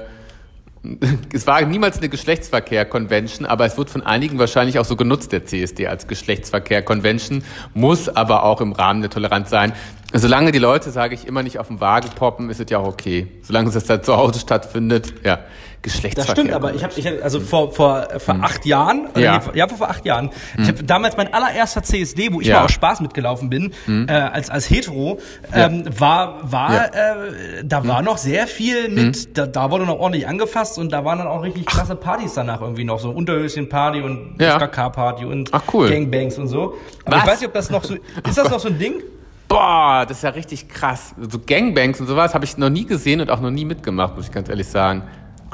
es 1.34 1.48
war 1.48 1.62
niemals 1.62 1.98
eine 1.98 2.10
Geschlechtsverkehr-Convention, 2.10 3.45
aber 3.45 3.65
es 3.65 3.78
wird 3.78 3.89
von 3.89 4.04
einigen 4.04 4.39
wahrscheinlich 4.39 4.80
auch 4.80 4.86
so 4.86 4.95
genutzt, 4.95 5.32
der 5.32 5.45
CSD 5.45 5.88
als 5.88 6.08
Geschlechtsverkehr-Convention, 6.08 7.43
muss 7.74 8.10
aber 8.10 8.43
auch 8.43 8.62
im 8.62 8.71
Rahmen 8.74 9.02
der 9.02 9.10
Toleranz 9.10 9.50
sein. 9.50 9.74
Solange 10.13 10.52
die 10.52 10.60
Leute, 10.60 10.91
sage 10.91 11.15
ich, 11.15 11.28
immer 11.28 11.43
nicht 11.43 11.60
auf 11.60 11.67
den 11.67 11.82
Wagen 11.82 12.10
poppen, 12.15 12.50
ist 12.50 12.60
es 12.60 12.69
ja 12.69 12.78
auch 12.80 12.88
okay. 12.88 13.28
Solange 13.41 13.69
es 13.69 13.84
da 13.84 14.02
zu 14.02 14.15
Hause 14.15 14.39
stattfindet, 14.39 15.13
ja. 15.24 15.39
Geschlechtsverkehr. 15.86 16.34
Das 16.36 16.41
stimmt, 16.41 16.54
aber 16.54 16.74
ich 16.74 16.84
habe, 16.84 16.93
ich 16.98 17.08
hab, 17.08 17.24
also 17.24 17.39
vor 17.39 17.71
vor 17.71 18.08
vor 18.17 18.34
hm. 18.34 18.43
acht 18.43 18.65
Jahren, 18.65 19.08
ja, 19.15 19.38
nee, 19.38 19.60
ja 19.60 19.67
vor, 19.67 19.78
vor 19.78 19.89
acht 19.89 20.06
Jahren, 20.06 20.32
hm. 20.56 20.63
ich 20.63 20.67
habe 20.67 20.84
damals 20.84 21.15
mein 21.15 21.34
allererster 21.34 21.84
CSD, 21.84 22.34
wo 22.34 22.41
ich 22.41 22.48
ja. 22.48 22.58
mal 22.58 22.65
aus 22.65 22.71
Spaß 22.71 23.02
mitgelaufen 23.02 23.50
bin, 23.50 23.71
hm. 23.86 24.08
äh, 24.10 24.12
als 24.12 24.50
als 24.50 24.69
Hetero, 24.69 25.19
ähm, 25.54 25.84
ja. 25.86 26.00
war 26.00 26.52
war 26.52 26.74
ja. 26.74 26.86
äh, 26.86 27.63
da 27.63 27.82
hm. 27.82 27.88
war 27.88 28.02
noch 28.02 28.17
sehr 28.17 28.48
viel 28.48 28.89
mit, 28.89 29.15
hm. 29.15 29.34
da, 29.34 29.45
da 29.45 29.71
wurde 29.71 29.86
noch 29.86 30.00
ordentlich 30.00 30.28
angefasst 30.28 30.78
und 30.80 30.91
da 30.91 31.06
waren 31.06 31.19
dann 31.19 31.28
auch 31.28 31.43
richtig 31.43 31.65
krasse 31.67 31.95
Partys 31.95 32.34
danach 32.34 32.62
irgendwie 32.62 32.84
noch 32.84 33.00
so 33.00 33.12
Unterhöschen 33.12 33.69
Party 33.69 34.02
und 34.02 34.41
ja. 34.41 34.58
Party 34.67 35.26
und 35.26 35.50
Ach, 35.54 35.62
cool. 35.74 35.89
Gangbangs 35.89 36.38
und 36.38 36.48
so. 36.48 36.76
Aber 37.06 37.17
Was? 37.17 37.24
ich 37.24 37.30
weiß 37.30 37.39
nicht, 37.41 37.48
ob 37.48 37.54
das 37.54 37.69
noch 37.69 37.84
so 37.84 37.93
ist 38.28 38.38
das 38.38 38.50
noch 38.50 38.60
so 38.60 38.69
ein 38.69 38.80
Ding? 38.80 39.04
Boah, 39.48 40.06
das 40.08 40.17
ist 40.17 40.24
ja 40.24 40.32
richtig 40.32 40.69
krass. 40.69 41.13
So 41.30 41.39
Gangbangs 41.39 42.00
und 42.02 42.08
sowas 42.08 42.34
habe 42.34 42.45
ich 42.45 42.58
noch 42.58 42.69
nie 42.69 42.86
gesehen 42.86 43.21
und 43.21 43.30
auch 43.30 43.41
noch 43.41 43.52
nie 43.52 43.65
mitgemacht, 43.65 44.15
muss 44.15 44.26
ich 44.26 44.32
ganz 44.32 44.50
ehrlich 44.50 44.67
sagen. 44.67 45.04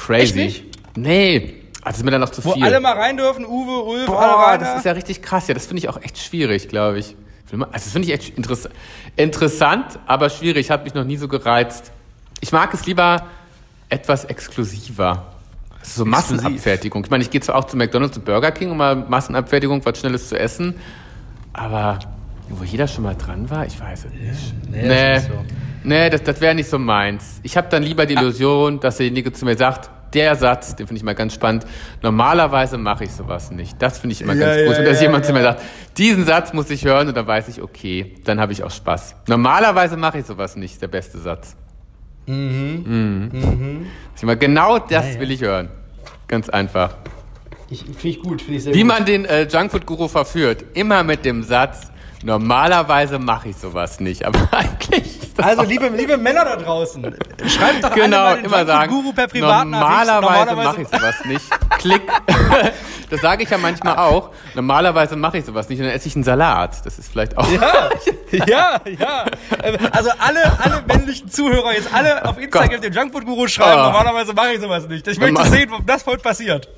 Crazy. 0.05 0.23
Echt 0.23 0.35
nicht? 0.35 0.65
Nee. 0.97 1.53
Also 1.83 1.97
ist 1.99 2.03
mir 2.03 2.11
dann 2.11 2.21
noch 2.21 2.29
zu 2.29 2.43
Wo 2.43 2.53
viel. 2.53 2.61
Wo 2.61 2.65
alle 2.65 2.79
mal 2.79 2.93
rein 2.93 3.17
dürfen, 3.17 3.45
Uwe, 3.45 3.83
Ulf, 3.83 4.05
Boah, 4.05 4.21
alle 4.21 4.47
rein. 4.47 4.59
das 4.59 4.77
ist 4.79 4.85
ja 4.85 4.91
richtig 4.91 5.21
krass. 5.21 5.47
Ja, 5.47 5.53
das 5.53 5.65
finde 5.65 5.79
ich 5.79 5.89
auch 5.89 6.01
echt 6.01 6.17
schwierig, 6.17 6.67
glaube 6.69 6.99
ich. 6.99 7.15
Also 7.51 7.67
das 7.71 7.91
finde 7.91 8.07
ich 8.07 8.13
echt 8.13 8.37
interess 8.37 8.69
interessant, 9.15 9.99
aber 10.05 10.29
schwierig. 10.29 10.71
Hat 10.71 10.83
mich 10.83 10.93
noch 10.93 11.03
nie 11.03 11.17
so 11.17 11.27
gereizt. 11.27 11.91
Ich 12.39 12.51
mag 12.51 12.73
es 12.73 12.85
lieber 12.85 13.27
etwas 13.89 14.25
exklusiver. 14.25 15.25
So 15.83 16.05
Massenabfertigung. 16.05 17.03
Ich 17.03 17.09
meine, 17.09 17.23
ich 17.23 17.29
gehe 17.29 17.41
zwar 17.41 17.55
auch 17.55 17.65
zu 17.65 17.75
McDonalds 17.75 18.15
und 18.17 18.25
Burger 18.25 18.51
King, 18.51 18.71
um 18.71 18.77
mal 18.77 18.95
Massenabfertigung, 18.95 19.83
was 19.83 19.99
Schnelles 19.99 20.29
zu 20.29 20.39
essen, 20.39 20.75
aber 21.53 21.99
wo 22.59 22.63
jeder 22.63 22.87
schon 22.87 23.03
mal 23.03 23.15
dran 23.15 23.49
war, 23.49 23.65
ich 23.65 23.79
weiß 23.79 24.05
es 24.05 24.11
nicht. 24.13 24.53
Nee, 24.69 24.87
nee, 24.87 25.13
das, 25.13 25.25
so. 25.25 25.31
nee, 25.83 26.09
das, 26.09 26.23
das 26.23 26.41
wäre 26.41 26.55
nicht 26.55 26.69
so 26.69 26.79
meins. 26.79 27.39
Ich 27.43 27.57
habe 27.57 27.67
dann 27.69 27.83
lieber 27.83 28.05
die 28.05 28.17
ah. 28.17 28.21
Illusion, 28.21 28.79
dass 28.79 28.97
derjenige 28.97 29.31
zu 29.31 29.45
mir 29.45 29.57
sagt, 29.57 29.89
der 30.13 30.35
Satz, 30.35 30.75
den 30.75 30.87
finde 30.87 30.97
ich 30.97 31.03
mal 31.03 31.15
ganz 31.15 31.33
spannend. 31.33 31.65
Normalerweise 32.01 32.77
mache 32.77 33.05
ich 33.05 33.11
sowas 33.11 33.51
nicht. 33.51 33.81
Das 33.81 33.99
finde 33.99 34.13
ich 34.13 34.21
immer 34.21 34.33
ja, 34.33 34.45
ganz 34.45 34.67
gut. 34.67 34.77
Ja, 34.77 34.83
dass 34.83 34.97
ja, 34.99 35.07
jemand 35.07 35.25
zu 35.25 35.33
mir 35.33 35.41
sagt, 35.41 35.61
diesen 35.97 36.25
Satz 36.25 36.53
muss 36.53 36.69
ich 36.69 36.83
hören 36.83 37.07
und 37.07 37.15
dann 37.15 37.27
weiß 37.27 37.47
ich, 37.47 37.61
okay, 37.61 38.15
dann 38.25 38.39
habe 38.39 38.51
ich 38.51 38.63
auch 38.63 38.71
Spaß. 38.71 39.15
Normalerweise 39.27 39.97
mache 39.97 40.19
ich 40.19 40.25
sowas 40.25 40.55
nicht, 40.55 40.81
der 40.81 40.87
beste 40.87 41.17
Satz. 41.17 41.55
Mhm. 42.27 42.83
Mhm. 42.85 43.29
mhm. 43.31 43.85
Immer, 44.21 44.35
genau 44.35 44.77
das 44.79 45.19
will 45.19 45.31
ich 45.31 45.41
hören. 45.41 45.69
Ganz 46.27 46.47
einfach. 46.49 46.95
Finde 47.67 48.07
ich 48.07 48.21
gut, 48.21 48.41
finde 48.41 48.57
ich 48.57 48.63
sehr 48.63 48.73
Wie 48.73 48.81
gut. 48.81 48.87
man 48.87 49.05
den 49.05 49.25
äh, 49.25 49.43
Junkfood-Guru 49.43 50.07
verführt. 50.07 50.65
Immer 50.73 51.03
mit 51.03 51.25
dem 51.25 51.41
Satz, 51.41 51.91
Normalerweise 52.23 53.17
mache 53.19 53.49
ich 53.49 53.57
sowas 53.57 53.99
nicht, 53.99 54.25
aber 54.25 54.39
eigentlich. 54.51 55.19
Also 55.37 55.63
liebe, 55.63 55.87
liebe 55.87 56.17
Männer 56.17 56.45
da 56.45 56.55
draußen, 56.55 57.03
schreibt 57.47 57.83
doch 57.83 57.95
genau, 57.95 58.35
immer 58.35 58.65
sagen, 58.65 58.91
Guru 58.91 59.11
per 59.11 59.27
Privatnachricht. 59.27 60.07
Normalerweise, 60.07 60.21
normalerweise 60.21 60.55
mache 60.55 60.81
ich 60.81 60.87
sowas 60.87 61.15
nicht. 61.25 61.45
Klick. 61.79 62.01
das 63.11 63.19
sage 63.21 63.43
ich 63.43 63.49
ja 63.49 63.57
manchmal 63.57 63.97
auch. 63.97 64.31
Normalerweise 64.55 65.17
mache 65.17 65.37
ich 65.37 65.45
sowas 65.45 65.67
nicht 65.67 65.79
und 65.79 65.85
dann 65.85 65.93
esse 65.93 66.07
ich 66.07 66.15
einen 66.15 66.23
Salat. 66.23 66.85
Das 66.85 66.97
ist 66.97 67.11
vielleicht 67.11 67.37
auch. 67.37 67.47
Ja, 67.51 67.89
ja, 68.31 68.81
ja. 68.85 69.25
Also 69.91 70.09
alle, 70.17 70.59
alle 70.59 70.81
männlichen 70.87 71.29
Zuhörer 71.29 71.73
jetzt 71.73 71.93
alle 71.93 72.23
auf 72.23 72.37
Instagram 72.39 72.79
den 72.79 72.93
Junkfood 72.93 73.25
Guru 73.25 73.47
schreiben. 73.47 73.81
Oh. 73.81 73.83
Normalerweise 73.83 74.33
mache 74.33 74.53
ich 74.53 74.61
sowas 74.61 74.87
nicht. 74.87 75.05
Ich 75.07 75.19
möchte 75.19 75.43
sehen, 75.49 75.71
ob 75.73 75.85
das 75.85 76.05
heute 76.05 76.21
passiert. 76.23 76.69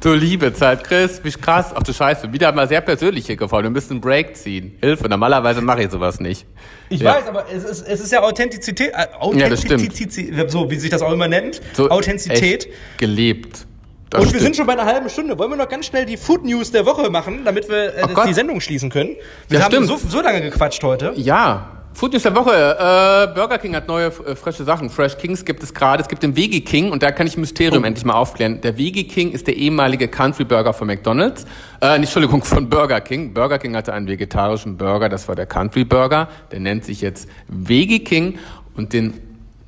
Du 0.00 0.14
liebe 0.14 0.54
Zeit, 0.54 0.84
Chris, 0.84 1.20
wie 1.22 1.30
krass. 1.30 1.74
Ach 1.74 1.82
du 1.82 1.92
Scheiße, 1.92 2.32
wieder 2.32 2.50
mal 2.52 2.66
sehr 2.66 2.80
persönlich 2.80 3.26
hier 3.26 3.36
gefallen. 3.36 3.64
Wir 3.64 3.70
müssen 3.70 3.92
einen 3.92 4.00
Break 4.00 4.34
ziehen. 4.36 4.78
Hilfe, 4.80 5.08
normalerweise 5.10 5.60
mache 5.60 5.82
ich 5.82 5.90
sowas 5.90 6.20
nicht. 6.20 6.46
Ich 6.88 7.00
ja. 7.00 7.16
weiß, 7.16 7.28
aber 7.28 7.44
es 7.52 7.64
ist, 7.64 7.86
es 7.86 8.00
ist 8.00 8.12
ja 8.12 8.22
Authentizität. 8.22 8.92
Äh, 8.94 9.08
Authentizität, 9.18 10.34
ja, 10.34 10.48
so 10.48 10.70
wie 10.70 10.76
sich 10.76 10.88
das 10.90 11.02
auch 11.02 11.12
immer 11.12 11.28
nennt. 11.28 11.60
So 11.74 11.90
Authentizität. 11.90 12.68
gelebt. 12.96 13.66
Das 14.10 14.20
und 14.20 14.28
stimmt. 14.28 14.34
wir 14.34 14.40
sind 14.46 14.56
schon 14.56 14.66
bei 14.66 14.74
einer 14.74 14.84
halben 14.84 15.08
Stunde. 15.10 15.38
Wollen 15.38 15.50
wir 15.50 15.56
noch 15.56 15.68
ganz 15.68 15.86
schnell 15.86 16.06
die 16.06 16.16
Food 16.16 16.44
News 16.44 16.70
der 16.70 16.86
Woche 16.86 17.10
machen, 17.10 17.40
damit 17.44 17.68
wir 17.68 17.94
äh, 17.96 18.06
die 18.26 18.34
Sendung 18.34 18.60
schließen 18.60 18.88
können? 18.88 19.16
Wir 19.48 19.58
ja, 19.58 19.64
haben 19.64 19.84
so, 19.84 19.96
so 19.96 20.20
lange 20.20 20.40
gequatscht 20.40 20.82
heute. 20.84 21.12
Ja, 21.16 21.76
Food 21.96 22.12
News 22.12 22.24
der 22.24 22.34
Woche. 22.36 22.52
Äh, 22.52 23.34
Burger 23.34 23.56
King 23.56 23.74
hat 23.74 23.88
neue 23.88 24.08
äh, 24.08 24.36
frische 24.36 24.64
Sachen. 24.64 24.90
Fresh 24.90 25.16
Kings 25.16 25.44
gibt 25.46 25.62
es 25.62 25.72
gerade. 25.72 26.02
Es 26.02 26.08
gibt 26.08 26.22
den 26.22 26.36
Veggie 26.36 26.60
King 26.60 26.92
und 26.92 27.02
da 27.02 27.10
kann 27.10 27.26
ich 27.26 27.38
Mysterium 27.38 27.82
oh. 27.82 27.86
endlich 27.86 28.04
mal 28.04 28.12
aufklären. 28.12 28.60
Der 28.60 28.76
Veggie 28.76 29.08
King 29.08 29.32
ist 29.32 29.46
der 29.46 29.56
ehemalige 29.56 30.06
Country 30.06 30.44
Burger 30.44 30.74
von 30.74 30.86
McDonald's. 30.88 31.46
Äh, 31.80 31.98
nicht, 31.98 32.08
Entschuldigung, 32.08 32.44
von 32.44 32.68
Burger 32.68 33.00
King. 33.00 33.32
Burger 33.32 33.58
King 33.58 33.74
hatte 33.74 33.94
einen 33.94 34.06
vegetarischen 34.06 34.76
Burger, 34.76 35.08
das 35.08 35.26
war 35.26 35.36
der 35.36 35.46
Country 35.46 35.84
Burger. 35.84 36.28
Der 36.52 36.60
nennt 36.60 36.84
sich 36.84 37.00
jetzt 37.00 37.30
Veggie 37.48 38.04
King 38.04 38.38
und 38.76 38.92
den 38.92 39.14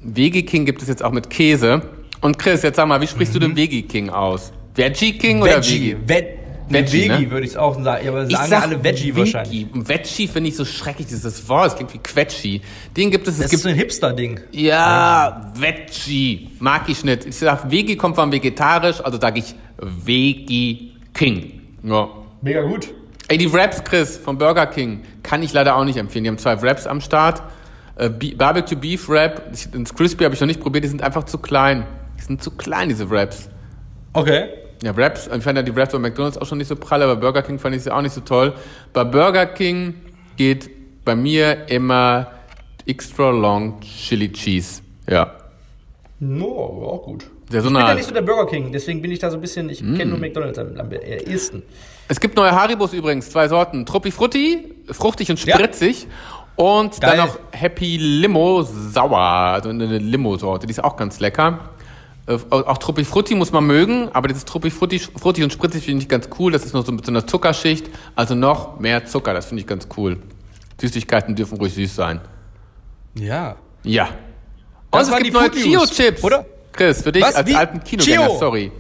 Veggie 0.01 0.44
King 0.44 0.66
gibt 0.66 0.83
es 0.83 0.88
jetzt 0.88 1.03
auch 1.03 1.12
mit 1.12 1.31
Käse. 1.31 1.81
Und 2.20 2.38
Chris, 2.38 2.62
jetzt 2.62 2.76
sag 2.76 2.87
mal, 2.87 3.00
wie 3.00 3.07
sprichst 3.07 3.35
mhm. 3.35 3.40
du 3.40 3.46
den 3.48 3.57
Veggie 3.57 3.83
King 3.83 4.11
aus? 4.11 4.52
Veggie 4.74 5.16
King 5.18 5.42
Veggie. 5.42 5.52
oder 5.52 5.62
Veggie? 5.62 5.96
Ve 6.07 6.38
Veggie, 6.70 7.09
Veggie 7.09 7.24
ne? 7.24 7.31
würde 7.31 7.46
ich 7.46 7.57
auch 7.57 7.83
sagen. 7.83 8.09
Aber 8.09 8.26
sagen 8.26 8.48
sag 8.48 8.62
alle 8.62 8.85
Veggie, 8.85 9.14
Veggie 9.14 9.16
wahrscheinlich. 9.16 9.66
Veggie 9.72 10.28
finde 10.28 10.48
ich 10.50 10.57
so 10.57 10.64
schrecklich, 10.64 11.07
dieses 11.07 11.48
Wort. 11.48 11.68
Es 11.68 11.76
klingt 11.76 11.94
wie 11.94 11.98
Quetschi. 11.98 12.61
Den 12.96 13.11
gibt 13.11 13.26
es. 13.26 13.35
es 13.35 13.40
das 13.40 13.50
gibt, 13.50 13.59
ist 13.59 13.62
so 13.62 13.68
ein 13.70 13.74
Hipster-Ding. 13.74 14.40
Ja, 14.52 15.52
Veggie. 15.54 16.50
Mag 16.59 16.88
ich 16.88 17.04
nicht. 17.04 17.24
Ich 17.24 17.37
sag, 17.37 17.70
Veggie 17.70 17.96
kommt 17.96 18.16
von 18.16 18.31
vegetarisch, 18.31 19.00
also 19.02 19.18
sage 19.18 19.38
ich 19.38 19.54
Veggie 19.78 20.92
King. 21.14 21.61
Ja. 21.83 22.09
Mega 22.42 22.62
gut. 22.62 22.88
Ey, 23.28 23.38
die 23.38 23.52
Wraps, 23.52 23.83
Chris, 23.85 24.16
von 24.16 24.38
Burger 24.38 24.66
King, 24.66 25.02
kann 25.22 25.42
ich 25.42 25.52
leider 25.52 25.76
auch 25.76 25.85
nicht 25.85 25.96
empfehlen. 25.96 26.24
Die 26.24 26.31
haben 26.31 26.38
zwei 26.38 26.61
Wraps 26.62 26.87
am 26.87 27.00
Start. 27.00 27.42
Äh, 27.96 28.09
Barbecue 28.09 28.76
Beef 28.76 29.09
Wrap, 29.09 29.50
das 29.50 29.94
Crispy 29.94 30.24
habe 30.24 30.35
ich 30.35 30.40
noch 30.40 30.46
nicht 30.46 30.61
probiert, 30.61 30.85
die 30.85 30.88
sind 30.88 31.02
einfach 31.02 31.24
zu 31.24 31.38
klein. 31.38 31.85
Sind 32.29 32.43
zu 32.43 32.53
klein, 32.53 32.88
diese 32.91 33.11
Wraps. 33.11 33.49
Okay. 34.12 34.51
Ja, 34.83 34.97
Wraps, 34.97 35.29
ich 35.35 35.43
fand 35.43 35.57
ja 35.57 35.62
die 35.62 35.75
Wraps 35.75 35.93
bei 35.93 35.99
McDonalds 35.99 36.38
auch 36.38 36.47
schon 36.47 36.59
nicht 36.59 36.69
so 36.69 36.77
prall, 36.77 37.03
aber 37.03 37.17
Burger 37.17 37.43
King 37.43 37.59
fand 37.59 37.75
ich 37.75 37.83
sie 37.83 37.91
auch 37.91 38.03
nicht 38.03 38.12
so 38.12 38.21
toll. 38.21 38.53
Bei 38.93 39.03
Burger 39.03 39.47
King 39.47 39.95
geht 40.37 40.71
bei 41.05 41.17
mir 41.17 41.69
immer 41.69 42.29
extra 42.87 43.31
long 43.31 43.81
Chili 43.81 44.31
Cheese. 44.31 44.83
Ja. 45.09 45.33
No, 46.21 46.47
auch 46.47 47.03
gut. 47.03 47.25
So 47.51 47.59
ich 47.59 47.64
bin 47.64 47.75
ja 47.75 47.95
nicht 47.95 48.07
so 48.07 48.12
der 48.12 48.23
Burger 48.23 48.47
King, 48.47 48.71
deswegen 48.73 49.01
bin 49.01 49.11
ich 49.11 49.19
da 49.19 49.31
so 49.31 49.38
ein 49.38 49.41
bisschen, 49.41 49.71
ich 49.71 49.83
mm. 49.83 49.97
kenne 49.97 50.11
nur 50.11 50.19
McDonalds 50.19 50.59
am, 50.59 50.77
am 50.77 50.93
ehesten. 50.93 51.62
Es 52.09 52.21
gibt 52.21 52.37
neue 52.37 52.53
Haribos 52.53 52.93
übrigens, 52.93 53.31
zwei 53.31 53.49
Sorten. 53.49 53.87
Truppi 53.87 54.11
Frutti, 54.11 54.75
fruchtig 54.91 55.31
und 55.31 55.38
spritzig. 55.38 56.03
Ja. 56.03 56.09
Und 56.57 57.01
Geil. 57.01 57.17
dann 57.17 57.27
noch 57.27 57.38
Happy 57.53 57.97
Limo 57.97 58.62
Sauer, 58.62 59.19
also 59.19 59.71
eine 59.71 59.99
Limo-Sorte, 59.99 60.67
die 60.67 60.73
ist 60.73 60.83
auch 60.83 60.97
ganz 60.97 61.21
lecker. 61.21 61.71
Äh, 62.29 62.38
auch 62.51 62.79
Truppi 62.79 63.05
Frutti 63.05 63.35
muss 63.35 63.53
man 63.53 63.67
mögen, 63.67 64.11
aber 64.12 64.29
dieses 64.29 64.45
Truppi 64.45 64.71
Frutti, 64.71 64.99
Frutti 64.99 65.43
und 65.43 65.53
spritzig 65.53 65.85
finde 65.85 66.03
ich 66.03 66.09
ganz 66.09 66.29
cool. 66.38 66.53
Das 66.53 66.64
ist 66.64 66.75
noch 66.75 66.85
so 66.85 66.93
mit 66.93 67.05
so 67.05 67.11
einer 67.11 67.27
Zuckerschicht, 67.27 67.87
also 68.14 68.35
noch 68.35 68.79
mehr 68.79 69.07
Zucker. 69.07 69.33
Das 69.33 69.47
finde 69.47 69.62
ich 69.62 69.67
ganz 69.67 69.88
cool. 69.97 70.19
Süßigkeiten 70.81 71.35
dürfen 71.35 71.57
ruhig 71.59 71.75
süß 71.75 71.97
sein. 71.97 72.21
Ja. 73.14 73.57
Ja. 73.83 74.11
Und 74.91 75.01
es 75.01 75.17
gibt 75.17 75.33
neue 75.33 75.51
Chio-Chips. 75.51 76.23
Oder? 76.23 76.45
Chris, 76.73 77.03
für 77.03 77.12
dich 77.12 77.23
Was? 77.23 77.35
als 77.35 77.49
Wie? 77.49 77.55
alten 77.55 77.83
Kinogänger, 77.83 78.31
sorry. 78.38 78.71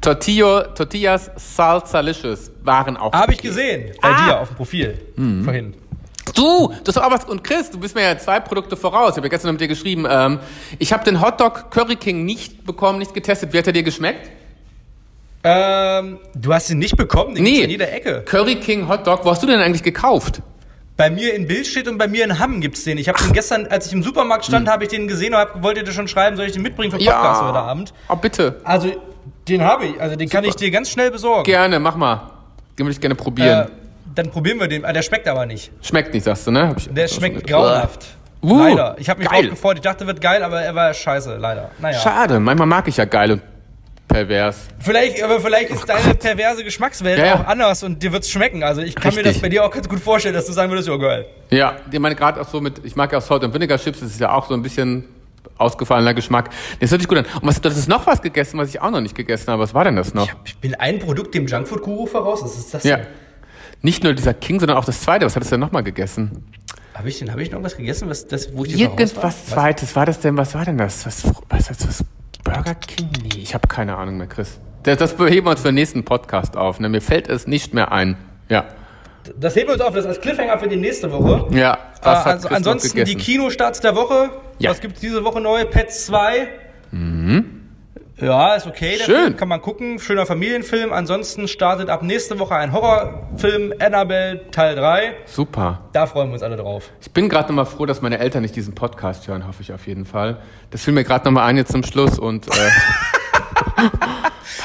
Tortillo, 0.00 0.62
Tortillas 0.74 1.30
Salsalicious 1.36 2.50
waren 2.62 2.96
auch. 2.96 3.12
Habe 3.12 3.32
ich 3.32 3.38
gesehen. 3.38 3.92
Bei 4.02 4.10
ah. 4.10 4.26
dir 4.26 4.40
auf 4.40 4.48
dem 4.48 4.56
Profil. 4.56 4.98
Mhm. 5.16 5.44
Vorhin. 5.44 5.74
Du, 6.36 6.72
das 6.84 6.96
war 6.96 7.10
was. 7.10 7.24
Und 7.24 7.42
Chris, 7.42 7.70
du 7.70 7.78
bist 7.78 7.94
mir 7.94 8.02
ja 8.02 8.18
zwei 8.18 8.40
Produkte 8.40 8.76
voraus. 8.76 9.12
Ich 9.12 9.16
habe 9.16 9.26
ja 9.26 9.30
gestern 9.30 9.52
mit 9.52 9.60
dir 9.60 9.68
geschrieben. 9.68 10.06
Ähm, 10.08 10.38
ich 10.78 10.92
habe 10.92 11.02
den 11.02 11.20
Hotdog 11.20 11.70
Curry 11.70 11.96
King 11.96 12.24
nicht 12.24 12.64
bekommen, 12.64 12.98
nicht 12.98 13.14
getestet. 13.14 13.52
Wie 13.52 13.58
hat 13.58 13.66
er 13.66 13.72
dir 13.72 13.82
geschmeckt? 13.82 14.30
Ähm, 15.42 16.18
du 16.34 16.52
hast 16.52 16.70
ihn 16.70 16.78
nicht 16.78 16.96
bekommen? 16.96 17.34
Den 17.34 17.44
nee. 17.44 17.60
in 17.60 17.70
jeder 17.70 17.92
Ecke. 17.92 18.22
Curry 18.24 18.56
King 18.56 18.88
Hotdog. 18.88 19.24
Wo 19.24 19.30
hast 19.30 19.42
du 19.42 19.46
denn 19.46 19.60
eigentlich 19.60 19.82
gekauft? 19.82 20.42
Bei 20.96 21.10
mir 21.10 21.34
in 21.34 21.46
Bild 21.46 21.66
steht 21.66 21.88
und 21.88 21.98
bei 21.98 22.08
mir 22.08 22.24
in 22.24 22.38
Hamm 22.38 22.60
gibt's 22.60 22.84
den. 22.84 22.98
Ich 22.98 23.08
habe 23.08 23.22
den 23.22 23.32
gestern, 23.32 23.66
als 23.66 23.86
ich 23.86 23.92
im 23.92 24.02
Supermarkt 24.02 24.44
stand, 24.46 24.66
hm. 24.66 24.72
habe 24.72 24.84
ich 24.84 24.90
den 24.90 25.08
gesehen 25.08 25.34
und 25.34 25.40
hab, 25.40 25.62
wollte 25.62 25.84
dir 25.84 25.92
schon 25.92 26.08
schreiben, 26.08 26.36
soll 26.36 26.46
ich 26.46 26.52
den 26.52 26.62
mitbringen 26.62 26.90
für 26.90 26.98
Podcast 26.98 27.42
ja. 27.42 27.48
heute 27.48 27.58
Abend? 27.58 27.94
Oh, 28.08 28.16
bitte. 28.16 28.60
Also, 28.64 28.92
den 29.46 29.62
habe 29.62 29.86
ich. 29.86 30.00
Also, 30.00 30.16
den 30.16 30.28
Super. 30.28 30.40
kann 30.40 30.48
ich 30.48 30.56
dir 30.56 30.70
ganz 30.70 30.90
schnell 30.90 31.10
besorgen. 31.10 31.44
Gerne, 31.44 31.78
mach 31.80 31.96
mal. 31.96 32.30
Den 32.78 32.86
würde 32.86 32.92
ich 32.92 33.00
gerne 33.00 33.14
probieren. 33.14 33.68
Äh, 33.68 33.85
dann 34.16 34.30
probieren 34.30 34.58
wir 34.58 34.66
den. 34.66 34.84
Ah, 34.84 34.92
der 34.92 35.02
schmeckt 35.02 35.28
aber 35.28 35.46
nicht. 35.46 35.70
Schmeckt 35.82 36.12
nicht, 36.12 36.24
sagst 36.24 36.46
du, 36.46 36.50
ne? 36.50 36.74
der 36.90 37.06
schmeckt 37.06 37.46
grauenhaft. 37.46 38.06
Uh, 38.42 38.58
leider. 38.58 38.96
Ich 38.98 39.08
habe 39.08 39.20
mich 39.20 39.28
geil. 39.28 39.42
drauf 39.42 39.50
gefreut. 39.50 39.76
Ich 39.76 39.82
dachte, 39.82 40.06
wird 40.06 40.20
geil, 40.20 40.42
aber 40.42 40.60
er 40.62 40.74
war 40.74 40.92
scheiße, 40.92 41.36
leider. 41.36 41.70
Naja. 41.78 41.98
Schade. 41.98 42.38
Manchmal 42.38 42.66
mag 42.66 42.86
ich 42.86 42.96
ja 42.96 43.04
geil 43.04 43.32
und 43.32 43.42
pervers. 44.06 44.68
Vielleicht, 44.78 45.22
aber 45.22 45.40
vielleicht 45.40 45.70
ist 45.70 45.82
oh 45.82 45.86
deine 45.86 46.02
Gott. 46.02 46.20
perverse 46.20 46.62
Geschmackswelt 46.62 47.18
ja, 47.18 47.26
ja. 47.26 47.34
auch 47.34 47.46
anders 47.46 47.82
und 47.82 48.02
dir 48.02 48.12
wird's 48.12 48.30
schmecken. 48.30 48.62
Also 48.62 48.82
ich 48.82 48.94
kann 48.94 49.06
Richtig. 49.06 49.24
mir 49.24 49.32
das 49.32 49.40
bei 49.40 49.48
dir 49.48 49.64
auch 49.64 49.70
ganz 49.70 49.88
gut 49.88 50.00
vorstellen, 50.00 50.34
dass 50.34 50.46
du 50.46 50.52
sagen 50.52 50.70
würdest, 50.70 50.88
ja 50.88 50.96
geil. 50.96 51.26
Ja, 51.50 51.76
ich 51.90 51.98
meine 51.98 52.14
gerade 52.14 52.40
auch 52.40 52.48
so 52.48 52.60
mit, 52.60 52.84
ich 52.84 52.94
mag 52.94 53.10
ja 53.12 53.18
auch 53.18 53.22
Salt 53.22 53.42
und 53.42 53.52
Vinegar 53.52 53.78
Chips, 53.78 54.00
das 54.00 54.10
ist 54.10 54.20
ja 54.20 54.32
auch 54.32 54.46
so 54.46 54.54
ein 54.54 54.62
bisschen 54.62 55.04
ausgefallener 55.58 56.14
Geschmack. 56.14 56.50
Das 56.80 56.90
hört 56.90 57.00
sich 57.00 57.08
gut 57.08 57.18
an. 57.18 57.26
Und 57.40 57.48
was, 57.48 57.60
das 57.60 57.76
ist 57.76 57.88
noch 57.88 58.06
was 58.06 58.22
gegessen, 58.22 58.58
was 58.58 58.68
ich 58.68 58.80
auch 58.80 58.90
noch 58.90 59.00
nicht 59.00 59.14
gegessen 59.14 59.50
habe. 59.50 59.62
Was 59.62 59.74
war 59.74 59.84
denn 59.84 59.96
das 59.96 60.14
noch? 60.14 60.26
Ich, 60.26 60.32
hab, 60.32 60.46
ich 60.46 60.56
bin 60.58 60.74
ein 60.74 60.98
Produkt 60.98 61.34
dem 61.34 61.46
Junkfood-Guru 61.46 62.06
voraus. 62.06 62.44
Was 62.44 62.56
ist 62.56 62.74
das 62.74 62.84
ja. 62.84 62.98
Denn? 62.98 63.06
Nicht 63.86 64.02
nur 64.02 64.14
dieser 64.14 64.34
King, 64.34 64.58
sondern 64.58 64.78
auch 64.78 64.84
das 64.84 65.00
zweite. 65.00 65.26
Was 65.26 65.36
hattest 65.36 65.52
du 65.52 65.54
denn 65.54 65.60
nochmal 65.60 65.84
gegessen? 65.84 66.44
Habe 66.92 67.08
ich 67.08 67.20
denn, 67.20 67.30
habe 67.30 67.40
ich 67.40 67.52
noch 67.52 67.62
was 67.62 67.76
gegessen, 67.76 68.08
was, 68.08 68.26
das, 68.26 68.52
wo 68.52 68.64
ich 68.64 68.80
Irgendwas 68.80 69.14
war? 69.14 69.30
zweites. 69.30 69.90
Was? 69.90 69.96
War 69.96 70.06
das 70.06 70.18
denn, 70.18 70.36
was 70.36 70.56
war 70.56 70.64
denn 70.64 70.76
das? 70.76 71.06
Was, 71.06 71.24
was, 71.48 71.70
was, 71.70 71.86
was 71.86 72.04
Burger 72.42 72.74
King? 72.74 73.08
Nee, 73.22 73.38
ich 73.42 73.54
habe 73.54 73.68
keine 73.68 73.96
Ahnung 73.96 74.16
mehr, 74.16 74.26
Chris. 74.26 74.58
Das, 74.82 74.98
das 74.98 75.12
heben 75.12 75.46
wir 75.46 75.52
uns 75.52 75.60
für 75.60 75.68
den 75.68 75.76
nächsten 75.76 76.04
Podcast 76.04 76.56
auf. 76.56 76.80
Ne? 76.80 76.88
Mir 76.88 77.00
fällt 77.00 77.28
es 77.28 77.46
nicht 77.46 77.74
mehr 77.74 77.92
ein. 77.92 78.16
Ja. 78.48 78.64
Das 79.38 79.54
heben 79.54 79.68
wir 79.68 79.74
uns 79.74 79.82
auf, 79.82 79.94
das 79.94 80.00
ist 80.00 80.08
als 80.08 80.20
Cliffhanger 80.20 80.58
für 80.58 80.68
die 80.68 80.74
nächste 80.74 81.12
Woche. 81.12 81.46
Ja. 81.56 81.78
Was 82.02 82.26
äh, 82.26 82.28
also, 82.28 82.48
ansonsten 82.48 83.04
die 83.04 83.14
Kinostarts 83.14 83.78
der 83.78 83.94
Woche. 83.94 84.30
Ja. 84.58 84.70
Was 84.70 84.80
gibt 84.80 84.96
es 84.96 85.00
diese 85.00 85.22
Woche 85.22 85.40
neu? 85.40 85.64
Pets 85.64 86.06
2. 86.06 86.48
Mhm. 86.90 87.55
Ja, 88.18 88.54
ist 88.54 88.66
okay. 88.66 88.96
Schön. 88.96 89.14
Film, 89.14 89.36
kann 89.36 89.48
man 89.48 89.60
gucken. 89.60 89.98
Schöner 89.98 90.24
Familienfilm. 90.24 90.90
Ansonsten 90.90 91.48
startet 91.48 91.90
ab 91.90 92.02
nächste 92.02 92.38
Woche 92.38 92.54
ein 92.54 92.72
Horrorfilm, 92.72 93.74
Annabelle 93.78 94.50
Teil 94.50 94.74
3. 94.74 95.16
Super. 95.26 95.82
Da 95.92 96.06
freuen 96.06 96.30
wir 96.30 96.34
uns 96.34 96.42
alle 96.42 96.56
drauf. 96.56 96.90
Ich 97.02 97.10
bin 97.10 97.28
gerade 97.28 97.48
nochmal 97.48 97.66
froh, 97.66 97.84
dass 97.84 98.00
meine 98.00 98.18
Eltern 98.18 98.40
nicht 98.40 98.56
diesen 98.56 98.74
Podcast 98.74 99.28
hören, 99.28 99.46
hoffe 99.46 99.60
ich 99.60 99.70
auf 99.74 99.86
jeden 99.86 100.06
Fall. 100.06 100.38
Das 100.70 100.82
fiel 100.82 100.94
mir 100.94 101.04
gerade 101.04 101.26
nochmal 101.26 101.46
ein 101.46 101.58
jetzt 101.58 101.72
zum 101.72 101.82
Schluss 101.84 102.18
und. 102.18 102.46
Äh, 102.48 102.70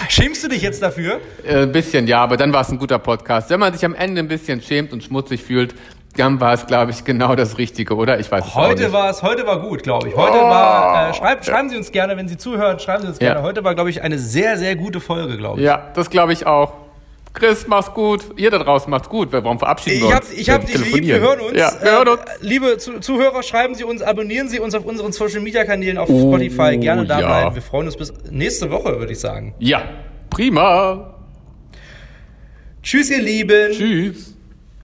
Schämst 0.08 0.44
du 0.46 0.48
dich 0.48 0.62
jetzt 0.62 0.82
dafür? 0.82 1.20
Äh, 1.44 1.64
ein 1.64 1.74
bisschen, 1.74 2.08
ja, 2.08 2.22
aber 2.24 2.38
dann 2.38 2.54
war 2.54 2.62
es 2.62 2.70
ein 2.70 2.80
guter 2.80 3.00
Podcast. 3.00 3.50
Wenn 3.50 3.60
man 3.60 3.74
sich 3.74 3.84
am 3.84 3.96
Ende 3.96 4.22
ein 4.22 4.30
bisschen 4.30 4.62
schämt 4.62 4.94
und 4.94 5.04
schmutzig 5.04 5.44
fühlt, 5.44 5.76
dann 6.14 6.40
war 6.40 6.54
es, 6.54 6.66
glaube 6.68 6.92
ich, 6.92 7.04
genau 7.04 7.36
das 7.36 7.58
Richtige, 7.58 7.96
oder? 7.96 8.20
Ich 8.20 8.32
weiß 8.32 8.46
es 8.46 8.56
heute 8.56 8.92
war 8.92 9.10
es, 9.10 9.24
heute 9.24 9.46
war 9.48 9.60
gut, 9.60 9.84
glaube 9.84 10.10
ich. 10.10 10.16
Heute 10.16 10.38
oh. 10.38 10.50
war, 10.50 11.10
äh, 11.10 11.14
schreib, 11.14 11.46
schreiben 11.46 11.70
Sie 11.70 11.78
uns 11.78 11.92
gerne, 11.92 12.18
wenn 12.18 12.28
Sie 12.28 12.38
zuhören, 12.38 12.80
schreiben 12.80 13.04
Sie 13.04 13.10
uns 13.10 13.20
gerne. 13.20 13.40
Ja. 13.40 13.46
Heute 13.46 13.64
war, 13.64 13.76
glaube 13.76 13.90
ich, 13.90 14.02
eine 14.02 14.18
sehr, 14.18 14.58
sehr 14.58 14.76
gute 14.76 15.00
Folge, 15.00 15.38
glaube 15.38 15.60
ich. 15.60 15.66
Ja, 15.66 15.92
das 15.94 16.10
glaube 16.10 16.34
ich 16.34 16.46
auch. 16.46 16.74
Chris, 17.34 17.66
mach's 17.66 17.94
gut. 17.94 18.26
Ihr 18.36 18.52
da 18.52 18.60
draußen 18.60 18.92
macht's 18.92 19.08
gut. 19.08 19.30
Warum 19.32 19.58
verabschieden 19.58 20.02
wir 20.02 20.08
ich 20.08 20.14
hab, 20.14 20.24
uns? 20.24 20.34
Ich 20.34 20.50
hab 20.50 20.66
dich 20.66 20.94
lieb, 20.94 21.06
wir 21.06 21.20
hören 21.20 21.40
uns. 21.40 21.58
Ja, 21.58 21.72
wir 21.82 21.92
hören 21.92 22.08
uns. 22.10 22.22
Äh, 22.22 22.26
liebe 22.42 22.78
Zuhörer, 22.78 23.42
schreiben 23.42 23.76
Sie 23.76 23.86
uns, 23.86 24.02
abonnieren 24.02 24.50
Sie 24.50 24.60
uns 24.60 24.76
auf 24.76 24.86
unseren 24.86 25.14
Social 25.14 25.40
Media 25.40 25.64
Kanälen 25.64 25.98
auf 25.98 26.10
oh, 26.10 26.28
Spotify. 26.28 26.78
Gerne 26.78 27.06
da 27.06 27.20
bleiben. 27.20 27.50
Ja. 27.50 27.56
Wir 27.56 27.62
freuen 27.62 27.86
uns 27.86 27.96
bis 27.96 28.14
nächste 28.30 28.70
Woche, 28.70 29.00
würde 29.00 29.14
ich 29.14 29.20
sagen. 29.20 29.56
Ja, 29.60 29.84
prima. 30.30 31.16
Tschüss, 32.84 33.10
ihr 33.10 33.22
Lieben. 33.22 33.72
Tschüss. 33.72 34.36